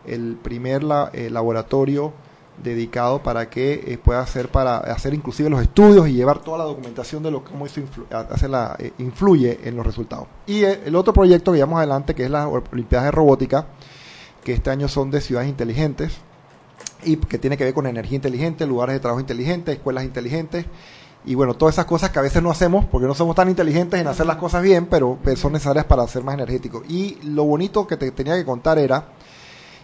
el 0.05 0.37
primer 0.41 0.83
la- 0.83 1.09
eh, 1.13 1.29
laboratorio 1.29 2.13
dedicado 2.61 3.23
para 3.23 3.49
que 3.49 3.73
eh, 3.87 3.97
pueda 3.97 4.19
hacer 4.19 4.47
para 4.49 4.77
hacer 4.77 5.13
inclusive 5.15 5.49
los 5.49 5.61
estudios 5.61 6.07
y 6.07 6.13
llevar 6.13 6.37
toda 6.39 6.59
la 6.59 6.63
documentación 6.65 7.23
de 7.23 7.31
lo 7.31 7.43
cómo 7.43 7.65
eso 7.65 7.81
influ- 7.81 8.05
hace 8.29 8.47
la, 8.47 8.75
eh, 8.77 8.91
influye 8.99 9.59
en 9.63 9.75
los 9.75 9.85
resultados. 9.85 10.27
Y 10.45 10.63
eh, 10.63 10.81
el 10.85 10.95
otro 10.95 11.13
proyecto 11.13 11.51
que 11.51 11.57
llevamos 11.57 11.77
adelante 11.79 12.13
que 12.13 12.25
es 12.25 12.29
las 12.29 12.47
Olimpiadas 12.71 13.05
de 13.05 13.11
Robótica, 13.11 13.67
que 14.43 14.53
este 14.53 14.69
año 14.69 14.87
son 14.87 15.09
de 15.09 15.21
ciudades 15.21 15.49
inteligentes 15.49 16.17
y 17.03 17.15
que 17.17 17.37
tiene 17.39 17.57
que 17.57 17.63
ver 17.63 17.73
con 17.73 17.87
energía 17.87 18.17
inteligente, 18.17 18.67
lugares 18.67 18.93
de 18.93 18.99
trabajo 18.99 19.19
inteligentes, 19.19 19.75
escuelas 19.75 20.03
inteligentes 20.03 20.65
y 21.25 21.35
bueno, 21.35 21.53
todas 21.55 21.75
esas 21.75 21.85
cosas 21.85 22.11
que 22.11 22.19
a 22.19 22.21
veces 22.21 22.43
no 22.43 22.51
hacemos 22.51 22.85
porque 22.85 23.07
no 23.07 23.15
somos 23.15 23.35
tan 23.35 23.49
inteligentes 23.49 23.99
en 23.99 24.07
hacer 24.07 24.25
las 24.25 24.35
cosas 24.35 24.61
bien, 24.61 24.85
pero 24.87 25.17
son 25.37 25.53
necesarias 25.53 25.85
para 25.85 26.05
ser 26.07 26.23
más 26.23 26.35
energéticos. 26.35 26.83
Y 26.89 27.17
lo 27.23 27.45
bonito 27.45 27.87
que 27.87 27.97
te 27.97 28.11
tenía 28.11 28.35
que 28.35 28.43
contar 28.45 28.77
era 28.77 29.07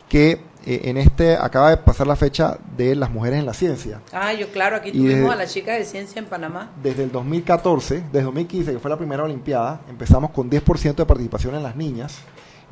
que 0.10 0.42
eh, 0.66 0.82
en 0.86 0.98
este 0.98 1.38
acaba 1.38 1.70
de 1.70 1.78
pasar 1.78 2.06
la 2.06 2.18
fecha 2.18 2.58
de 2.76 2.94
las 2.96 3.10
mujeres 3.10 3.40
en 3.40 3.46
la 3.46 3.54
ciencia. 3.54 4.02
Ah, 4.12 4.34
yo 4.34 4.50
claro, 4.52 4.76
aquí 4.76 4.92
tuvimos 4.92 5.10
desde- 5.22 5.32
a 5.32 5.36
la 5.36 5.48
chica 5.48 5.74
de 5.74 5.86
ciencia 5.86 6.20
en 6.20 6.26
Panamá. 6.26 6.72
Desde 6.84 7.04
el 7.04 7.12
2014, 7.14 8.04
desde 8.12 8.24
2015, 8.24 8.74
que 8.74 8.80
fue 8.80 8.90
la 8.92 8.98
primera 8.98 9.24
Olimpiada, 9.24 9.82
empezamos 9.90 10.32
con 10.32 10.50
10% 10.50 11.04
de 11.04 11.06
participación 11.08 11.56
en 11.56 11.64
las 11.64 11.78
niñas 11.78 12.18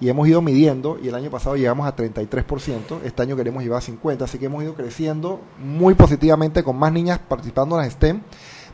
y 0.01 0.09
hemos 0.09 0.27
ido 0.27 0.41
midiendo 0.41 0.99
y 1.01 1.07
el 1.07 1.15
año 1.15 1.31
pasado 1.31 1.55
llegamos 1.55 1.87
a 1.87 1.95
33%, 1.95 2.99
este 3.05 3.21
año 3.21 3.35
queremos 3.37 3.63
llevar 3.63 3.77
a 3.81 3.81
50%, 3.85 4.21
así 4.25 4.37
que 4.37 4.45
hemos 4.47 4.61
ido 4.63 4.73
creciendo 4.75 5.39
muy 5.63 5.93
positivamente 5.95 6.63
con 6.63 6.75
más 6.77 6.91
niñas 6.91 7.19
participando 7.27 7.77
en 7.77 7.83
las 7.85 7.93
STEM. 7.93 8.21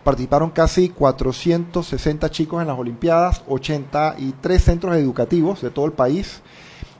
Participaron 0.04 0.50
casi 0.50 0.90
460 0.90 2.30
chicos 2.30 2.62
en 2.62 2.68
las 2.68 2.78
Olimpiadas, 2.78 3.44
83 3.48 4.62
centros 4.62 4.96
educativos 4.98 5.62
de 5.62 5.70
todo 5.70 5.86
el 5.86 5.94
país, 5.94 6.42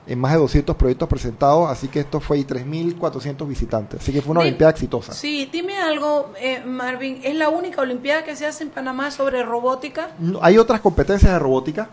en 0.06 0.18
más 0.18 0.32
de 0.32 0.38
200 0.38 0.76
proyectos 0.76 1.08
presentados, 1.08 1.70
así 1.70 1.88
que 1.88 2.00
esto 2.00 2.20
fue 2.20 2.38
y 2.38 2.44
3.400 2.44 3.48
visitantes, 3.48 4.00
así 4.02 4.12
que 4.12 4.20
fue 4.20 4.32
una 4.32 4.40
Olimpiada 4.40 4.70
exitosa. 4.70 5.12
Sí, 5.14 5.48
dime 5.50 5.78
algo, 5.78 6.32
eh, 6.38 6.62
Marvin, 6.64 7.20
¿es 7.24 7.34
la 7.34 7.48
única 7.48 7.80
Olimpiada 7.80 8.22
que 8.22 8.36
se 8.36 8.46
hace 8.46 8.64
en 8.64 8.70
Panamá 8.70 9.10
sobre 9.10 9.42
robótica? 9.42 10.10
No, 10.18 10.38
hay 10.42 10.58
otras 10.58 10.80
competencias 10.80 11.32
de 11.32 11.38
robótica. 11.38 11.88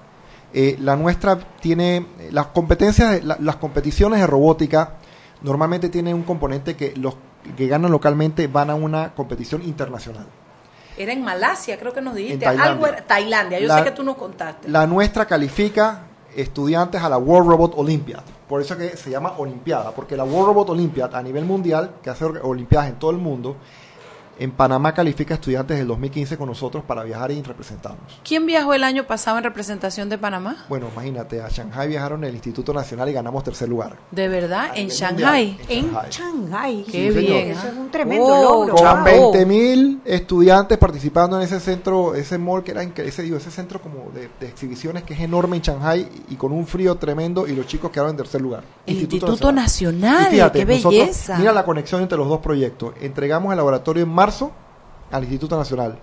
Eh, 0.53 0.75
la 0.81 0.97
nuestra 0.97 1.39
tiene 1.61 2.05
las 2.31 2.47
competencias, 2.47 3.23
la- 3.23 3.37
las 3.39 3.55
competiciones 3.55 4.19
de 4.19 4.27
robótica 4.27 4.95
normalmente 5.41 5.87
tienen 5.87 6.13
un 6.15 6.23
componente 6.23 6.75
que 6.75 6.93
los 6.97 7.15
que 7.55 7.67
ganan 7.67 7.89
localmente 7.91 8.47
van 8.47 8.69
a 8.69 8.75
una 8.75 9.13
competición 9.15 9.63
internacional. 9.63 10.27
Era 10.97 11.13
en 11.13 11.23
Malasia, 11.23 11.79
creo 11.79 11.93
que 11.93 12.01
nos 12.01 12.13
dijiste. 12.13 12.33
En 12.35 12.39
Tailandia. 12.41 12.71
Algo 12.73 12.87
era, 12.87 13.07
Tailandia, 13.07 13.59
yo 13.59 13.67
La- 13.67 13.77
sé 13.79 13.83
que 13.85 13.91
tú 13.91 14.03
nos 14.03 14.17
contaste. 14.17 14.67
La 14.69 14.85
nuestra 14.85 15.25
califica 15.25 16.01
estudiantes 16.35 17.01
a 17.01 17.09
la 17.09 17.17
World 17.17 17.49
Robot 17.49 17.73
Olympiad. 17.77 18.23
Por 18.47 18.61
eso 18.61 18.77
que 18.77 18.97
se 18.97 19.09
llama 19.09 19.35
Olimpiada, 19.37 19.91
porque 19.91 20.17
la 20.17 20.23
World 20.23 20.47
Robot 20.47 20.69
Olympiad 20.71 21.15
a 21.15 21.23
nivel 21.23 21.45
mundial, 21.45 21.95
que 22.01 22.09
hace 22.09 22.25
olimpiadas 22.25 22.89
en 22.89 22.95
todo 22.95 23.11
el 23.11 23.17
mundo, 23.17 23.55
en 24.43 24.51
Panamá 24.51 24.93
califica 24.93 25.35
estudiantes 25.35 25.77
del 25.77 25.87
2015 25.87 26.35
con 26.37 26.47
nosotros 26.49 26.83
para 26.83 27.03
viajar 27.03 27.31
y 27.31 27.41
representarnos. 27.43 28.19
¿Quién 28.27 28.45
viajó 28.47 28.73
el 28.73 28.83
año 28.83 29.05
pasado 29.05 29.37
en 29.37 29.43
representación 29.43 30.09
de 30.09 30.17
Panamá? 30.17 30.65
Bueno, 30.67 30.87
imagínate, 30.91 31.41
a 31.41 31.47
Shanghai 31.49 31.87
viajaron 31.87 32.23
el 32.23 32.33
Instituto 32.33 32.73
Nacional 32.73 33.07
y 33.09 33.13
ganamos 33.13 33.43
tercer 33.43 33.69
lugar. 33.69 33.97
De 34.09 34.27
verdad, 34.27 34.71
en 34.75 34.87
Shanghai. 34.89 35.59
En 35.69 35.91
Shanghai. 35.91 36.09
Shanghai. 36.09 36.83
Qué 36.91 37.11
Sí, 37.13 37.19
bien. 37.19 37.51
Eso 37.51 37.67
es 37.67 37.73
un 37.77 37.91
tremendo 37.91 38.25
Oh, 38.25 38.65
logro. 38.65 38.75
Con 38.75 39.03
Wow. 39.03 39.03
20 39.03 39.45
mil 39.45 40.01
estudiantes 40.05 40.77
participando 40.79 41.37
en 41.37 41.43
ese 41.43 41.59
centro, 41.59 42.15
ese 42.15 42.37
mall 42.39 42.63
que 42.63 42.71
era 42.71 42.81
ese, 42.81 43.21
digo, 43.21 43.37
ese 43.37 43.51
centro 43.51 43.79
como 43.79 44.09
de, 44.11 44.27
de 44.39 44.47
exhibiciones 44.47 45.03
que 45.03 45.13
es 45.13 45.19
enorme 45.19 45.57
en 45.57 45.61
Shanghai 45.61 46.07
y 46.29 46.35
con 46.35 46.51
un 46.51 46.65
frío 46.65 46.95
tremendo 46.95 47.47
y 47.47 47.53
los 47.55 47.67
chicos 47.67 47.91
quedaron 47.91 48.11
en 48.11 48.17
tercer 48.17 48.41
lugar. 48.41 48.63
El 48.87 48.97
Instituto 48.97 49.51
Nacional, 49.51 50.27
Y 50.29 50.35
fíjate, 50.35 50.59
qué 50.59 50.65
nosotros- 50.65 50.93
belleza. 50.99 51.37
mira 51.37 51.51
la 51.53 51.63
conexión 51.63 52.01
entre 52.01 52.17
los 52.17 52.27
dos 52.27 52.39
proyectos. 52.39 52.93
Entregamos 53.01 53.51
el 53.51 53.57
laboratorio 53.57 54.01
en 54.03 54.09
marzo 54.09 54.30
al 55.11 55.23
Instituto 55.23 55.57
Nacional. 55.57 55.99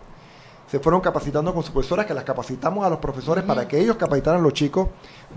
Se 0.70 0.78
fueron 0.78 1.00
capacitando 1.00 1.54
con 1.54 1.62
sus 1.62 1.72
profesoras, 1.72 2.04
que 2.04 2.12
las 2.12 2.24
capacitamos 2.24 2.84
a 2.84 2.90
los 2.90 2.98
profesores 2.98 3.42
para 3.42 3.66
que 3.66 3.80
ellos 3.80 3.96
capacitaran 3.96 4.40
a 4.40 4.42
los 4.42 4.52
chicos. 4.52 4.88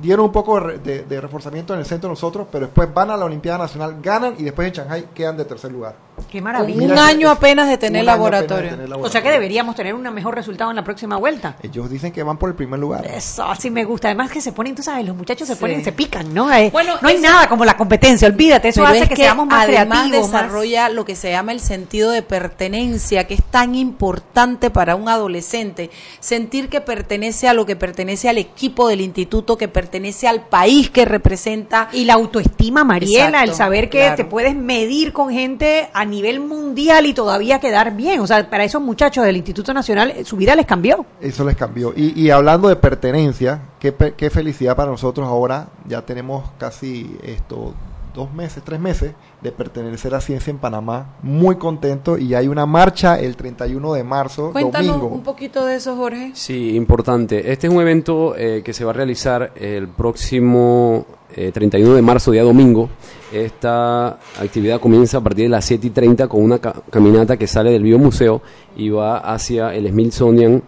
Dieron 0.01 0.25
un 0.25 0.31
poco 0.31 0.55
de, 0.55 0.59
re- 0.61 0.77
de- 0.79 1.03
de 1.03 1.21
reforzamiento 1.21 1.73
en 1.73 1.79
el 1.79 1.85
centro 1.85 2.09
nosotros, 2.09 2.47
pero 2.51 2.65
después 2.67 2.91
van 2.93 3.11
a 3.11 3.17
la 3.17 3.25
Olimpiada 3.25 3.57
Nacional, 3.57 3.97
ganan 4.01 4.35
y 4.37 4.43
después 4.43 4.67
en 4.69 4.73
Shanghai 4.73 5.05
quedan 5.13 5.35
de 5.37 5.45
tercer 5.45 5.71
lugar. 5.71 5.95
Qué 6.29 6.39
maravilla. 6.41 6.85
un 6.85 6.97
año 6.99 7.31
es- 7.31 7.37
apenas 7.37 7.67
de 7.67 7.77
tener 7.77 8.03
un 8.03 8.09
año 8.09 8.21
apenas 8.25 8.41
de 8.41 8.47
laboratorio. 8.47 9.05
O 9.05 9.09
sea 9.09 9.21
que 9.21 9.31
deberíamos 9.31 9.75
tener 9.75 9.93
un 9.93 10.01
mejor 10.13 10.35
resultado 10.35 10.69
en 10.69 10.75
la 10.77 10.83
próxima 10.83 11.17
vuelta. 11.17 11.55
Ellos 11.61 11.89
dicen 11.89 12.11
que 12.13 12.23
van 12.23 12.37
por 12.37 12.49
el 12.49 12.55
primer 12.55 12.79
lugar. 12.79 13.05
Eso 13.05 13.45
sí 13.59 13.69
me 13.69 13.83
gusta. 13.83 14.07
Además 14.07 14.31
que 14.31 14.39
se 14.39 14.51
ponen, 14.53 14.75
tú 14.75 14.81
sabes, 14.83 15.05
los 15.05 15.15
muchachos 15.15 15.47
se 15.47 15.55
Sí. 15.55 15.59
ponen, 15.59 15.83
se 15.83 15.91
pican, 15.91 16.33
¿no? 16.33 16.51
Eh, 16.53 16.69
Bueno, 16.71 16.93
no 17.01 17.07
hay 17.09 17.15
eso- 17.15 17.23
nada 17.23 17.49
como 17.49 17.65
la 17.65 17.75
competencia, 17.75 18.27
olvídate. 18.27 18.69
Eso 18.69 18.85
hace 18.85 18.99
es 19.03 19.09
que, 19.09 19.15
seamos 19.17 19.45
más 19.47 19.65
además 19.67 19.99
creativos. 20.07 20.31
más- 20.31 20.41
desarrolla 20.43 20.89
lo 20.89 21.05
que 21.05 21.15
se 21.15 21.31
llama 21.31 21.51
el 21.51 21.59
sentido 21.59 22.11
de 22.11 22.21
pertenencia, 22.21 23.25
que 23.27 23.33
es 23.33 23.43
tan 23.43 23.75
importante 23.75 24.69
para 24.69 24.95
un 24.95 25.09
adolescente. 25.09 25.89
Sentir 26.19 26.69
que 26.69 26.81
pertenece 26.81 27.47
a 27.47 27.53
lo 27.53 27.65
que 27.65 27.75
pertenece 27.75 28.29
al 28.29 28.37
equipo 28.37 28.87
del 28.87 29.01
instituto, 29.01 29.57
que 29.57 29.67
pertenece 29.67 29.80
al 30.27 30.41
país 30.47 30.89
que 30.89 31.05
representa. 31.05 31.89
Y 31.93 32.05
la 32.05 32.13
autoestima, 32.13 32.83
Mariela, 32.83 33.27
Exacto, 33.29 33.51
el 33.51 33.55
saber 33.55 33.89
que 33.89 33.99
claro. 33.99 34.15
te 34.15 34.25
puedes 34.25 34.55
medir 34.55 35.13
con 35.13 35.31
gente 35.31 35.89
a 35.93 36.05
nivel 36.05 36.39
mundial 36.39 37.05
y 37.05 37.13
todavía 37.13 37.59
quedar 37.59 37.95
bien. 37.95 38.19
O 38.19 38.27
sea, 38.27 38.49
para 38.49 38.63
esos 38.63 38.81
muchachos 38.81 39.23
del 39.25 39.37
Instituto 39.37 39.73
Nacional, 39.73 40.11
eh, 40.11 40.25
su 40.25 40.37
vida 40.37 40.55
les 40.55 40.65
cambió. 40.65 41.05
Eso 41.19 41.43
les 41.45 41.55
cambió. 41.55 41.93
Y, 41.95 42.19
y 42.19 42.29
hablando 42.29 42.67
de 42.67 42.75
pertenencia, 42.75 43.61
qué, 43.79 43.91
pe- 43.91 44.13
qué 44.15 44.29
felicidad 44.29 44.75
para 44.75 44.91
nosotros 44.91 45.27
ahora. 45.27 45.67
Ya 45.87 46.01
tenemos 46.03 46.43
casi 46.57 47.17
esto 47.23 47.73
dos 48.13 48.33
meses, 48.33 48.61
tres 48.63 48.79
meses 48.79 49.13
de 49.41 49.51
pertenecer 49.51 50.13
a 50.15 50.21
Ciencia 50.21 50.51
en 50.51 50.57
Panamá. 50.57 51.15
Muy 51.21 51.55
contento 51.57 52.17
y 52.17 52.33
hay 52.35 52.47
una 52.47 52.65
marcha 52.65 53.19
el 53.19 53.35
31 53.35 53.93
de 53.93 54.03
marzo, 54.03 54.51
Cuéntanos 54.51 54.87
domingo. 54.97 55.07
un 55.15 55.23
poquito 55.23 55.65
de 55.65 55.75
eso, 55.75 55.95
Jorge. 55.95 56.31
Sí, 56.33 56.75
importante. 56.75 57.51
Este 57.51 57.67
es 57.67 57.73
un 57.73 57.81
evento 57.81 58.35
eh, 58.35 58.61
que 58.63 58.73
se 58.73 58.83
va 58.83 58.91
a 58.91 58.93
realizar 58.93 59.51
el 59.55 59.87
próximo 59.87 61.05
eh, 61.35 61.51
31 61.51 61.93
de 61.95 62.01
marzo, 62.01 62.31
día 62.31 62.43
domingo. 62.43 62.89
Esta 63.31 64.19
actividad 64.39 64.79
comienza 64.81 65.17
a 65.17 65.21
partir 65.21 65.45
de 65.45 65.49
las 65.49 65.63
7 65.65 65.87
y 65.87 65.89
30 65.91 66.27
con 66.27 66.43
una 66.43 66.59
ca- 66.59 66.75
caminata 66.89 67.37
que 67.37 67.47
sale 67.47 67.71
del 67.71 67.83
Biomuseo 67.83 68.41
y 68.75 68.89
va 68.89 69.19
hacia 69.19 69.73
el 69.73 69.87
Smithsonian, 69.89 70.61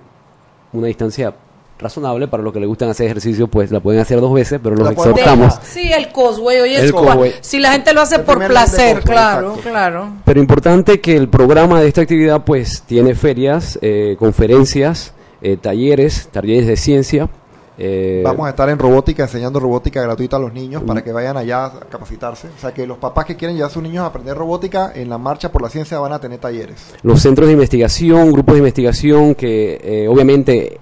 una 0.71 0.87
distancia 0.87 1.33
razonable 1.83 2.27
para 2.27 2.41
los 2.41 2.51
que 2.53 2.59
les 2.59 2.67
gustan 2.67 2.89
hacer 2.89 3.05
ejercicio, 3.05 3.47
pues 3.47 3.69
la 3.71 3.79
pueden 3.79 4.01
hacer 4.01 4.19
dos 4.19 4.33
veces, 4.33 4.59
pero 4.63 4.75
los 4.75 4.89
exhortamos. 4.89 5.59
Sí, 5.63 5.91
el 5.91 6.11
Cosway, 6.11 6.61
oye, 6.61 6.79
El 6.79 6.91
Causeway. 6.91 7.33
Si 7.41 7.59
la 7.59 7.73
gente 7.73 7.93
lo 7.93 8.01
hace 8.01 8.15
El 8.15 8.21
por 8.23 8.43
placer, 8.47 9.01
claro, 9.01 9.49
exacto. 9.49 9.69
claro. 9.69 10.07
Pero 10.25 10.39
importante 10.39 10.99
que 10.99 11.15
el 11.15 11.29
programa 11.29 11.79
de 11.81 11.87
esta 11.87 12.01
actividad 12.01 12.43
pues 12.43 12.81
tiene 12.83 13.13
ferias, 13.15 13.77
eh, 13.81 14.15
conferencias, 14.17 15.13
eh, 15.41 15.57
talleres, 15.57 16.29
talleres 16.31 16.65
de 16.67 16.77
ciencia. 16.77 17.29
eh, 17.77 18.21
Vamos 18.23 18.45
a 18.45 18.51
estar 18.51 18.69
en 18.69 18.77
robótica, 18.77 19.23
enseñando 19.23 19.59
robótica 19.59 20.01
gratuita 20.01 20.37
a 20.37 20.39
los 20.39 20.53
niños 20.53 20.83
para 20.83 21.03
que 21.03 21.11
vayan 21.11 21.35
allá 21.37 21.65
a 21.65 21.79
capacitarse. 21.89 22.47
O 22.55 22.61
sea 22.61 22.71
que 22.71 22.85
los 22.85 22.97
papás 22.99 23.25
que 23.25 23.35
quieren 23.35 23.55
llevar 23.57 23.71
a 23.71 23.73
sus 23.73 23.81
niños 23.83 24.03
a 24.03 24.07
aprender 24.07 24.37
robótica 24.37 24.91
en 24.93 25.09
la 25.09 25.17
marcha 25.17 25.51
por 25.51 25.61
la 25.63 25.69
ciencia 25.69 25.97
van 25.99 26.13
a 26.13 26.19
tener 26.19 26.39
talleres. 26.39 26.93
los 27.01 27.19
centros 27.19 27.47
de 27.47 27.53
investigación, 27.53 28.31
grupos 28.31 28.53
de 28.55 28.59
investigación 28.59 29.33
que 29.35 29.79
eh, 29.83 30.07
obviamente 30.07 30.79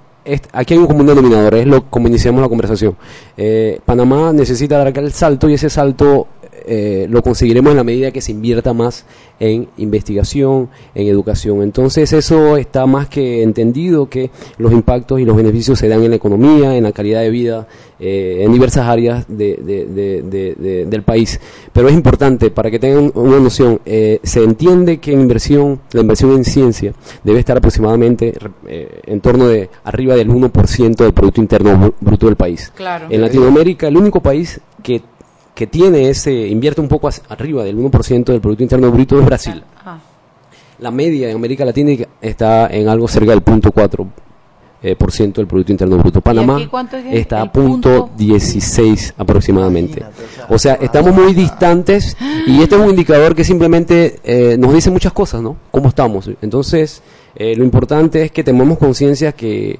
aquí 0.53 0.73
hay 0.73 0.79
un 0.79 0.87
común 0.87 1.05
denominador, 1.05 1.55
es 1.55 1.67
lo 1.67 1.89
como 1.89 2.07
iniciamos 2.07 2.41
la 2.41 2.49
conversación. 2.49 2.95
Eh, 3.37 3.79
Panamá 3.85 4.31
necesita 4.33 4.77
dar 4.77 4.97
el 4.97 5.11
salto 5.11 5.49
y 5.49 5.55
ese 5.55 5.69
salto 5.69 6.27
eh, 6.65 7.07
lo 7.09 7.21
conseguiremos 7.21 7.71
en 7.71 7.77
la 7.77 7.83
medida 7.83 8.11
que 8.11 8.21
se 8.21 8.31
invierta 8.31 8.73
más 8.73 9.05
en 9.39 9.67
investigación, 9.77 10.69
en 10.93 11.07
educación. 11.07 11.63
Entonces 11.63 12.13
eso 12.13 12.57
está 12.57 12.85
más 12.85 13.07
que 13.09 13.41
entendido 13.43 14.07
que 14.09 14.29
los 14.57 14.71
impactos 14.71 15.19
y 15.19 15.25
los 15.25 15.35
beneficios 15.35 15.79
se 15.79 15.87
dan 15.87 16.03
en 16.03 16.11
la 16.11 16.15
economía, 16.17 16.75
en 16.75 16.83
la 16.83 16.91
calidad 16.91 17.21
de 17.21 17.29
vida, 17.31 17.67
eh, 17.99 18.43
en 18.45 18.51
diversas 18.53 18.87
áreas 18.87 19.25
de- 19.27 19.57
de- 19.63 19.85
de- 19.85 20.21
de- 20.23 20.55
de- 20.55 20.85
del 20.85 21.03
país. 21.03 21.39
Pero 21.73 21.87
es 21.87 21.93
importante, 21.95 22.49
para 22.51 22.69
que 22.69 22.79
tengan 22.79 23.11
una 23.15 23.39
noción, 23.39 23.79
eh, 23.85 24.19
se 24.23 24.43
entiende 24.43 24.99
que 24.99 25.13
en 25.13 25.21
inversión, 25.21 25.79
la 25.93 26.01
inversión 26.01 26.31
en 26.33 26.43
ciencia 26.43 26.93
debe 27.23 27.39
estar 27.39 27.57
aproximadamente 27.57 28.33
eh, 28.67 29.01
en 29.05 29.21
torno 29.21 29.47
de 29.47 29.69
arriba 29.83 30.15
del 30.15 30.29
1% 30.29 31.03
del 31.03 31.13
Producto 31.13 31.41
Interno 31.41 31.71
Bru- 31.77 31.93
Bruto 31.99 32.25
del 32.27 32.35
país. 32.35 32.71
Claro. 32.75 33.07
En 33.09 33.21
Latinoamérica, 33.21 33.87
el 33.87 33.97
único 33.97 34.19
país 34.21 34.59
que, 34.83 35.01
que 35.55 35.67
tiene 35.67 36.09
ese, 36.09 36.31
invierte 36.47 36.81
un 36.81 36.87
poco 36.87 37.07
as- 37.07 37.21
arriba 37.29 37.63
del 37.63 37.77
1% 37.77 38.25
del 38.31 38.41
Producto 38.41 38.63
Interno 38.63 38.91
Bruto 38.91 39.19
es 39.19 39.25
Brasil. 39.25 39.63
Ah. 39.85 39.99
La 40.79 40.91
media 40.91 41.29
en 41.29 41.35
América 41.35 41.63
Latina 41.65 41.91
está 42.21 42.67
en 42.67 42.87
algo 42.89 43.07
cerca 43.07 43.31
del 43.31 43.41
punto 43.41 43.71
4 43.71 44.07
eh, 44.83 44.95
por 44.95 45.11
ciento 45.11 45.41
del 45.41 45.47
Producto 45.47 45.71
Interno 45.71 45.97
Bruto. 45.97 46.21
Panamá 46.21 46.59
es 46.59 47.19
está 47.19 47.41
a 47.41 47.51
punto 47.51 48.07
punto? 48.07 48.13
16 48.17 49.13
aproximadamente. 49.17 50.03
O 50.49 50.57
sea, 50.57 50.73
estamos 50.75 51.13
muy 51.13 51.33
distantes 51.35 52.17
y 52.47 52.61
este 52.63 52.75
es 52.75 52.81
un 52.81 52.89
indicador 52.89 53.35
que 53.35 53.43
simplemente 53.43 54.19
eh, 54.23 54.57
nos 54.57 54.73
dice 54.73 54.89
muchas 54.89 55.13
cosas, 55.13 55.41
¿no? 55.43 55.57
¿Cómo 55.69 55.89
estamos? 55.89 56.27
Entonces, 56.41 57.03
eh, 57.35 57.55
lo 57.55 57.63
importante 57.63 58.23
es 58.23 58.31
que 58.31 58.43
tenemos 58.43 58.79
conciencia 58.79 59.33
que 59.33 59.79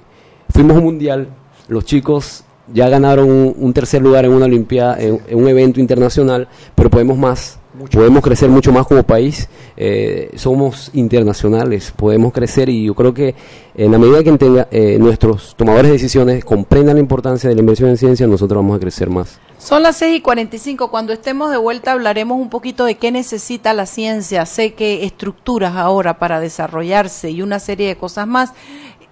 fuimos 0.53 0.75
a 0.75 0.79
un 0.79 0.85
mundial, 0.85 1.29
los 1.67 1.83
chicos 1.85 2.43
ya 2.73 2.89
ganaron 2.89 3.29
un, 3.29 3.55
un 3.57 3.73
tercer 3.73 4.01
lugar 4.01 4.25
en 4.25 4.31
una 4.31 4.45
olimpiada, 4.45 4.99
en, 4.99 5.21
en 5.27 5.37
un 5.37 5.47
evento 5.47 5.79
internacional, 5.79 6.47
pero 6.75 6.89
podemos 6.89 7.17
más, 7.17 7.59
Mucho 7.73 7.99
podemos 7.99 8.21
crecer 8.21 8.49
mucho 8.49 8.73
más 8.73 8.85
como 8.85 9.01
país, 9.03 9.47
eh, 9.77 10.29
somos 10.35 10.91
internacionales, 10.93 11.93
podemos 11.95 12.33
crecer 12.33 12.67
y 12.67 12.83
yo 12.83 12.93
creo 12.93 13.13
que 13.13 13.33
en 13.75 13.93
la 13.93 13.97
medida 13.97 14.21
que 14.23 14.29
entienda, 14.29 14.67
eh, 14.71 14.97
nuestros 14.99 15.55
tomadores 15.55 15.87
de 15.87 15.93
decisiones 15.93 16.43
comprendan 16.43 16.95
la 16.95 16.99
importancia 16.99 17.49
de 17.49 17.55
la 17.55 17.61
inversión 17.61 17.89
en 17.89 17.95
ciencia, 17.95 18.27
nosotros 18.27 18.57
vamos 18.57 18.75
a 18.75 18.79
crecer 18.81 19.09
más. 19.09 19.39
Son 19.57 19.83
las 19.83 19.95
6 19.97 20.17
y 20.17 20.21
45. 20.21 20.91
Cuando 20.91 21.13
estemos 21.13 21.49
de 21.49 21.55
vuelta 21.55 21.93
hablaremos 21.93 22.41
un 22.41 22.49
poquito 22.49 22.83
de 22.83 22.95
qué 22.95 23.09
necesita 23.09 23.73
la 23.73 23.85
ciencia. 23.85 24.45
Sé 24.45 24.73
que 24.73 25.05
estructuras 25.05 25.75
ahora 25.75 26.19
para 26.19 26.41
desarrollarse 26.41 27.31
y 27.31 27.41
una 27.41 27.59
serie 27.59 27.87
de 27.87 27.95
cosas 27.95 28.27
más. 28.27 28.51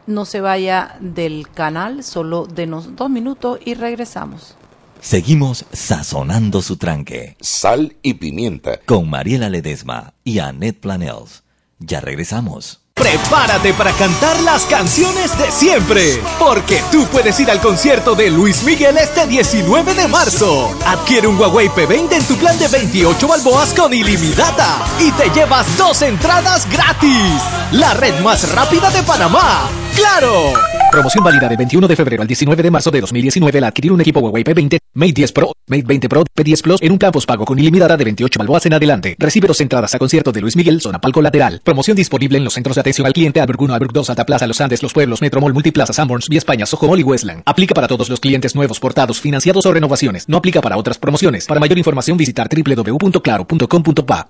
No 0.07 0.25
se 0.25 0.41
vaya 0.41 0.97
del 0.99 1.47
canal, 1.49 2.03
solo 2.03 2.45
denos 2.45 2.95
dos 2.95 3.09
minutos 3.09 3.59
y 3.63 3.75
regresamos. 3.75 4.55
Seguimos 5.01 5.65
sazonando 5.71 6.61
su 6.61 6.77
tranque. 6.77 7.37
Sal 7.39 7.95
y 8.01 8.15
pimienta. 8.15 8.79
Con 8.85 9.09
Mariela 9.09 9.49
Ledesma 9.49 10.13
y 10.23 10.39
Annette 10.39 10.81
Planels. 10.81 11.43
Ya 11.79 12.01
regresamos. 12.01 12.78
Prepárate 12.99 13.73
para 13.73 13.93
cantar 13.93 14.37
las 14.41 14.65
canciones 14.65 15.37
de 15.37 15.49
siempre, 15.51 16.21
porque 16.37 16.83
tú 16.91 17.07
puedes 17.07 17.39
ir 17.39 17.49
al 17.49 17.61
concierto 17.61 18.13
de 18.13 18.29
Luis 18.29 18.63
Miguel 18.63 18.97
este 18.97 19.25
19 19.25 19.93
de 19.93 20.07
marzo. 20.09 20.77
Adquiere 20.85 21.27
un 21.27 21.39
Huawei 21.39 21.69
P20 21.69 22.11
en 22.11 22.27
tu 22.27 22.35
plan 22.35 22.59
de 22.59 22.67
28 22.67 23.25
balboas 23.25 23.73
con 23.73 23.93
ilimitada 23.93 24.85
y 24.99 25.11
te 25.13 25.29
llevas 25.29 25.77
dos 25.77 26.01
entradas 26.01 26.67
gratis. 26.69 27.41
La 27.71 27.93
red 27.93 28.19
más 28.19 28.53
rápida 28.53 28.91
de 28.91 29.01
Panamá. 29.03 29.69
¡Claro! 29.95 30.53
Promoción 30.91 31.23
válida 31.23 31.47
del 31.47 31.57
21 31.57 31.87
de 31.87 31.95
febrero 31.95 32.21
al 32.23 32.27
19 32.27 32.63
de 32.63 32.71
marzo 32.71 32.89
de 32.89 33.01
2019 33.01 33.59
al 33.59 33.63
adquirir 33.65 33.91
un 33.91 34.01
equipo 34.01 34.19
Huawei 34.21 34.43
P20, 34.43 34.79
Mate 34.95 35.13
10 35.13 35.31
Pro, 35.33 35.53
Mate 35.67 35.83
20 35.83 36.09
Pro, 36.09 36.23
P10 36.35 36.61
Plus 36.63 36.81
en 36.81 36.91
un 36.91 36.97
plan 36.97 37.11
pago 37.27 37.45
con 37.45 37.59
ilimitada 37.59 37.95
de 37.95 38.03
28 38.03 38.39
balboas 38.39 38.65
en 38.65 38.73
adelante. 38.73 39.15
Recibe 39.19 39.47
dos 39.47 39.61
entradas 39.61 39.93
a 39.93 39.99
concierto 39.99 40.31
de 40.31 40.41
Luis 40.41 40.55
Miguel, 40.55 40.81
zona 40.81 40.99
palco 40.99 41.21
lateral. 41.21 41.61
Promoción 41.63 41.95
disponible 41.95 42.37
en 42.37 42.43
los 42.43 42.53
centros 42.53 42.75
de 42.75 42.81
atención 42.81 43.05
al 43.05 43.13
cliente 43.13 43.39
Albert 43.39 43.61
1, 43.61 43.73
Albert 43.73 43.93
2, 43.93 44.09
Alta 44.09 44.25
Plaza, 44.25 44.47
Los 44.47 44.61
Andes, 44.61 44.81
Los 44.81 44.93
Pueblos, 44.93 45.21
Metromall, 45.21 45.53
Multiplaza, 45.53 45.93
Sanborns, 45.93 46.27
Vía 46.27 46.39
España, 46.39 46.65
Soho 46.65 46.87
Mall 46.87 46.99
y 46.99 47.03
Westland. 47.03 47.43
Aplica 47.45 47.73
para 47.75 47.87
todos 47.87 48.09
los 48.09 48.19
clientes 48.19 48.55
nuevos, 48.55 48.79
portados, 48.79 49.21
financiados 49.21 49.65
o 49.65 49.73
renovaciones. 49.73 50.27
No 50.27 50.37
aplica 50.37 50.61
para 50.61 50.77
otras 50.77 50.97
promociones. 50.97 51.45
Para 51.45 51.59
mayor 51.59 51.77
información 51.77 52.17
visitar 52.17 52.49
www.claro.com.pa. 52.49 54.29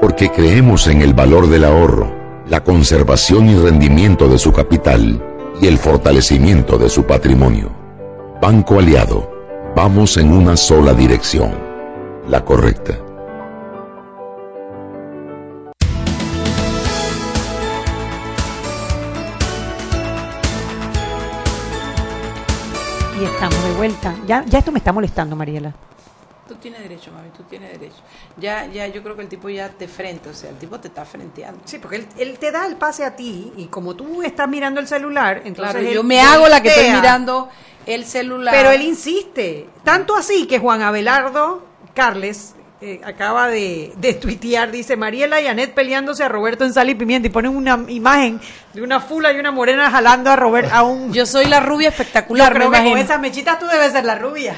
porque 0.00 0.30
creemos 0.30 0.86
en 0.86 1.02
el 1.02 1.12
valor 1.12 1.48
del 1.48 1.64
ahorro, 1.64 2.12
la 2.48 2.62
conservación 2.62 3.48
y 3.48 3.56
rendimiento 3.56 4.28
de 4.28 4.38
su 4.38 4.52
capital 4.52 5.22
y 5.60 5.66
el 5.66 5.78
fortalecimiento 5.78 6.78
de 6.78 6.88
su 6.88 7.04
patrimonio. 7.04 7.72
Banco 8.40 8.78
Aliado, 8.78 9.30
vamos 9.74 10.16
en 10.16 10.32
una 10.32 10.56
sola 10.56 10.94
dirección, 10.94 11.52
la 12.28 12.44
correcta. 12.44 12.98
Y 23.20 23.24
estamos 23.24 23.64
de 23.64 23.72
vuelta. 23.76 24.14
Ya, 24.28 24.44
ya 24.46 24.60
esto 24.60 24.70
me 24.70 24.78
está 24.78 24.92
molestando, 24.92 25.34
Mariela. 25.34 25.74
Tú 26.48 26.54
tienes 26.54 26.80
derecho, 26.80 27.12
mami, 27.12 27.28
tú 27.36 27.42
tienes 27.42 27.70
derecho. 27.72 27.98
Ya, 28.38 28.66
ya, 28.66 28.86
yo 28.86 29.02
creo 29.02 29.14
que 29.14 29.22
el 29.22 29.28
tipo 29.28 29.48
ya 29.50 29.68
te 29.68 29.86
frente, 29.86 30.30
o 30.30 30.34
sea, 30.34 30.50
el 30.50 30.56
tipo 30.56 30.80
te 30.80 30.88
está 30.88 31.04
frenteando. 31.04 31.60
Sí, 31.66 31.78
porque 31.78 31.96
él, 31.96 32.08
él 32.16 32.38
te 32.38 32.50
da 32.50 32.66
el 32.66 32.76
pase 32.76 33.04
a 33.04 33.14
ti 33.14 33.52
y 33.56 33.66
como 33.66 33.94
tú 33.94 34.22
estás 34.22 34.48
mirando 34.48 34.80
el 34.80 34.88
celular, 34.88 35.42
entonces 35.44 35.74
Claro, 35.74 35.92
yo 35.92 36.02
me 36.02 36.20
hago 36.20 36.48
la 36.48 36.62
que 36.62 36.68
estoy 36.68 36.90
mirando 36.90 37.50
el 37.86 38.04
celular. 38.04 38.54
Pero 38.54 38.70
él 38.70 38.82
insiste. 38.82 39.68
Tanto 39.84 40.16
así 40.16 40.46
que 40.46 40.58
Juan 40.58 40.82
Abelardo 40.82 41.62
Carles 41.94 42.54
eh, 42.80 43.00
acaba 43.04 43.48
de, 43.48 43.92
de 43.96 44.14
tuitear, 44.14 44.70
dice 44.70 44.96
Mariela 44.96 45.40
y 45.40 45.46
Anet 45.48 45.74
peleándose 45.74 46.22
a 46.22 46.28
Roberto 46.28 46.64
en 46.64 46.72
sal 46.72 46.88
y 46.90 46.94
pimienta 46.94 47.26
y 47.26 47.30
ponen 47.30 47.56
una 47.56 47.78
imagen 47.88 48.40
de 48.72 48.82
una 48.82 49.00
fula 49.00 49.32
y 49.32 49.38
una 49.40 49.50
morena 49.50 49.90
jalando 49.90 50.30
a 50.30 50.36
Robert 50.36 50.70
a 50.72 50.84
un... 50.84 51.12
Yo 51.12 51.26
soy 51.26 51.46
la 51.46 51.58
rubia 51.60 51.88
espectacular, 51.88 52.52
Yo 52.52 52.54
creo 52.58 52.70
me 52.70 52.82
que 52.84 52.90
con 52.90 52.98
esas 52.98 53.18
mechitas 53.20 53.58
tú 53.58 53.66
debes 53.66 53.92
ser 53.92 54.04
la 54.04 54.14
rubia. 54.14 54.54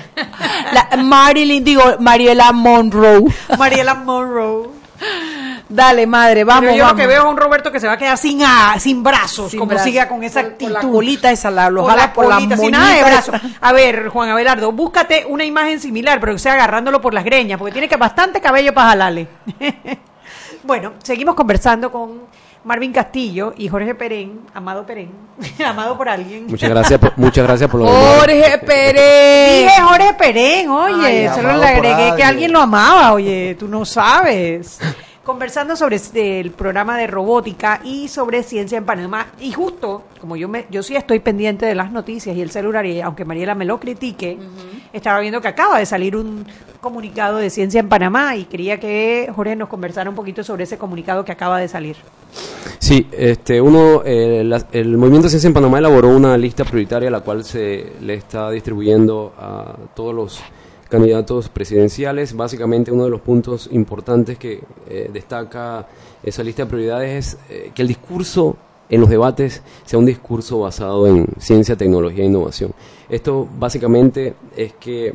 La- 0.72 0.96
Marilyn, 1.02 1.64
digo, 1.64 1.82
Mariela 2.00 2.52
Monroe. 2.52 3.24
Mariela 3.58 3.94
Monroe. 3.94 4.68
Dale, 5.72 6.04
madre, 6.04 6.42
vamos, 6.42 6.62
Pero 6.64 6.74
yo 6.76 6.82
vamos. 6.82 6.98
lo 6.98 7.02
que 7.02 7.06
veo 7.06 7.22
es 7.22 7.28
un 7.30 7.36
Roberto 7.36 7.70
que 7.70 7.78
se 7.78 7.86
va 7.86 7.92
a 7.92 7.96
quedar 7.96 8.18
sin, 8.18 8.42
a- 8.42 8.74
sin 8.80 9.04
brazos, 9.04 9.52
Sin 9.52 9.60
como 9.60 9.68
brazos. 9.70 9.84
siga 9.86 10.08
con 10.08 10.24
esa 10.24 10.40
actitud. 10.40 10.72
con 10.72 10.72
la 10.72 10.80
colita 10.92 11.30
esa, 11.30 11.48
la- 11.48 11.70
lo 11.70 11.82
Con 11.82 11.90
jala 11.90 12.06
la 12.06 12.12
por 12.12 12.26
la 12.28 12.34
colita, 12.34 12.56
sin 12.56 12.70
nada 12.72 12.92
de 12.96 13.04
brazos. 13.04 13.34
A 13.60 13.72
ver, 13.72 14.08
Juan 14.08 14.30
Abelardo, 14.30 14.72
búscate 14.72 15.24
una 15.28 15.44
imagen 15.44 15.78
similar, 15.78 16.18
pero 16.18 16.32
que 16.32 16.40
sea 16.40 16.54
agarrándolo 16.54 17.00
por 17.00 17.14
las 17.14 17.24
greñas, 17.24 17.56
porque 17.56 17.70
tiene 17.72 17.88
que 17.88 17.96
bastante 17.96 18.40
cabello 18.40 18.74
para 18.74 18.88
jalarle. 18.90 19.28
bueno, 20.64 20.94
seguimos 21.04 21.34
conversando 21.36 21.90
con 21.92 22.22
Marvin 22.64 22.92
Castillo 22.92 23.54
y 23.56 23.68
Jorge 23.68 23.94
Perén, 23.94 24.40
amado 24.52 24.84
Perén, 24.84 25.10
amado 25.64 25.96
por 25.96 26.08
alguien. 26.08 26.46
Muchas 26.48 26.68
gracias, 26.68 26.98
por, 26.98 27.12
muchas 27.16 27.46
gracias 27.46 27.70
por 27.70 27.80
lo 27.80 27.86
de 27.86 27.92
Jorge 28.18 28.58
Pérez. 28.66 29.62
Dije 29.68 29.80
Jorge 29.82 30.14
Perén, 30.18 30.68
oye, 30.68 31.28
Ay, 31.28 31.34
solo 31.34 31.52
le 31.52 31.58
por 31.58 31.66
agregué 31.66 31.94
que 31.96 32.02
alguien. 32.10 32.28
alguien 32.28 32.52
lo 32.52 32.60
amaba, 32.60 33.12
oye, 33.12 33.56
tú 33.58 33.68
no 33.68 33.84
sabes. 33.84 34.78
Conversando 35.24 35.76
sobre 35.76 36.00
el 36.40 36.50
programa 36.50 36.96
de 36.96 37.06
robótica 37.06 37.82
y 37.84 38.08
sobre 38.08 38.42
ciencia 38.42 38.78
en 38.78 38.86
Panamá. 38.86 39.26
Y 39.38 39.52
justo, 39.52 40.04
como 40.18 40.34
yo 40.34 40.48
me, 40.48 40.64
yo 40.70 40.82
sí 40.82 40.96
estoy 40.96 41.20
pendiente 41.20 41.66
de 41.66 41.74
las 41.74 41.92
noticias 41.92 42.34
y 42.34 42.40
el 42.40 42.50
celular, 42.50 42.86
y 42.86 43.02
aunque 43.02 43.26
Mariela 43.26 43.54
me 43.54 43.66
lo 43.66 43.78
critique, 43.78 44.38
estaba 44.94 45.20
viendo 45.20 45.42
que 45.42 45.48
acaba 45.48 45.78
de 45.78 45.84
salir 45.84 46.16
un 46.16 46.46
comunicado 46.80 47.36
de 47.36 47.50
ciencia 47.50 47.80
en 47.80 47.88
Panamá 47.90 48.34
y 48.36 48.44
quería 48.46 48.80
que 48.80 49.30
Jorge 49.36 49.54
nos 49.56 49.68
conversara 49.68 50.08
un 50.08 50.16
poquito 50.16 50.42
sobre 50.42 50.64
ese 50.64 50.78
comunicado 50.78 51.22
que 51.22 51.32
acaba 51.32 51.58
de 51.60 51.68
salir. 51.68 51.96
Sí, 52.78 53.06
este, 53.12 53.60
uno, 53.60 54.00
eh, 54.04 54.42
la- 54.42 54.66
el 54.72 54.96
Movimiento 54.96 55.26
de 55.26 55.30
Ciencia 55.30 55.48
en 55.48 55.54
Panamá 55.54 55.78
elaboró 55.78 56.08
una 56.08 56.36
lista 56.38 56.64
prioritaria 56.64 57.10
la 57.10 57.20
cual 57.20 57.44
se 57.44 57.92
le 58.00 58.14
está 58.14 58.50
distribuyendo 58.50 59.34
a 59.38 59.74
todos 59.94 60.14
los 60.14 60.40
candidatos 60.90 61.48
presidenciales. 61.48 62.34
Básicamente 62.34 62.92
uno 62.92 63.04
de 63.04 63.10
los 63.10 63.20
puntos 63.20 63.68
importantes 63.72 64.36
que 64.36 64.60
eh, 64.88 65.08
destaca 65.12 65.86
esa 66.22 66.42
lista 66.42 66.64
de 66.64 66.70
prioridades 66.70 67.34
es 67.34 67.38
eh, 67.48 67.70
que 67.74 67.82
el 67.82 67.88
discurso 67.88 68.56
en 68.90 69.00
los 69.00 69.08
debates 69.08 69.62
sea 69.84 69.98
un 69.98 70.04
discurso 70.04 70.58
basado 70.58 71.06
en 71.06 71.26
ciencia, 71.38 71.76
tecnología 71.76 72.24
e 72.24 72.26
innovación. 72.26 72.72
Esto 73.08 73.48
básicamente 73.58 74.34
es 74.56 74.72
que 74.74 75.14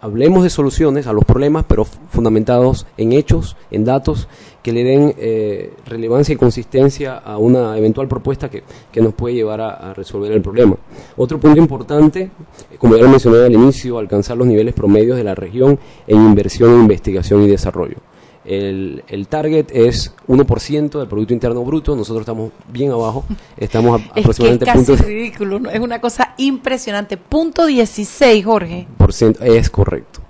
hablemos 0.00 0.42
de 0.42 0.50
soluciones 0.50 1.06
a 1.06 1.12
los 1.12 1.24
problemas, 1.24 1.64
pero 1.68 1.84
fundamentados 1.84 2.86
en 2.96 3.12
hechos, 3.12 3.56
en 3.70 3.84
datos, 3.84 4.26
que 4.64 4.72
le 4.72 4.82
den 4.82 5.14
eh, 5.16 5.74
relevancia 5.86 6.32
y 6.32 6.36
consistencia 6.36 7.18
a 7.18 7.38
una 7.38 7.78
eventual 7.78 8.08
propuesta 8.08 8.50
que, 8.50 8.64
que 8.90 9.00
nos 9.00 9.14
puede 9.14 9.36
llevar 9.36 9.60
a 9.60 9.94
resolver 9.94 10.32
el 10.32 10.42
problema. 10.42 10.76
Otro 11.16 11.38
punto 11.38 11.58
importante, 11.58 12.22
eh, 12.22 12.30
como 12.78 12.96
ya 12.96 13.02
lo 13.02 13.08
mencioné 13.08 13.38
al 13.44 13.52
inicio, 13.52 13.98
alcanzar 13.98 14.36
los 14.36 14.46
niveles 14.46 14.74
promedios 14.74 15.16
de 15.16 15.24
la 15.24 15.34
región 15.34 15.78
en 16.06 16.16
inversión 16.16 16.74
en 16.74 16.80
investigación 16.82 17.42
y 17.42 17.48
desarrollo. 17.48 17.96
El, 18.44 19.04
el 19.06 19.28
target 19.28 19.66
es 19.72 20.14
1% 20.26 20.98
del 20.98 21.06
Producto 21.06 21.32
Interno 21.32 21.62
Bruto, 21.62 21.94
nosotros 21.94 22.22
estamos 22.22 22.50
bien 22.72 22.90
abajo, 22.90 23.24
estamos 23.56 24.00
a- 24.00 24.04
Es 24.04 24.12
que 24.12 24.20
es 24.20 24.24
aproximadamente 24.26 24.64
casi 24.66 24.84
punto 24.84 25.02
ridículo, 25.06 25.58
¿no? 25.60 25.70
es 25.70 25.78
una 25.80 26.00
cosa 26.00 26.34
impresionante. 26.38 27.16
Punto 27.18 27.66
16, 27.66 28.44
Jorge. 28.44 28.88
por 28.96 29.12
ciento, 29.12 29.44
es 29.44 29.70
correcto. 29.70 30.20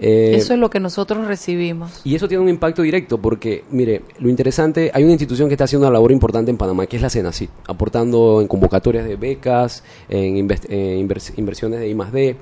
Eh, 0.00 0.32
Eso 0.34 0.54
es 0.54 0.58
lo 0.58 0.70
que 0.70 0.80
nosotros 0.80 1.26
recibimos. 1.26 2.00
Y 2.04 2.14
eso 2.14 2.26
tiene 2.26 2.42
un 2.42 2.48
impacto 2.48 2.80
directo 2.82 3.18
porque, 3.18 3.64
mire, 3.70 4.02
lo 4.18 4.30
interesante, 4.30 4.90
hay 4.94 5.02
una 5.02 5.12
institución 5.12 5.48
que 5.48 5.54
está 5.54 5.64
haciendo 5.64 5.86
una 5.86 5.92
labor 5.92 6.10
importante 6.10 6.50
en 6.50 6.56
Panamá, 6.56 6.86
que 6.86 6.96
es 6.96 7.02
la 7.02 7.10
CENACID, 7.10 7.48
aportando 7.66 8.40
en 8.40 8.48
convocatorias 8.48 9.04
de 9.04 9.16
becas, 9.16 9.84
en, 10.08 10.36
invers- 10.36 11.32
inversiones 11.36 11.80
de 11.80 11.88
I 11.88 11.94
D. 12.12 12.36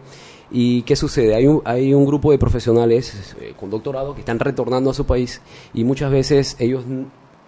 ¿Y 0.51 0.83
qué 0.83 0.97
sucede? 0.97 1.35
Hay 1.35 1.47
un, 1.47 1.61
hay 1.65 1.93
un 1.93 2.07
grupo 2.07 2.31
de 2.31 2.39
profesionales 2.39 3.35
eh, 3.41 3.53
con 3.59 3.69
doctorado 3.69 4.15
que 4.15 4.21
están 4.21 4.39
retornando 4.39 4.89
a 4.91 4.95
su 4.95 5.05
país 5.05 5.43
y 5.75 5.85
muchas 5.85 6.11
veces 6.11 6.57
ellos 6.59 6.85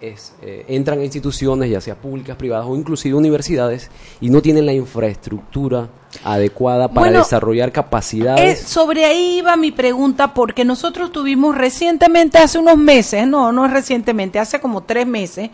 es, 0.01 0.33
eh, 0.41 0.65
entran 0.67 0.99
a 0.99 1.03
instituciones, 1.03 1.69
ya 1.69 1.79
sea 1.79 1.95
públicas, 1.95 2.35
privadas 2.35 2.65
o 2.67 2.75
inclusive 2.75 3.15
universidades, 3.15 3.89
y 4.19 4.29
no 4.29 4.41
tienen 4.41 4.65
la 4.65 4.73
infraestructura 4.73 5.89
adecuada 6.23 6.87
para 6.87 7.07
Bueno, 7.07 7.19
desarrollar 7.19 7.69
Eh, 7.69 7.71
capacidades. 7.71 8.59
sobre 8.61 9.05
ahí 9.05 9.37
iba 9.37 9.55
mi 9.55 9.71
pregunta, 9.71 10.33
porque 10.33 10.65
nosotros 10.65 11.11
tuvimos 11.11 11.55
recientemente, 11.55 12.39
hace 12.39 12.57
unos 12.57 12.77
meses, 12.77 13.27
no, 13.27 13.51
no 13.51 13.65
es 13.65 13.71
recientemente, 13.71 14.39
hace 14.39 14.59
como 14.59 14.81
tres 14.83 15.05
meses, 15.05 15.51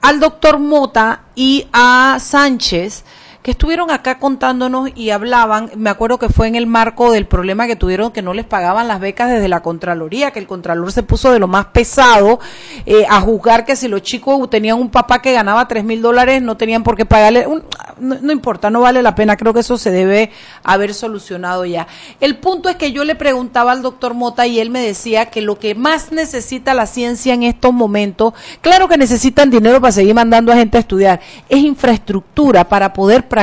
al 0.00 0.20
doctor 0.20 0.58
Mota 0.58 1.24
y 1.34 1.66
a 1.72 2.16
Sánchez, 2.20 3.04
que 3.42 3.52
estuvieron 3.52 3.90
acá 3.90 4.18
contándonos 4.18 4.90
y 4.94 5.10
hablaban, 5.10 5.70
me 5.74 5.88
acuerdo 5.88 6.18
que 6.18 6.28
fue 6.28 6.46
en 6.46 6.56
el 6.56 6.66
marco 6.66 7.10
del 7.10 7.26
problema 7.26 7.66
que 7.66 7.74
tuvieron 7.74 8.10
que 8.12 8.20
no 8.20 8.34
les 8.34 8.44
pagaban 8.44 8.86
las 8.86 9.00
becas 9.00 9.30
desde 9.30 9.48
la 9.48 9.60
Contraloría, 9.62 10.30
que 10.30 10.38
el 10.40 10.46
Contralor 10.46 10.92
se 10.92 11.02
puso 11.02 11.32
de 11.32 11.38
lo 11.38 11.48
más 11.48 11.66
pesado 11.66 12.38
eh, 12.84 13.06
a 13.08 13.20
juzgar 13.22 13.64
que 13.64 13.76
si 13.76 13.88
los 13.88 14.02
chicos 14.02 14.50
tenían 14.50 14.78
un 14.78 14.90
papá 14.90 15.22
que 15.22 15.32
ganaba 15.32 15.66
tres 15.68 15.84
mil 15.84 16.02
dólares, 16.02 16.42
no 16.42 16.56
tenían 16.58 16.82
por 16.82 16.96
qué 16.96 17.06
pagarle, 17.06 17.46
un- 17.46 17.64
no, 17.98 18.16
no 18.20 18.30
importa, 18.32 18.68
no 18.68 18.82
vale 18.82 19.02
la 19.02 19.14
pena, 19.14 19.36
creo 19.36 19.54
que 19.54 19.60
eso 19.60 19.78
se 19.78 19.90
debe 19.90 20.30
haber 20.62 20.92
solucionado 20.92 21.64
ya. 21.64 21.86
El 22.20 22.36
punto 22.36 22.68
es 22.68 22.76
que 22.76 22.92
yo 22.92 23.04
le 23.04 23.14
preguntaba 23.14 23.72
al 23.72 23.80
doctor 23.80 24.12
Mota 24.12 24.46
y 24.46 24.60
él 24.60 24.68
me 24.68 24.80
decía 24.80 25.26
que 25.30 25.40
lo 25.40 25.58
que 25.58 25.74
más 25.74 26.12
necesita 26.12 26.74
la 26.74 26.86
ciencia 26.86 27.32
en 27.32 27.42
estos 27.42 27.72
momentos, 27.72 28.34
claro 28.60 28.86
que 28.86 28.98
necesitan 28.98 29.48
dinero 29.50 29.80
para 29.80 29.92
seguir 29.92 30.14
mandando 30.14 30.52
a 30.52 30.56
gente 30.56 30.76
a 30.76 30.80
estudiar, 30.80 31.20
es 31.48 31.58
infraestructura 31.58 32.68
para 32.68 32.92
poder 32.92 33.28
practicar 33.30 33.39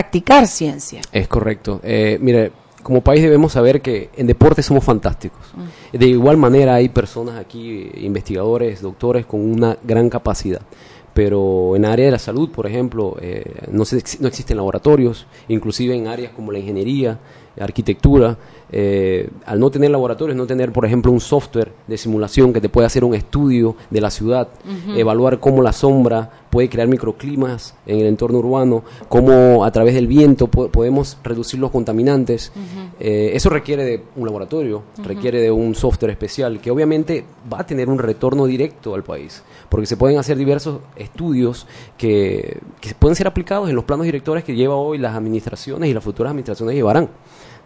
ciencia. 0.48 1.02
Es 1.12 1.28
correcto. 1.28 1.80
Eh, 1.84 2.18
mire, 2.22 2.52
como 2.84 3.02
país 3.02 3.22
debemos 3.22 3.52
saber 3.54 3.82
que 3.82 4.10
en 4.16 4.28
deporte 4.28 4.62
somos 4.64 4.84
fantásticos. 4.84 5.41
De 5.91 6.08
igual 6.08 6.38
manera 6.38 6.76
hay 6.76 6.89
personas 6.89 7.38
aquí, 7.38 7.89
investigadores, 7.98 8.82
doctores 8.82 9.26
con 9.26 9.41
una 9.41 9.78
gran 9.84 10.10
capacidad. 10.10 10.62
Pero 11.14 11.76
en 11.76 11.86
área 11.86 12.06
de 12.06 12.12
la 12.12 12.20
salud, 12.20 12.52
por 12.52 12.68
ejemplo, 12.68 13.18
eh, 13.20 13.43
no, 13.72 13.86
se- 13.86 14.04
no 14.20 14.28
existen 14.28 14.56
laboratorios, 14.58 15.26
inclusive 15.48 15.95
en 15.95 16.08
áreas 16.08 16.32
como 16.34 16.52
la 16.52 16.60
ingeniería, 16.60 17.20
arquitectura, 17.60 18.38
eh, 18.72 19.30
al 19.45 19.60
no 19.60 19.70
tener 19.70 19.89
laboratorios, 19.91 20.36
no 20.38 20.45
tener, 20.45 20.72
por 20.74 20.86
ejemplo, 20.86 21.12
un 21.12 21.20
software 21.22 21.72
de 21.88 21.97
simulación 21.97 22.51
que 22.53 22.60
te 22.62 22.70
puede 22.70 22.86
hacer 22.88 23.03
un 23.03 23.14
estudio 23.16 23.76
de 23.89 24.01
la 24.01 24.10
ciudad, 24.10 24.49
evaluar 24.95 25.39
cómo 25.39 25.62
la 25.62 25.72
sombra 25.74 26.30
puede 26.49 26.70
crear 26.70 26.88
microclimas 26.88 27.76
en 27.86 27.99
el 27.99 28.08
entorno 28.08 28.39
urbano, 28.39 28.84
cómo 29.10 29.64
a 29.64 29.72
través 29.72 29.93
del 29.95 30.08
viento 30.08 30.47
po- 30.47 30.70
podemos 30.70 31.18
reducir 31.24 31.60
los 31.60 31.72
contaminantes. 31.72 32.51
Eh, 32.99 33.32
eso 33.34 33.49
requiere 33.49 33.84
de 33.86 34.03
un 34.16 34.26
laboratorio, 34.26 34.84
requiere 35.03 35.39
de 35.41 35.51
un 35.51 35.76
software 35.76 36.12
especial 36.12 36.60
que 36.60 36.72
obviamente 36.72 37.26
va 37.51 37.60
a 37.62 37.66
tener 37.66 37.89
un 37.89 37.99
retorno 37.99 38.45
directo 38.45 38.95
al 38.95 39.03
país, 39.03 39.43
porque 39.70 39.86
se 39.86 39.97
pueden 39.97 40.18
hacer 40.18 40.38
diversos 40.38 40.80
estudios 40.95 41.68
que, 41.97 42.60
que 42.82 42.93
pueden 42.95 43.16
ser 43.16 43.28
aplicados 43.28 43.70
en 43.70 43.76
los 43.76 43.84
planos 43.86 44.05
directores 44.05 44.43
que 44.43 44.55
lleva 44.55 44.76
hoy 44.76 44.97
las 44.97 45.16
administraciones 45.16 45.89
y 45.89 45.93
las 45.93 46.03
futuras 46.03 46.32
administraciones 46.32 46.76
llevarán. 46.76 47.10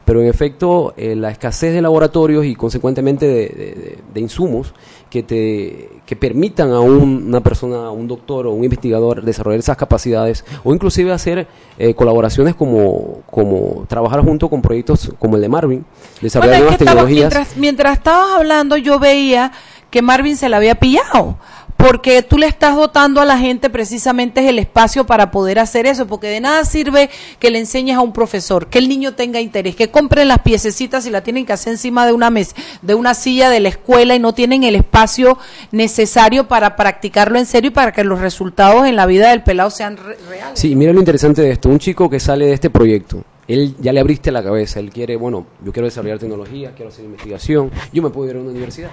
Pero 0.06 0.20
en 0.22 0.28
efecto, 0.28 0.94
eh, 0.98 1.16
la 1.16 1.30
escasez 1.32 1.74
de 1.74 1.82
laboratorios 1.82 2.44
y 2.46 2.56
consecuentemente 2.56 3.28
de, 3.28 3.34
de- 3.34 3.98
de- 4.14 4.20
insumos 4.20 4.74
que, 5.10 5.24
te, 5.24 5.90
que 6.06 6.16
permitan 6.16 6.72
a 6.72 6.80
un- 6.80 7.26
una 7.28 7.42
persona, 7.42 7.86
a 7.86 7.92
un 7.92 8.08
doctor 8.08 8.48
o 8.48 8.52
un 8.52 8.64
investigador 8.64 9.24
desarrollar 9.24 9.60
esas 9.60 9.78
capacidades 9.78 10.44
o 10.64 10.74
inclusive 10.74 11.12
hacer 11.12 11.48
eh, 11.78 11.94
colaboraciones 11.94 12.56
como, 12.56 13.20
como 13.30 13.86
trabajar 13.88 14.22
junto 14.24 14.50
con 14.50 14.62
proyectos 14.62 15.12
como 15.20 15.36
el 15.36 15.42
de 15.44 15.50
Marvin, 15.50 15.86
desarrollar 16.22 16.56
Bueno, 16.58 16.64
nuevas 16.72 16.82
estaba- 16.82 16.92
tecnologías. 16.92 17.34
mientras, 17.34 17.58
mientras 17.58 17.98
estabas 17.98 18.38
hablando, 18.38 18.78
yo 18.78 19.00
veía 19.00 19.52
que 19.92 20.02
Marvin 20.02 20.38
se 20.38 20.48
la 20.50 20.58
había 20.58 20.76
pillado. 20.76 21.36
Porque 21.82 22.22
tú 22.22 22.38
le 22.38 22.46
estás 22.46 22.76
dotando 22.76 23.22
a 23.22 23.26
la 23.26 23.38
gente 23.38 23.70
precisamente 23.70 24.48
el 24.48 24.60
espacio 24.60 25.06
para 25.06 25.32
poder 25.32 25.58
hacer 25.60 25.86
eso, 25.88 26.06
porque 26.06 26.28
de 26.28 26.40
nada 26.40 26.64
sirve 26.66 27.10
que 27.40 27.50
le 27.50 27.60
enseñes 27.60 27.98
a 27.98 28.02
un 28.02 28.14
profesor, 28.14 28.68
que 28.68 28.78
el 28.78 28.88
niño 28.88 29.14
tenga 29.16 29.42
interés, 29.42 29.76
que 29.76 29.90
compren 29.90 30.28
las 30.28 30.40
piececitas 30.40 31.06
y 31.08 31.10
la 31.10 31.22
tienen 31.24 31.46
que 31.46 31.54
hacer 31.54 31.72
encima 31.74 32.06
de 32.06 32.14
una 32.14 32.30
mesa, 32.30 32.56
de 32.82 32.94
una 32.94 33.14
silla 33.14 33.50
de 33.50 33.60
la 33.62 33.70
escuela 33.70 34.14
y 34.16 34.20
no 34.20 34.34
tienen 34.34 34.64
el 34.64 34.76
espacio 34.76 35.38
necesario 35.72 36.48
para 36.48 36.76
practicarlo 36.76 37.40
en 37.40 37.46
serio 37.46 37.70
y 37.70 37.74
para 37.74 37.92
que 37.92 38.04
los 38.04 38.20
resultados 38.20 38.86
en 38.86 38.96
la 38.96 39.06
vida 39.06 39.30
del 39.32 39.42
pelado 39.44 39.70
sean 39.72 39.98
re- 39.98 40.18
reales. 40.30 40.60
Sí, 40.60 40.76
mira 40.76 40.94
lo 40.94 41.00
interesante 41.00 41.42
de 41.42 41.52
esto. 41.52 41.70
Un 41.70 41.80
chico 41.80 42.10
que 42.10 42.20
sale 42.20 42.46
de 42.46 42.54
este 42.54 42.70
proyecto, 42.70 43.24
él 43.48 43.76
ya 43.80 43.92
le 43.92 44.00
abriste 44.00 44.32
la 44.32 44.44
cabeza. 44.44 44.80
Él 44.80 44.92
quiere, 44.92 45.16
bueno, 45.16 45.48
yo 45.66 45.72
quiero 45.72 45.88
desarrollar 45.88 46.20
tecnología, 46.20 46.74
quiero 46.76 46.90
hacer 46.90 47.06
investigación. 47.06 47.72
Yo 47.92 48.04
me 48.04 48.10
puedo 48.12 48.30
ir 48.30 48.38
a 48.38 48.40
una 48.40 48.52
universidad. 48.52 48.92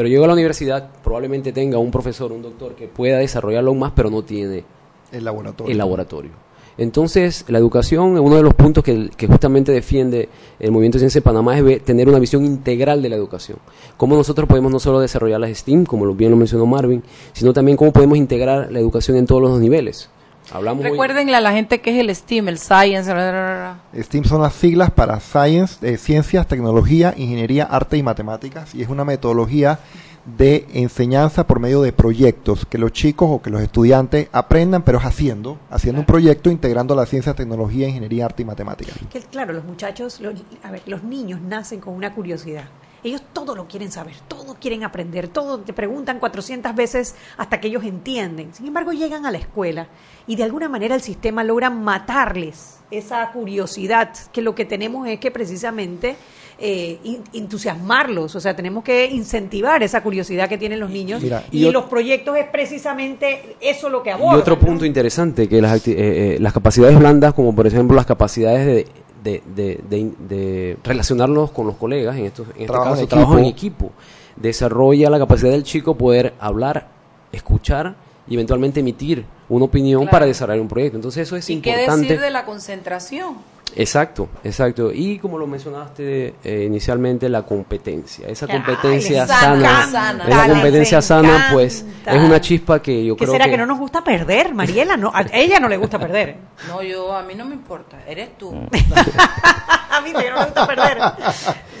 Pero 0.00 0.08
llego 0.08 0.24
a 0.24 0.28
la 0.28 0.32
universidad, 0.32 0.88
probablemente 1.04 1.52
tenga 1.52 1.76
un 1.76 1.90
profesor, 1.90 2.32
un 2.32 2.40
doctor 2.40 2.74
que 2.74 2.88
pueda 2.88 3.18
desarrollarlo 3.18 3.68
aún 3.68 3.80
más, 3.80 3.92
pero 3.94 4.08
no 4.08 4.22
tiene 4.22 4.64
El 5.12 5.22
laboratorio. 5.26 5.70
el 5.70 5.76
laboratorio. 5.76 6.30
Entonces, 6.78 7.44
la 7.48 7.58
educación, 7.58 8.18
uno 8.18 8.36
de 8.36 8.42
los 8.42 8.54
puntos 8.54 8.82
que, 8.82 9.10
que 9.14 9.26
justamente 9.26 9.72
defiende 9.72 10.30
el 10.58 10.70
Movimiento 10.70 10.96
de 10.96 11.00
Ciencia 11.00 11.20
de 11.20 11.22
Panamá 11.22 11.58
es 11.58 11.84
tener 11.84 12.08
una 12.08 12.18
visión 12.18 12.46
integral 12.46 13.02
de 13.02 13.10
la 13.10 13.16
educación. 13.16 13.58
Cómo 13.98 14.16
nosotros 14.16 14.48
podemos 14.48 14.72
no 14.72 14.80
solo 14.80 15.00
desarrollar 15.00 15.38
las 15.38 15.58
STEAM, 15.58 15.84
como 15.84 16.10
bien 16.14 16.30
lo 16.30 16.38
mencionó 16.38 16.64
Marvin, 16.64 17.02
sino 17.34 17.52
también 17.52 17.76
cómo 17.76 17.92
podemos 17.92 18.16
integrar 18.16 18.72
la 18.72 18.78
educación 18.78 19.18
en 19.18 19.26
todos 19.26 19.42
los 19.42 19.60
niveles. 19.60 20.08
Hablamos 20.52 20.84
a 20.84 21.40
la 21.40 21.52
gente 21.52 21.80
que 21.80 21.90
es 21.90 21.98
el 21.98 22.14
STEAM, 22.14 22.48
el 22.48 22.58
Science, 22.58 23.12
ra. 23.12 23.80
STEAM 23.94 24.24
son 24.24 24.42
las 24.42 24.54
siglas 24.54 24.90
para 24.90 25.20
Science, 25.20 25.78
eh, 25.86 25.96
Ciencias, 25.96 26.46
Tecnología, 26.46 27.14
Ingeniería, 27.16 27.64
Arte 27.64 27.96
y 27.96 28.02
Matemáticas 28.02 28.74
y 28.74 28.82
es 28.82 28.88
una 28.88 29.04
metodología 29.04 29.78
de 30.24 30.66
enseñanza 30.74 31.46
por 31.46 31.60
medio 31.60 31.82
de 31.82 31.92
proyectos 31.92 32.66
que 32.66 32.78
los 32.78 32.92
chicos 32.92 33.28
o 33.30 33.42
que 33.42 33.50
los 33.50 33.62
estudiantes 33.62 34.28
aprendan, 34.32 34.82
pero 34.82 34.98
es 34.98 35.04
haciendo, 35.04 35.58
haciendo 35.70 36.00
un 36.00 36.06
proyecto 36.06 36.50
integrando 36.50 36.94
la 36.94 37.06
ciencia, 37.06 37.34
tecnología, 37.34 37.88
ingeniería, 37.88 38.26
arte 38.26 38.42
y 38.42 38.44
matemáticas. 38.44 38.96
Que, 39.10 39.20
claro, 39.20 39.52
los 39.52 39.64
muchachos, 39.64 40.20
los, 40.20 40.34
a 40.62 40.70
ver, 40.70 40.82
los 40.86 41.02
niños 41.04 41.40
nacen 41.40 41.80
con 41.80 41.94
una 41.94 42.12
curiosidad. 42.12 42.64
Ellos 43.02 43.22
todo 43.32 43.54
lo 43.54 43.66
quieren 43.66 43.90
saber, 43.90 44.14
todo 44.28 44.56
quieren 44.60 44.84
aprender, 44.84 45.28
todo 45.28 45.60
te 45.60 45.72
preguntan 45.72 46.18
400 46.18 46.74
veces 46.74 47.14
hasta 47.36 47.60
que 47.60 47.68
ellos 47.68 47.84
entienden. 47.84 48.52
Sin 48.54 48.66
embargo, 48.66 48.92
llegan 48.92 49.26
a 49.26 49.30
la 49.30 49.38
escuela 49.38 49.88
y 50.26 50.36
de 50.36 50.44
alguna 50.44 50.68
manera 50.68 50.94
el 50.94 51.00
sistema 51.00 51.42
logra 51.44 51.70
matarles 51.70 52.78
esa 52.90 53.30
curiosidad, 53.32 54.10
que 54.32 54.42
lo 54.42 54.54
que 54.54 54.64
tenemos 54.64 55.06
es 55.06 55.20
que 55.20 55.30
precisamente 55.30 56.16
eh, 56.58 56.98
entusiasmarlos, 57.32 58.34
o 58.34 58.40
sea, 58.40 58.54
tenemos 58.54 58.84
que 58.84 59.06
incentivar 59.06 59.82
esa 59.82 60.02
curiosidad 60.02 60.48
que 60.48 60.58
tienen 60.58 60.80
los 60.80 60.90
niños 60.90 61.22
Mira, 61.22 61.44
y, 61.50 61.66
y 61.66 61.70
los 61.70 61.84
proyectos 61.84 62.36
es 62.36 62.46
precisamente 62.46 63.56
eso 63.60 63.88
lo 63.88 64.02
que 64.02 64.10
Y 64.10 64.12
abordan. 64.12 64.40
otro 64.40 64.58
punto 64.58 64.84
interesante, 64.84 65.48
que 65.48 65.60
las, 65.62 65.86
eh, 65.86 65.94
eh, 65.96 66.36
las 66.40 66.52
capacidades 66.52 66.98
blandas, 66.98 67.32
como 67.32 67.54
por 67.54 67.66
ejemplo 67.66 67.96
las 67.96 68.06
capacidades 68.06 68.66
de, 68.66 68.86
de, 69.22 69.42
de- 69.54 69.80
de- 69.88 70.12
de 70.28 70.76
relacionarnos 70.84 71.50
con 71.50 71.66
los 71.66 71.76
colegas, 71.76 72.16
en, 72.16 72.24
estos, 72.26 72.46
en 72.48 72.52
este 72.52 72.66
Trabajo 72.66 72.90
caso 72.90 73.02
en 73.02 73.08
trabajo 73.08 73.38
en 73.38 73.44
equipo. 73.46 73.90
desarrolla 74.36 75.10
la 75.10 75.18
capacidad 75.18 75.50
del 75.50 75.62
chico 75.62 75.94
poder 75.96 76.34
hablar, 76.40 76.88
escuchar 77.32 77.94
y 78.28 78.34
eventualmente 78.34 78.80
emitir 78.80 79.24
una 79.48 79.64
opinión 79.66 80.02
Claro. 80.02 80.10
para 80.12 80.26
desarrollar 80.26 80.60
un 80.60 80.68
proyecto. 80.68 80.96
Entonces 80.96 81.26
eso 81.26 81.36
es 81.36 81.48
¿Y 81.50 81.60
qué 81.60 81.70
importante. 81.70 82.02
decir 82.06 82.20
de 82.20 82.30
la 82.30 82.44
concentración? 82.44 83.34
Exacto, 83.76 84.28
exacto. 84.44 84.90
Y 84.92 85.18
como 85.18 85.38
lo 85.38 85.46
mencionaste 85.46 86.34
eh, 86.44 86.64
inicialmente, 86.66 87.28
la 87.28 87.42
competencia. 87.42 88.28
Esa 88.28 88.46
competencia 88.46 89.26
sana, 89.26 89.88
esa 90.26 90.48
competencia 90.48 91.02
sana, 91.02 91.48
pues 91.52 91.84
es 92.06 92.20
una 92.22 92.40
chispa 92.40 92.80
que 92.80 93.04
yo 93.04 93.16
¿Qué 93.16 93.24
creo 93.24 93.32
será 93.32 93.44
que... 93.46 93.52
que 93.52 93.56
no 93.58 93.66
nos 93.66 93.78
gusta 93.78 94.02
perder, 94.02 94.54
Mariela? 94.54 94.96
No, 94.96 95.10
a 95.14 95.24
ella 95.32 95.60
no 95.60 95.68
le 95.68 95.76
gusta 95.76 95.98
perder. 95.98 96.36
No, 96.68 96.82
yo, 96.82 97.16
a 97.16 97.22
mí 97.22 97.34
no 97.34 97.46
me 97.46 97.54
importa, 97.54 98.02
eres 98.06 98.36
tú. 98.36 98.52
a 99.90 100.00
mí 100.02 100.12
no 100.12 100.20
me 100.20 100.44
gusta 100.44 100.66
perder. 100.66 100.98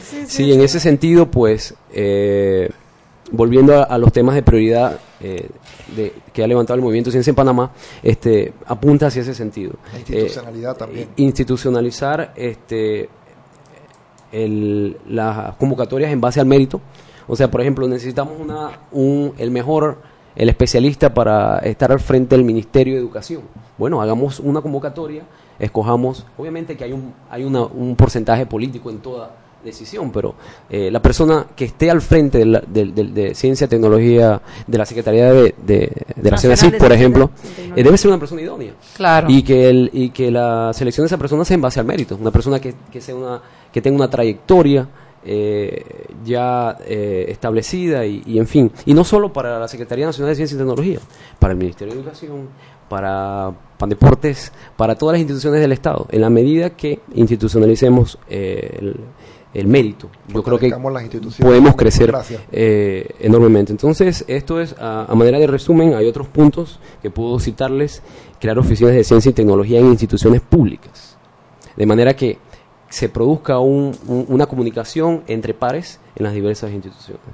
Sí, 0.02 0.24
Sí, 0.26 0.52
en 0.52 0.62
ese 0.62 0.80
sentido, 0.80 1.30
pues, 1.30 1.74
eh, 1.92 2.70
volviendo 3.32 3.78
a, 3.78 3.82
a 3.84 3.98
los 3.98 4.12
temas 4.12 4.34
de 4.34 4.42
prioridad 4.42 4.98
eh, 5.20 5.48
de, 5.96 6.12
que 6.32 6.42
ha 6.42 6.46
levantado 6.46 6.76
el 6.76 6.82
Movimiento 6.82 7.10
Ciencia 7.10 7.30
en 7.30 7.36
Panamá, 7.36 7.70
este, 8.02 8.52
apunta 8.66 9.06
hacia 9.08 9.22
ese 9.22 9.34
sentido. 9.34 9.74
La 9.92 9.98
institucionalidad 9.98 10.76
también. 10.76 11.08
Eh, 11.08 11.12
institucionalizar 11.16 12.32
este, 12.36 13.08
el- 14.32 14.96
las 15.08 15.54
convocatorias 15.56 16.12
en 16.12 16.20
base 16.20 16.40
al 16.40 16.46
mérito. 16.46 16.80
O 17.28 17.36
sea, 17.36 17.50
por 17.50 17.60
ejemplo, 17.60 17.86
necesitamos 17.86 18.34
una, 18.40 18.80
un, 18.92 19.34
el 19.38 19.50
mejor, 19.50 19.98
el 20.34 20.48
especialista 20.48 21.12
para 21.14 21.58
estar 21.58 21.92
al 21.92 22.00
frente 22.00 22.36
del 22.36 22.44
Ministerio 22.44 22.94
de 22.94 23.00
Educación. 23.00 23.42
Bueno, 23.78 24.02
hagamos 24.02 24.40
una 24.40 24.60
convocatoria, 24.60 25.22
escojamos, 25.58 26.26
obviamente 26.38 26.76
que 26.76 26.84
hay 26.84 26.92
un, 26.92 27.12
hay 27.30 27.44
una- 27.44 27.64
un 27.64 27.94
porcentaje 27.96 28.46
político 28.46 28.90
en 28.90 28.98
toda 28.98 29.30
decisión, 29.64 30.10
pero 30.12 30.34
eh, 30.68 30.90
la 30.90 31.00
persona 31.02 31.46
que 31.54 31.66
esté 31.66 31.90
al 31.90 32.00
frente 32.00 32.38
de, 32.38 32.46
la- 32.46 32.62
del- 32.66 32.94
del- 32.94 33.12
de 33.14 33.34
ciencia, 33.34 33.68
tecnología, 33.68 34.40
de 34.66 34.78
la 34.78 34.86
Secretaría 34.86 35.32
de, 35.32 35.54
de, 35.66 35.92
de 36.16 36.30
la 36.30 36.36
de 36.38 36.78
por 36.78 36.92
ejemplo, 36.92 37.30
eh, 37.76 37.82
debe 37.82 37.96
ser 37.98 38.08
una 38.10 38.18
persona 38.18 38.40
idónea. 38.42 38.72
Claro. 38.96 39.26
Y 39.30 39.42
que, 39.42 39.68
el, 39.68 39.90
y 39.92 40.10
que 40.10 40.30
la 40.30 40.72
selección 40.72 41.04
de 41.04 41.06
esa 41.08 41.18
persona 41.18 41.44
sea 41.44 41.54
en 41.56 41.60
base 41.62 41.80
al 41.80 41.86
mérito, 41.86 42.16
una 42.20 42.30
persona 42.30 42.58
que, 42.60 42.74
que, 42.90 43.00
sea 43.00 43.14
una, 43.14 43.40
que 43.72 43.80
tenga 43.82 43.96
una 43.96 44.08
trayectoria 44.10 44.88
eh, 45.24 45.84
ya 46.24 46.78
eh, 46.86 47.26
establecida 47.28 48.06
y, 48.06 48.22
y 48.26 48.38
en 48.38 48.46
fin. 48.46 48.70
Y 48.86 48.94
no 48.94 49.04
solo 49.04 49.32
para 49.32 49.58
la 49.58 49.68
Secretaría 49.68 50.06
Nacional 50.06 50.30
de 50.32 50.36
Ciencia 50.36 50.54
y 50.54 50.58
Tecnología, 50.58 50.98
para 51.38 51.52
el 51.52 51.58
Ministerio 51.58 51.92
de 51.94 52.00
Educación, 52.00 52.48
para 52.88 53.52
Pandeportes, 53.78 54.52
para 54.76 54.94
todas 54.96 55.12
las 55.14 55.20
instituciones 55.20 55.60
del 55.60 55.72
Estado, 55.72 56.06
en 56.10 56.20
la 56.22 56.30
medida 56.30 56.70
que 56.70 57.00
institucionalicemos 57.14 58.18
eh, 58.28 58.78
el- 58.80 58.96
el 59.52 59.66
mérito. 59.66 60.08
Yo 60.28 60.42
creo 60.42 60.58
que 60.58 60.68
podemos 61.44 61.72
de 61.72 61.76
crecer 61.76 62.10
eh, 62.52 63.14
enormemente. 63.20 63.72
Entonces, 63.72 64.24
esto 64.28 64.60
es 64.60 64.74
a, 64.78 65.06
a 65.10 65.14
manera 65.14 65.38
de 65.38 65.46
resumen. 65.46 65.94
Hay 65.94 66.06
otros 66.06 66.28
puntos 66.28 66.78
que 67.02 67.10
puedo 67.10 67.38
citarles. 67.40 68.02
Crear 68.40 68.58
oficinas 68.58 68.92
de 68.94 69.04
ciencia 69.04 69.30
y 69.30 69.32
tecnología 69.32 69.80
en 69.80 69.86
instituciones 69.86 70.40
públicas. 70.40 71.16
De 71.76 71.84
manera 71.86 72.14
que 72.14 72.38
se 72.88 73.08
produzca 73.08 73.58
un- 73.58 73.96
un- 74.06 74.26
una 74.28 74.46
comunicación 74.46 75.22
entre 75.26 75.52
pares 75.54 76.00
en 76.16 76.24
las 76.24 76.32
diversas 76.34 76.70
instituciones. 76.72 77.24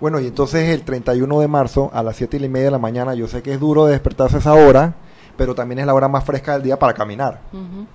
Bueno, 0.00 0.20
y 0.20 0.26
entonces 0.26 0.68
el 0.70 0.82
31 0.82 1.40
de 1.40 1.48
marzo 1.48 1.90
a 1.94 2.02
las 2.02 2.16
7 2.16 2.36
y 2.36 2.48
media 2.48 2.66
de 2.66 2.70
la 2.72 2.78
mañana, 2.78 3.14
yo 3.14 3.28
sé 3.28 3.42
que 3.42 3.54
es 3.54 3.60
duro 3.60 3.86
de 3.86 3.92
despertarse 3.92 4.36
a 4.36 4.38
esa 4.40 4.54
hora, 4.54 4.94
pero 5.36 5.54
también 5.54 5.80
es 5.80 5.86
la 5.86 5.94
hora 5.94 6.08
más 6.08 6.24
fresca 6.24 6.54
del 6.54 6.62
día 6.62 6.78
para 6.78 6.94
caminar. 6.94 7.40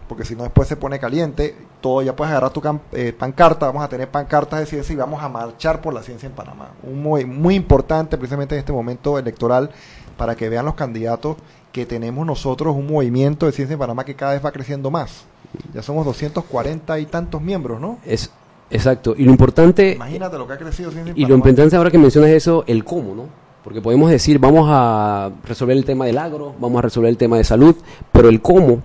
Porque 0.08 0.26
si 0.26 0.36
no 0.36 0.44
después 0.44 0.68
se 0.68 0.76
pone 0.76 1.00
caliente, 1.00 1.56
todo 1.82 2.02
ya 2.02 2.16
puedes 2.16 2.32
agarrar 2.32 2.52
tu 2.52 2.62
eh, 2.94 3.14
pancarta, 3.18 3.66
vamos 3.66 3.84
a 3.84 3.90
tener 3.90 4.10
pancartas 4.10 4.60
de 4.60 4.66
ciencia 4.66 4.94
y 4.94 4.96
vamos 4.96 5.22
a 5.24 5.30
marchar 5.30 5.82
por 5.82 5.94
la 5.94 6.04
ciencia 6.04 6.28
en 6.28 6.34
Panamá. 6.34 6.70
Un 6.84 7.02
muy, 7.02 7.26
muy 7.26 7.56
importante 7.56 8.18
precisamente 8.18 8.56
en 8.56 8.60
este 8.60 8.72
momento 8.72 9.18
electoral 9.18 9.72
para 10.18 10.36
que 10.36 10.50
vean 10.50 10.66
los 10.66 10.76
candidatos 10.76 11.38
que 11.72 11.86
tenemos 11.86 12.26
nosotros 12.26 12.76
un 12.76 12.88
movimiento 12.88 13.46
de 13.46 13.52
ciencia 13.52 13.74
en 13.74 13.80
Panamá 13.80 14.04
que 14.04 14.16
cada 14.16 14.34
vez 14.34 14.46
va 14.46 14.52
creciendo 14.52 14.92
más. 14.92 15.26
Ya 15.74 15.82
somos 15.82 16.06
240 16.06 17.00
y 17.00 17.06
tantos 17.06 17.42
miembros, 17.42 17.80
¿no? 17.82 17.98
Es, 18.06 18.32
exacto. 18.70 19.16
Y 19.18 19.24
lo 19.24 19.32
importante 19.32 19.94
Imagínate 19.94 20.38
lo 20.38 20.48
que 20.48 20.54
ha 20.54 20.58
crecido 20.58 20.92
ciencia 20.92 21.12
en 21.12 21.18
Y 21.18 21.22
lo 21.22 21.28
Panamá. 21.28 21.50
importante 21.50 21.76
ahora 21.76 21.92
que 21.92 21.98
mencionas 21.98 22.32
eso, 22.32 22.64
el 22.68 22.84
cómo, 22.84 23.16
¿no? 23.16 23.42
Porque 23.64 23.82
podemos 23.82 24.10
decir, 24.10 24.40
vamos 24.40 24.68
a 24.70 25.32
resolver 25.44 25.78
el 25.78 25.86
tema 25.86 26.06
del 26.06 26.18
agro, 26.18 26.56
vamos 26.60 26.80
a 26.80 26.82
resolver 26.84 27.10
el 27.10 27.18
tema 27.18 27.38
de 27.38 27.44
salud, 27.44 27.76
pero 28.12 28.28
el 28.28 28.42
cómo, 28.42 28.82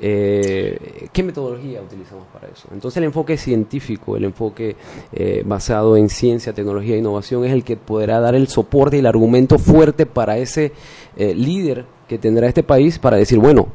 eh, 0.00 1.08
¿qué 1.12 1.22
metodología 1.22 1.80
utilizamos 1.80 2.26
para 2.32 2.48
eso? 2.48 2.68
Entonces 2.72 2.98
el 2.98 3.04
enfoque 3.04 3.36
científico, 3.38 4.16
el 4.16 4.24
enfoque 4.24 4.76
eh, 5.12 5.42
basado 5.46 5.96
en 5.96 6.10
ciencia, 6.10 6.52
tecnología 6.52 6.94
e 6.94 6.98
innovación 6.98 7.44
es 7.44 7.52
el 7.52 7.64
que 7.64 7.76
podrá 7.76 8.20
dar 8.20 8.34
el 8.34 8.48
soporte 8.48 8.96
y 8.96 9.00
el 9.00 9.06
argumento 9.06 9.58
fuerte 9.58 10.04
para 10.04 10.36
ese 10.36 10.72
eh, 11.16 11.34
líder 11.34 11.86
que 12.06 12.18
tendrá 12.18 12.48
este 12.48 12.62
país 12.62 12.98
para 12.98 13.16
decir, 13.16 13.38
bueno, 13.38 13.68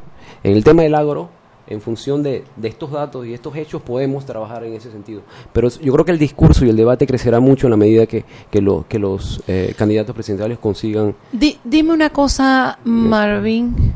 en 0.43 0.53
el 0.53 0.63
tema 0.63 0.83
del 0.83 0.95
agro, 0.95 1.29
en 1.67 1.79
función 1.81 2.23
de, 2.23 2.43
de 2.57 2.67
estos 2.67 2.91
datos 2.91 3.25
y 3.25 3.33
estos 3.33 3.55
hechos 3.55 3.81
podemos 3.81 4.25
trabajar 4.25 4.63
en 4.65 4.73
ese 4.73 4.91
sentido. 4.91 5.21
Pero 5.53 5.69
yo 5.69 5.93
creo 5.93 6.03
que 6.05 6.11
el 6.11 6.19
discurso 6.19 6.65
y 6.65 6.69
el 6.69 6.75
debate 6.75 7.07
crecerá 7.07 7.39
mucho 7.39 7.67
en 7.67 7.71
la 7.71 7.77
medida 7.77 8.05
que, 8.05 8.25
que, 8.51 8.61
lo- 8.61 8.85
que 8.89 8.99
los 8.99 9.41
eh, 9.47 9.73
candidatos 9.77 10.13
presidenciales 10.13 10.59
consigan. 10.59 11.15
Di- 11.31 11.59
dime 11.63 11.93
una 11.93 12.09
cosa, 12.09 12.77
Marvin. 12.83 13.93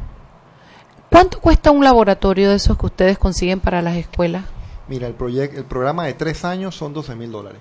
¿Cuánto 1.12 1.40
cuesta 1.40 1.72
un 1.72 1.84
laboratorio 1.84 2.50
de 2.50 2.56
esos 2.56 2.78
que 2.78 2.86
ustedes 2.86 3.18
consiguen 3.18 3.60
para 3.60 3.82
las 3.82 3.96
escuelas? 3.96 4.46
Mira, 4.88 5.08
el, 5.08 5.14
proyecto, 5.14 5.58
el 5.58 5.66
programa 5.66 6.06
de 6.06 6.14
tres 6.14 6.46
años 6.46 6.76
son 6.76 6.94
12 6.94 7.16
mil 7.16 7.32
dólares, 7.32 7.60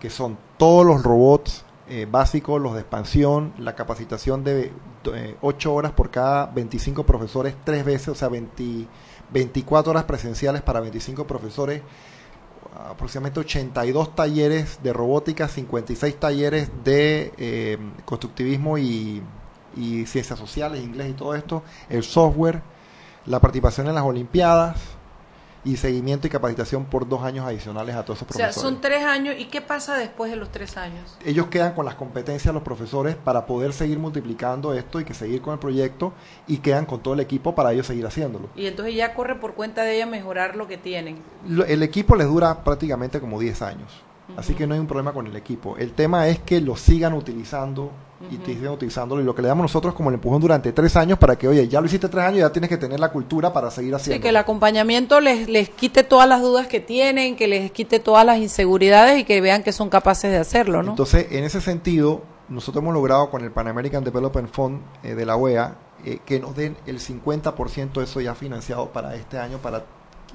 que 0.00 0.10
son 0.10 0.36
todos 0.58 0.84
los 0.86 1.02
robots 1.02 1.64
eh, 1.94 2.06
básicos, 2.10 2.58
los 2.58 2.72
de 2.72 2.80
expansión, 2.80 3.52
la 3.58 3.74
capacitación 3.74 4.44
de 4.44 4.72
eh, 5.12 5.36
8 5.42 5.74
horas 5.74 5.92
por 5.92 6.10
cada 6.10 6.46
25 6.46 7.04
profesores, 7.04 7.54
tres 7.64 7.84
veces, 7.84 8.08
o 8.08 8.14
sea, 8.14 8.28
20 8.28 8.86
24 9.30 9.90
horas 9.90 10.04
presenciales 10.04 10.62
para 10.62 10.80
25 10.80 11.26
profesores, 11.26 11.82
aproximadamente 12.88 13.40
82 13.40 14.14
talleres 14.14 14.78
de 14.82 14.94
robótica, 14.94 15.48
56 15.48 16.16
talleres 16.18 16.70
de 16.82 17.34
eh, 17.36 17.76
constructivismo 18.06 18.78
y, 18.78 19.22
y 19.76 20.06
ciencias 20.06 20.38
sociales, 20.38 20.82
inglés 20.82 21.10
y 21.10 21.12
todo 21.12 21.34
esto, 21.34 21.62
el 21.90 22.04
software, 22.04 22.62
la 23.26 23.38
participación 23.38 23.88
en 23.88 23.96
las 23.96 24.04
Olimpiadas 24.04 24.78
y 25.64 25.76
seguimiento 25.76 26.26
y 26.26 26.30
capacitación 26.30 26.84
por 26.86 27.08
dos 27.08 27.22
años 27.22 27.46
adicionales 27.46 27.94
a 27.94 28.04
todos 28.04 28.18
esos 28.18 28.30
O 28.30 28.32
sea, 28.34 28.46
profesores. 28.46 28.62
son 28.72 28.80
tres 28.80 29.04
años. 29.04 29.36
¿Y 29.38 29.44
qué 29.46 29.60
pasa 29.60 29.96
después 29.96 30.30
de 30.30 30.36
los 30.36 30.50
tres 30.50 30.76
años? 30.76 31.16
Ellos 31.24 31.46
quedan 31.46 31.74
con 31.74 31.84
las 31.84 31.94
competencias 31.94 32.46
de 32.46 32.52
los 32.54 32.62
profesores 32.62 33.14
para 33.14 33.46
poder 33.46 33.72
seguir 33.72 33.98
multiplicando 33.98 34.74
esto 34.74 34.98
y 35.00 35.04
que 35.04 35.14
seguir 35.14 35.40
con 35.40 35.52
el 35.52 35.58
proyecto 35.60 36.12
y 36.48 36.58
quedan 36.58 36.84
con 36.86 37.00
todo 37.00 37.14
el 37.14 37.20
equipo 37.20 37.54
para 37.54 37.72
ellos 37.72 37.86
seguir 37.86 38.06
haciéndolo. 38.06 38.48
Y 38.56 38.66
entonces 38.66 38.94
ya 38.94 39.14
corre 39.14 39.36
por 39.36 39.54
cuenta 39.54 39.82
de 39.84 39.96
ella 39.96 40.06
mejorar 40.06 40.56
lo 40.56 40.66
que 40.66 40.78
tienen. 40.78 41.22
El 41.68 41.82
equipo 41.82 42.16
les 42.16 42.26
dura 42.26 42.64
prácticamente 42.64 43.20
como 43.20 43.38
10 43.38 43.62
años. 43.62 43.92
Así 44.36 44.54
que 44.54 44.66
no 44.66 44.74
hay 44.74 44.80
un 44.80 44.86
problema 44.86 45.12
con 45.12 45.26
el 45.26 45.36
equipo. 45.36 45.76
El 45.76 45.92
tema 45.92 46.28
es 46.28 46.38
que 46.40 46.60
lo 46.60 46.76
sigan 46.76 47.12
utilizando 47.12 47.90
y 48.30 48.36
te 48.36 48.54
sigan 48.54 48.72
utilizándolo. 48.72 49.20
Y 49.20 49.24
lo 49.24 49.34
que 49.34 49.42
le 49.42 49.48
damos 49.48 49.64
nosotros 49.64 49.94
como 49.94 50.08
el 50.10 50.14
empujón 50.14 50.40
durante 50.40 50.72
tres 50.72 50.96
años 50.96 51.18
para 51.18 51.36
que, 51.36 51.48
oye, 51.48 51.66
ya 51.68 51.80
lo 51.80 51.86
hiciste 51.86 52.08
tres 52.08 52.24
años, 52.24 52.38
ya 52.40 52.50
tienes 52.52 52.68
que 52.70 52.76
tener 52.78 52.98
la 53.00 53.10
cultura 53.10 53.52
para 53.52 53.70
seguir 53.70 53.90
Sí, 53.92 53.96
haciendo. 53.96 54.22
que 54.22 54.28
el 54.30 54.36
acompañamiento 54.36 55.20
les, 55.20 55.48
les 55.48 55.68
quite 55.70 56.02
todas 56.04 56.28
las 56.28 56.40
dudas 56.40 56.66
que 56.66 56.80
tienen, 56.80 57.36
que 57.36 57.48
les 57.48 57.70
quite 57.72 57.98
todas 58.00 58.24
las 58.24 58.38
inseguridades 58.38 59.18
y 59.20 59.24
que 59.24 59.40
vean 59.40 59.62
que 59.62 59.72
son 59.72 59.90
capaces 59.90 60.30
de 60.30 60.38
hacerlo, 60.38 60.82
¿no? 60.82 60.90
Entonces, 60.92 61.26
en 61.30 61.44
ese 61.44 61.60
sentido, 61.60 62.22
nosotros 62.48 62.82
hemos 62.82 62.94
logrado 62.94 63.30
con 63.30 63.42
el 63.44 63.50
Pan 63.50 63.68
American 63.68 64.04
Development 64.04 64.48
Fund 64.50 64.80
eh, 65.02 65.14
de 65.14 65.26
la 65.26 65.36
OEA 65.36 65.76
eh, 66.04 66.18
que 66.24 66.40
nos 66.40 66.54
den 66.56 66.76
el 66.86 67.00
50% 67.00 67.92
de 67.94 68.04
eso 68.04 68.20
ya 68.20 68.34
financiado 68.34 68.88
para 68.92 69.14
este 69.14 69.38
año 69.38 69.58
para 69.58 69.84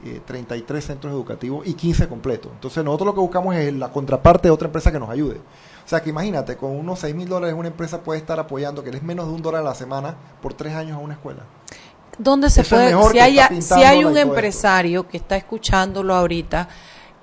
eh, 0.06 0.22
33 0.26 0.86
centros 0.86 1.14
educativos 1.14 1.66
y 1.68 1.74
15 1.74 2.08
completos. 2.08 2.52
Entonces, 2.54 2.84
nosotros 2.84 3.08
lo 3.08 3.14
que 3.14 3.22
buscamos 3.22 3.56
es 3.56 3.74
la 3.74 3.92
contraparte 3.92 4.48
de 4.48 4.52
otra 4.52 4.68
empresa 4.68 4.92
que 4.92 5.00
nos 5.00 5.10
ayude. 5.10 5.38
O 5.38 5.90
sea, 5.90 6.02
que 6.02 6.10
imagínate, 6.10 6.58
con 6.58 6.72
unos 6.72 7.00
6 7.00 7.16
mil 7.16 7.30
dólares 7.30 7.56
una 7.58 7.70
empresa 7.70 8.02
puede 8.02 8.20
estar 8.20 8.40
apoyando, 8.40 8.84
que 8.84 8.90
es 8.90 9.04
menos 9.04 9.28
de 9.28 9.34
un 9.34 9.42
dólar 9.42 9.62
a 9.62 9.66
la 9.66 9.76
semana, 9.76 10.16
por 10.42 10.54
tres 10.54 10.74
años 10.74 10.98
a 10.98 11.00
una 11.00 11.14
escuela. 11.14 11.44
¿Dónde 12.18 12.50
se 12.50 12.62
Eso 12.62 12.76
puede, 12.76 13.12
si 13.12 13.20
hay, 13.20 13.38
si 13.62 13.74
un 14.04 14.18
esto. 14.18 14.18
empresario 14.18 15.08
que 15.08 15.18
está 15.18 15.38
escuchándolo 15.38 16.16
ahorita 16.16 16.68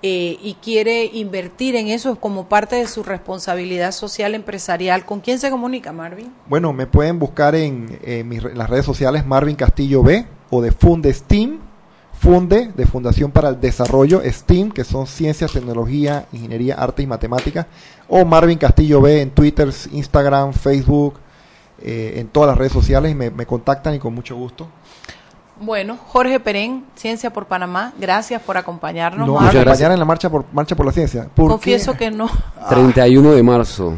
eh, 0.03 0.39
y 0.43 0.55
quiere 0.63 1.07
invertir 1.07 1.77
en 1.77 1.89
eso 1.89 2.17
como 2.17 2.49
parte 2.49 2.77
de 2.77 2.87
su 2.87 3.03
responsabilidad 3.03 3.91
social 3.91 4.35
empresarial, 4.35 5.05
¿con 5.05 5.21
quién 5.21 5.39
se 5.39 5.51
comunica, 5.51 5.93
Marvin? 5.93 6.33
Bueno, 6.47 6.73
me 6.73 6.87
pueden 6.87 7.19
buscar 7.19 7.55
en, 7.55 7.99
en 8.03 8.29
mis 8.29 8.45
en 8.45 8.59
las 8.59 8.69
redes 8.69 8.85
sociales 8.85 9.27
Marvin 9.27 9.57
Castillo 9.57 10.03
B 10.03 10.27
o 10.51 10.61
de 10.63 10.73
Funde 10.73 11.13
STEAM, 11.13 11.59
Funde 12.25 12.73
de 12.75 12.87
Fundación 12.87 13.31
para 13.31 13.51
el 13.51 13.61
Desarrollo 13.61 14.23
STEAM, 14.25 14.71
que 14.71 14.83
son 14.83 15.07
Ciencias, 15.07 15.53
Tecnología, 15.53 16.25
Ingeniería, 16.33 16.77
Arte 16.77 17.03
y 17.03 17.07
Matemáticas, 17.07 17.67
o 18.09 18.25
Marvin 18.25 18.57
Castillo 18.57 19.03
B 19.03 19.21
en 19.21 19.31
Twitter, 19.33 19.69
Instagram, 19.93 20.55
Facebook, 20.55 21.17
eh, 21.83 22.15
en 22.17 22.29
todas 22.29 22.49
las 22.49 22.57
redes 22.57 22.73
sociales 22.73 23.13
y 23.13 23.15
me, 23.15 23.31
me 23.31 23.45
contactan 23.45 23.95
y 23.95 23.99
con 23.99 24.15
mucho 24.15 24.37
gusto. 24.37 24.69
Bueno, 25.61 25.97
Jorge 26.09 26.41
Perén, 26.41 26.85
Ciencia 26.97 27.31
por 27.33 27.47
Panamá, 27.47 27.93
gracias 27.99 28.43
por 28.43 28.57
acompañarnos. 28.57 29.27
No, 29.27 29.35
Marvin. 29.35 29.61
acompañar 29.61 29.93
en 29.93 29.99
la 30.01 30.05
marcha 30.05 30.29
por 30.29 30.45
marcha 30.53 30.75
por 30.75 30.85
la 30.85 30.91
ciencia. 30.93 31.29
¿Por 31.33 31.49
Confieso 31.49 31.93
qué? 31.93 31.99
que 31.99 32.11
no. 32.11 32.29
31 32.69 33.33
de 33.33 33.43
marzo. 33.43 33.95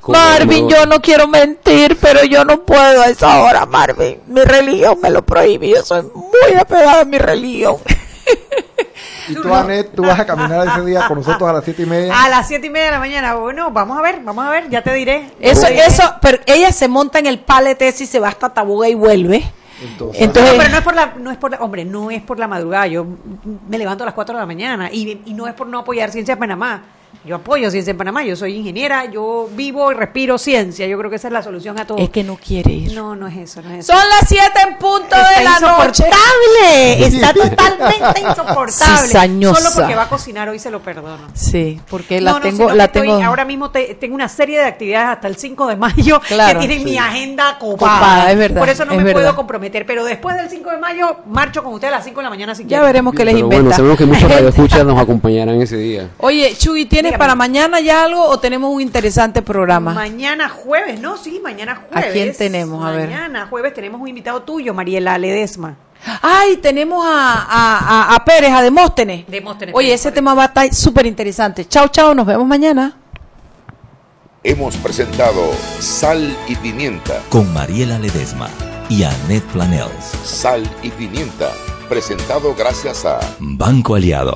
Como 0.00 0.18
Marvin, 0.18 0.68
yo 0.68 0.86
no 0.86 1.00
quiero 1.00 1.28
mentir, 1.28 1.98
pero 2.00 2.24
yo 2.24 2.44
no 2.44 2.62
puedo 2.62 3.02
a 3.02 3.06
esa 3.06 3.42
hora, 3.42 3.66
Marvin. 3.66 4.20
Mi 4.26 4.40
religión 4.42 4.98
me 5.02 5.10
lo 5.10 5.24
prohíbe. 5.24 5.68
Yo 5.68 5.82
soy 5.82 6.02
muy 6.02 6.58
apegada 6.58 7.02
a 7.02 7.04
mi 7.04 7.18
religión. 7.18 7.76
Y 9.28 9.34
tú, 9.34 9.52
Anet, 9.52 9.92
tú 9.94 10.02
vas 10.02 10.18
a 10.20 10.24
caminar 10.26 10.66
ese 10.68 10.84
día 10.84 11.06
con 11.08 11.18
nosotros 11.18 11.48
a 11.48 11.52
las 11.52 11.64
siete 11.64 11.82
y 11.82 11.86
media. 11.86 12.24
A 12.24 12.28
las 12.28 12.46
siete 12.48 12.68
y 12.68 12.70
media 12.70 12.86
de 12.86 12.92
la 12.92 12.98
mañana. 13.00 13.34
Bueno, 13.34 13.70
vamos 13.70 13.98
a 13.98 14.02
ver, 14.02 14.20
vamos 14.24 14.44
a 14.46 14.50
ver, 14.50 14.70
ya 14.70 14.82
te 14.82 14.92
diré. 14.94 15.30
Eso, 15.40 15.62
Ya 15.62 15.66
te 15.68 15.72
diré. 15.74 15.86
eso, 15.86 16.02
pero 16.22 16.38
ella 16.46 16.72
se 16.72 16.88
monta 16.88 17.18
en 17.18 17.26
el 17.26 17.40
palete 17.40 17.88
ese 17.88 18.04
y 18.04 18.06
se 18.06 18.18
va 18.20 18.28
hasta 18.28 18.54
Tabuga 18.54 18.88
y 18.88 18.94
vuelve. 18.94 19.44
Entonces, 19.82 20.22
Entonces- 20.22 20.52
No, 20.52 20.58
pero 20.58 20.70
no 20.70 20.76
es 20.78 20.82
por 20.84 20.94
la, 20.94 21.14
no 21.18 21.30
es 21.30 21.36
por 21.36 21.50
la- 21.50 21.58
hombre, 21.58 21.84
no 21.84 22.10
es 22.10 22.22
por 22.22 22.38
la 22.38 22.48
madrugada. 22.48 22.86
Yo 22.86 23.06
me 23.68 23.78
levanto 23.78 24.04
a 24.04 24.06
las 24.06 24.14
4 24.14 24.34
de 24.34 24.40
la 24.40 24.46
mañana 24.46 24.88
y, 24.90 25.20
y 25.26 25.34
no 25.34 25.46
es 25.46 25.54
por 25.54 25.66
no 25.66 25.78
apoyar 25.80 26.10
Ciencia 26.10 26.32
en 26.32 26.38
Panamá. 26.38 26.82
Yo 27.24 27.34
apoyo 27.34 27.68
Ciencia 27.72 27.90
en 27.90 27.96
Panamá, 27.98 28.22
yo 28.22 28.36
soy 28.36 28.54
ingeniera, 28.54 29.06
yo 29.10 29.48
vivo 29.52 29.90
y 29.90 29.96
respiro 29.96 30.38
ciencia. 30.38 30.86
Yo 30.86 30.96
creo 30.96 31.10
que 31.10 31.16
esa 31.16 31.26
es 31.26 31.32
la 31.32 31.42
solución 31.42 31.76
a 31.76 31.84
todo. 31.84 31.98
Es 31.98 32.08
que 32.10 32.22
no 32.22 32.36
quiere 32.36 32.70
ir. 32.72 32.92
No, 32.94 33.16
no 33.16 33.26
es 33.26 33.36
eso, 33.36 33.62
no 33.62 33.70
es 33.74 33.80
eso. 33.80 33.92
Son 33.94 34.08
las 34.08 34.28
7 34.28 34.44
en 34.68 34.78
punto 34.78 35.06
Está 35.16 35.30
de 35.38 35.42
la 35.44 35.58
noche. 35.58 36.04
insoportable, 36.46 37.06
está 37.06 37.32
totalmente 37.32 38.20
insoportable. 38.28 39.06
Cizañosa. 39.08 39.60
Solo 39.60 39.74
porque 39.74 39.94
va 39.96 40.02
a 40.04 40.08
cocinar 40.08 40.48
hoy 40.48 40.58
se 40.60 40.70
lo 40.70 40.80
perdono. 40.80 41.26
Sí, 41.34 41.80
porque 41.90 42.20
la 42.20 42.30
No, 42.32 42.36
no, 42.38 42.42
tengo, 42.42 42.56
sino 42.58 42.68
que 42.68 42.74
la 42.76 42.84
estoy- 42.84 43.08
tengo. 43.08 43.22
ahora 43.24 43.44
mismo 43.44 43.70
te- 43.70 43.94
tengo 43.96 44.14
una 44.14 44.28
serie 44.28 44.58
de 44.60 44.64
actividades 44.66 45.08
hasta 45.08 45.26
el 45.28 45.36
5 45.36 45.66
de 45.66 45.76
mayo 45.76 46.20
Claro. 46.28 46.60
que 46.60 46.66
tienen 46.66 46.84
Sí. 46.86 46.92
mi 46.92 46.98
agenda 46.98 47.58
copada. 47.58 47.98
Copada, 47.98 48.30
es 48.32 48.38
verdad, 48.38 48.60
Por 48.60 48.68
eso 48.68 48.84
no 48.84 48.92
es 48.92 48.98
me 48.98 49.04
verdad. 49.04 49.20
puedo 49.20 49.36
comprometer. 49.36 49.84
Pero 49.84 50.04
después 50.04 50.36
del 50.36 50.48
5 50.48 50.70
de 50.70 50.78
mayo 50.78 51.16
marcho 51.26 51.64
con 51.64 51.72
usted 51.74 51.88
a 51.88 51.92
las 51.92 52.04
5 52.04 52.20
de 52.20 52.24
la 52.24 52.30
mañana 52.30 52.54
si 52.54 52.64
Ya 52.66 52.82
veremos 52.82 53.14
qué 53.14 53.24
les 53.24 53.34
Pero 53.34 53.46
inventa. 53.46 53.62
bueno, 53.64 53.76
sabemos 53.76 53.98
que 53.98 54.06
muchos 54.06 54.30
radioescuchas 54.30 54.84
nos 54.84 54.96
acompañarán 55.00 55.60
ese 55.60 55.76
día. 55.76 56.08
Oye, 56.18 56.54
Chuy, 56.56 56.86
¿tienes 56.96 57.10
Dígame. 57.10 57.18
para 57.18 57.34
mañana 57.34 57.80
ya 57.80 58.04
algo 58.04 58.22
o 58.24 58.38
tenemos 58.38 58.72
un 58.74 58.80
interesante 58.80 59.42
programa? 59.42 59.92
Mañana 59.92 60.48
jueves, 60.48 60.98
no, 60.98 61.16
sí, 61.18 61.40
mañana 61.42 61.76
jueves. 61.88 62.10
¿A 62.10 62.12
quién 62.12 62.34
tenemos? 62.34 62.84
A 62.84 62.90
ver. 62.90 63.10
Mañana 63.10 63.46
jueves 63.48 63.74
tenemos 63.74 64.00
un 64.00 64.08
invitado 64.08 64.42
tuyo, 64.42 64.72
Mariela 64.72 65.18
Ledesma. 65.18 65.76
Ay, 66.22 66.56
tenemos 66.56 67.04
a, 67.04 67.34
a, 67.48 67.78
a, 68.12 68.14
a 68.14 68.24
Pérez, 68.24 68.50
a 68.52 68.62
Demóstenes. 68.62 69.26
Demóstenes 69.26 69.74
Oye, 69.74 69.88
Pérez, 69.88 70.00
ese 70.00 70.12
tema 70.12 70.34
va 70.34 70.44
a 70.44 70.46
estar 70.46 70.74
súper 70.74 71.04
interesante. 71.06 71.66
Chao, 71.66 71.88
chao, 71.88 72.14
nos 72.14 72.26
vemos 72.26 72.46
mañana. 72.46 72.96
Hemos 74.42 74.76
presentado 74.76 75.42
Sal 75.80 76.34
y 76.48 76.54
Pimienta. 76.56 77.20
Con 77.28 77.52
Mariela 77.52 77.98
Ledesma 77.98 78.48
y 78.88 79.02
Annette 79.04 79.44
Planels. 79.52 80.12
Sal 80.24 80.62
y 80.82 80.90
Pimienta. 80.90 81.50
Presentado 81.88 82.54
gracias 82.54 83.04
a 83.04 83.18
Banco 83.38 83.94
Aliado. 83.96 84.34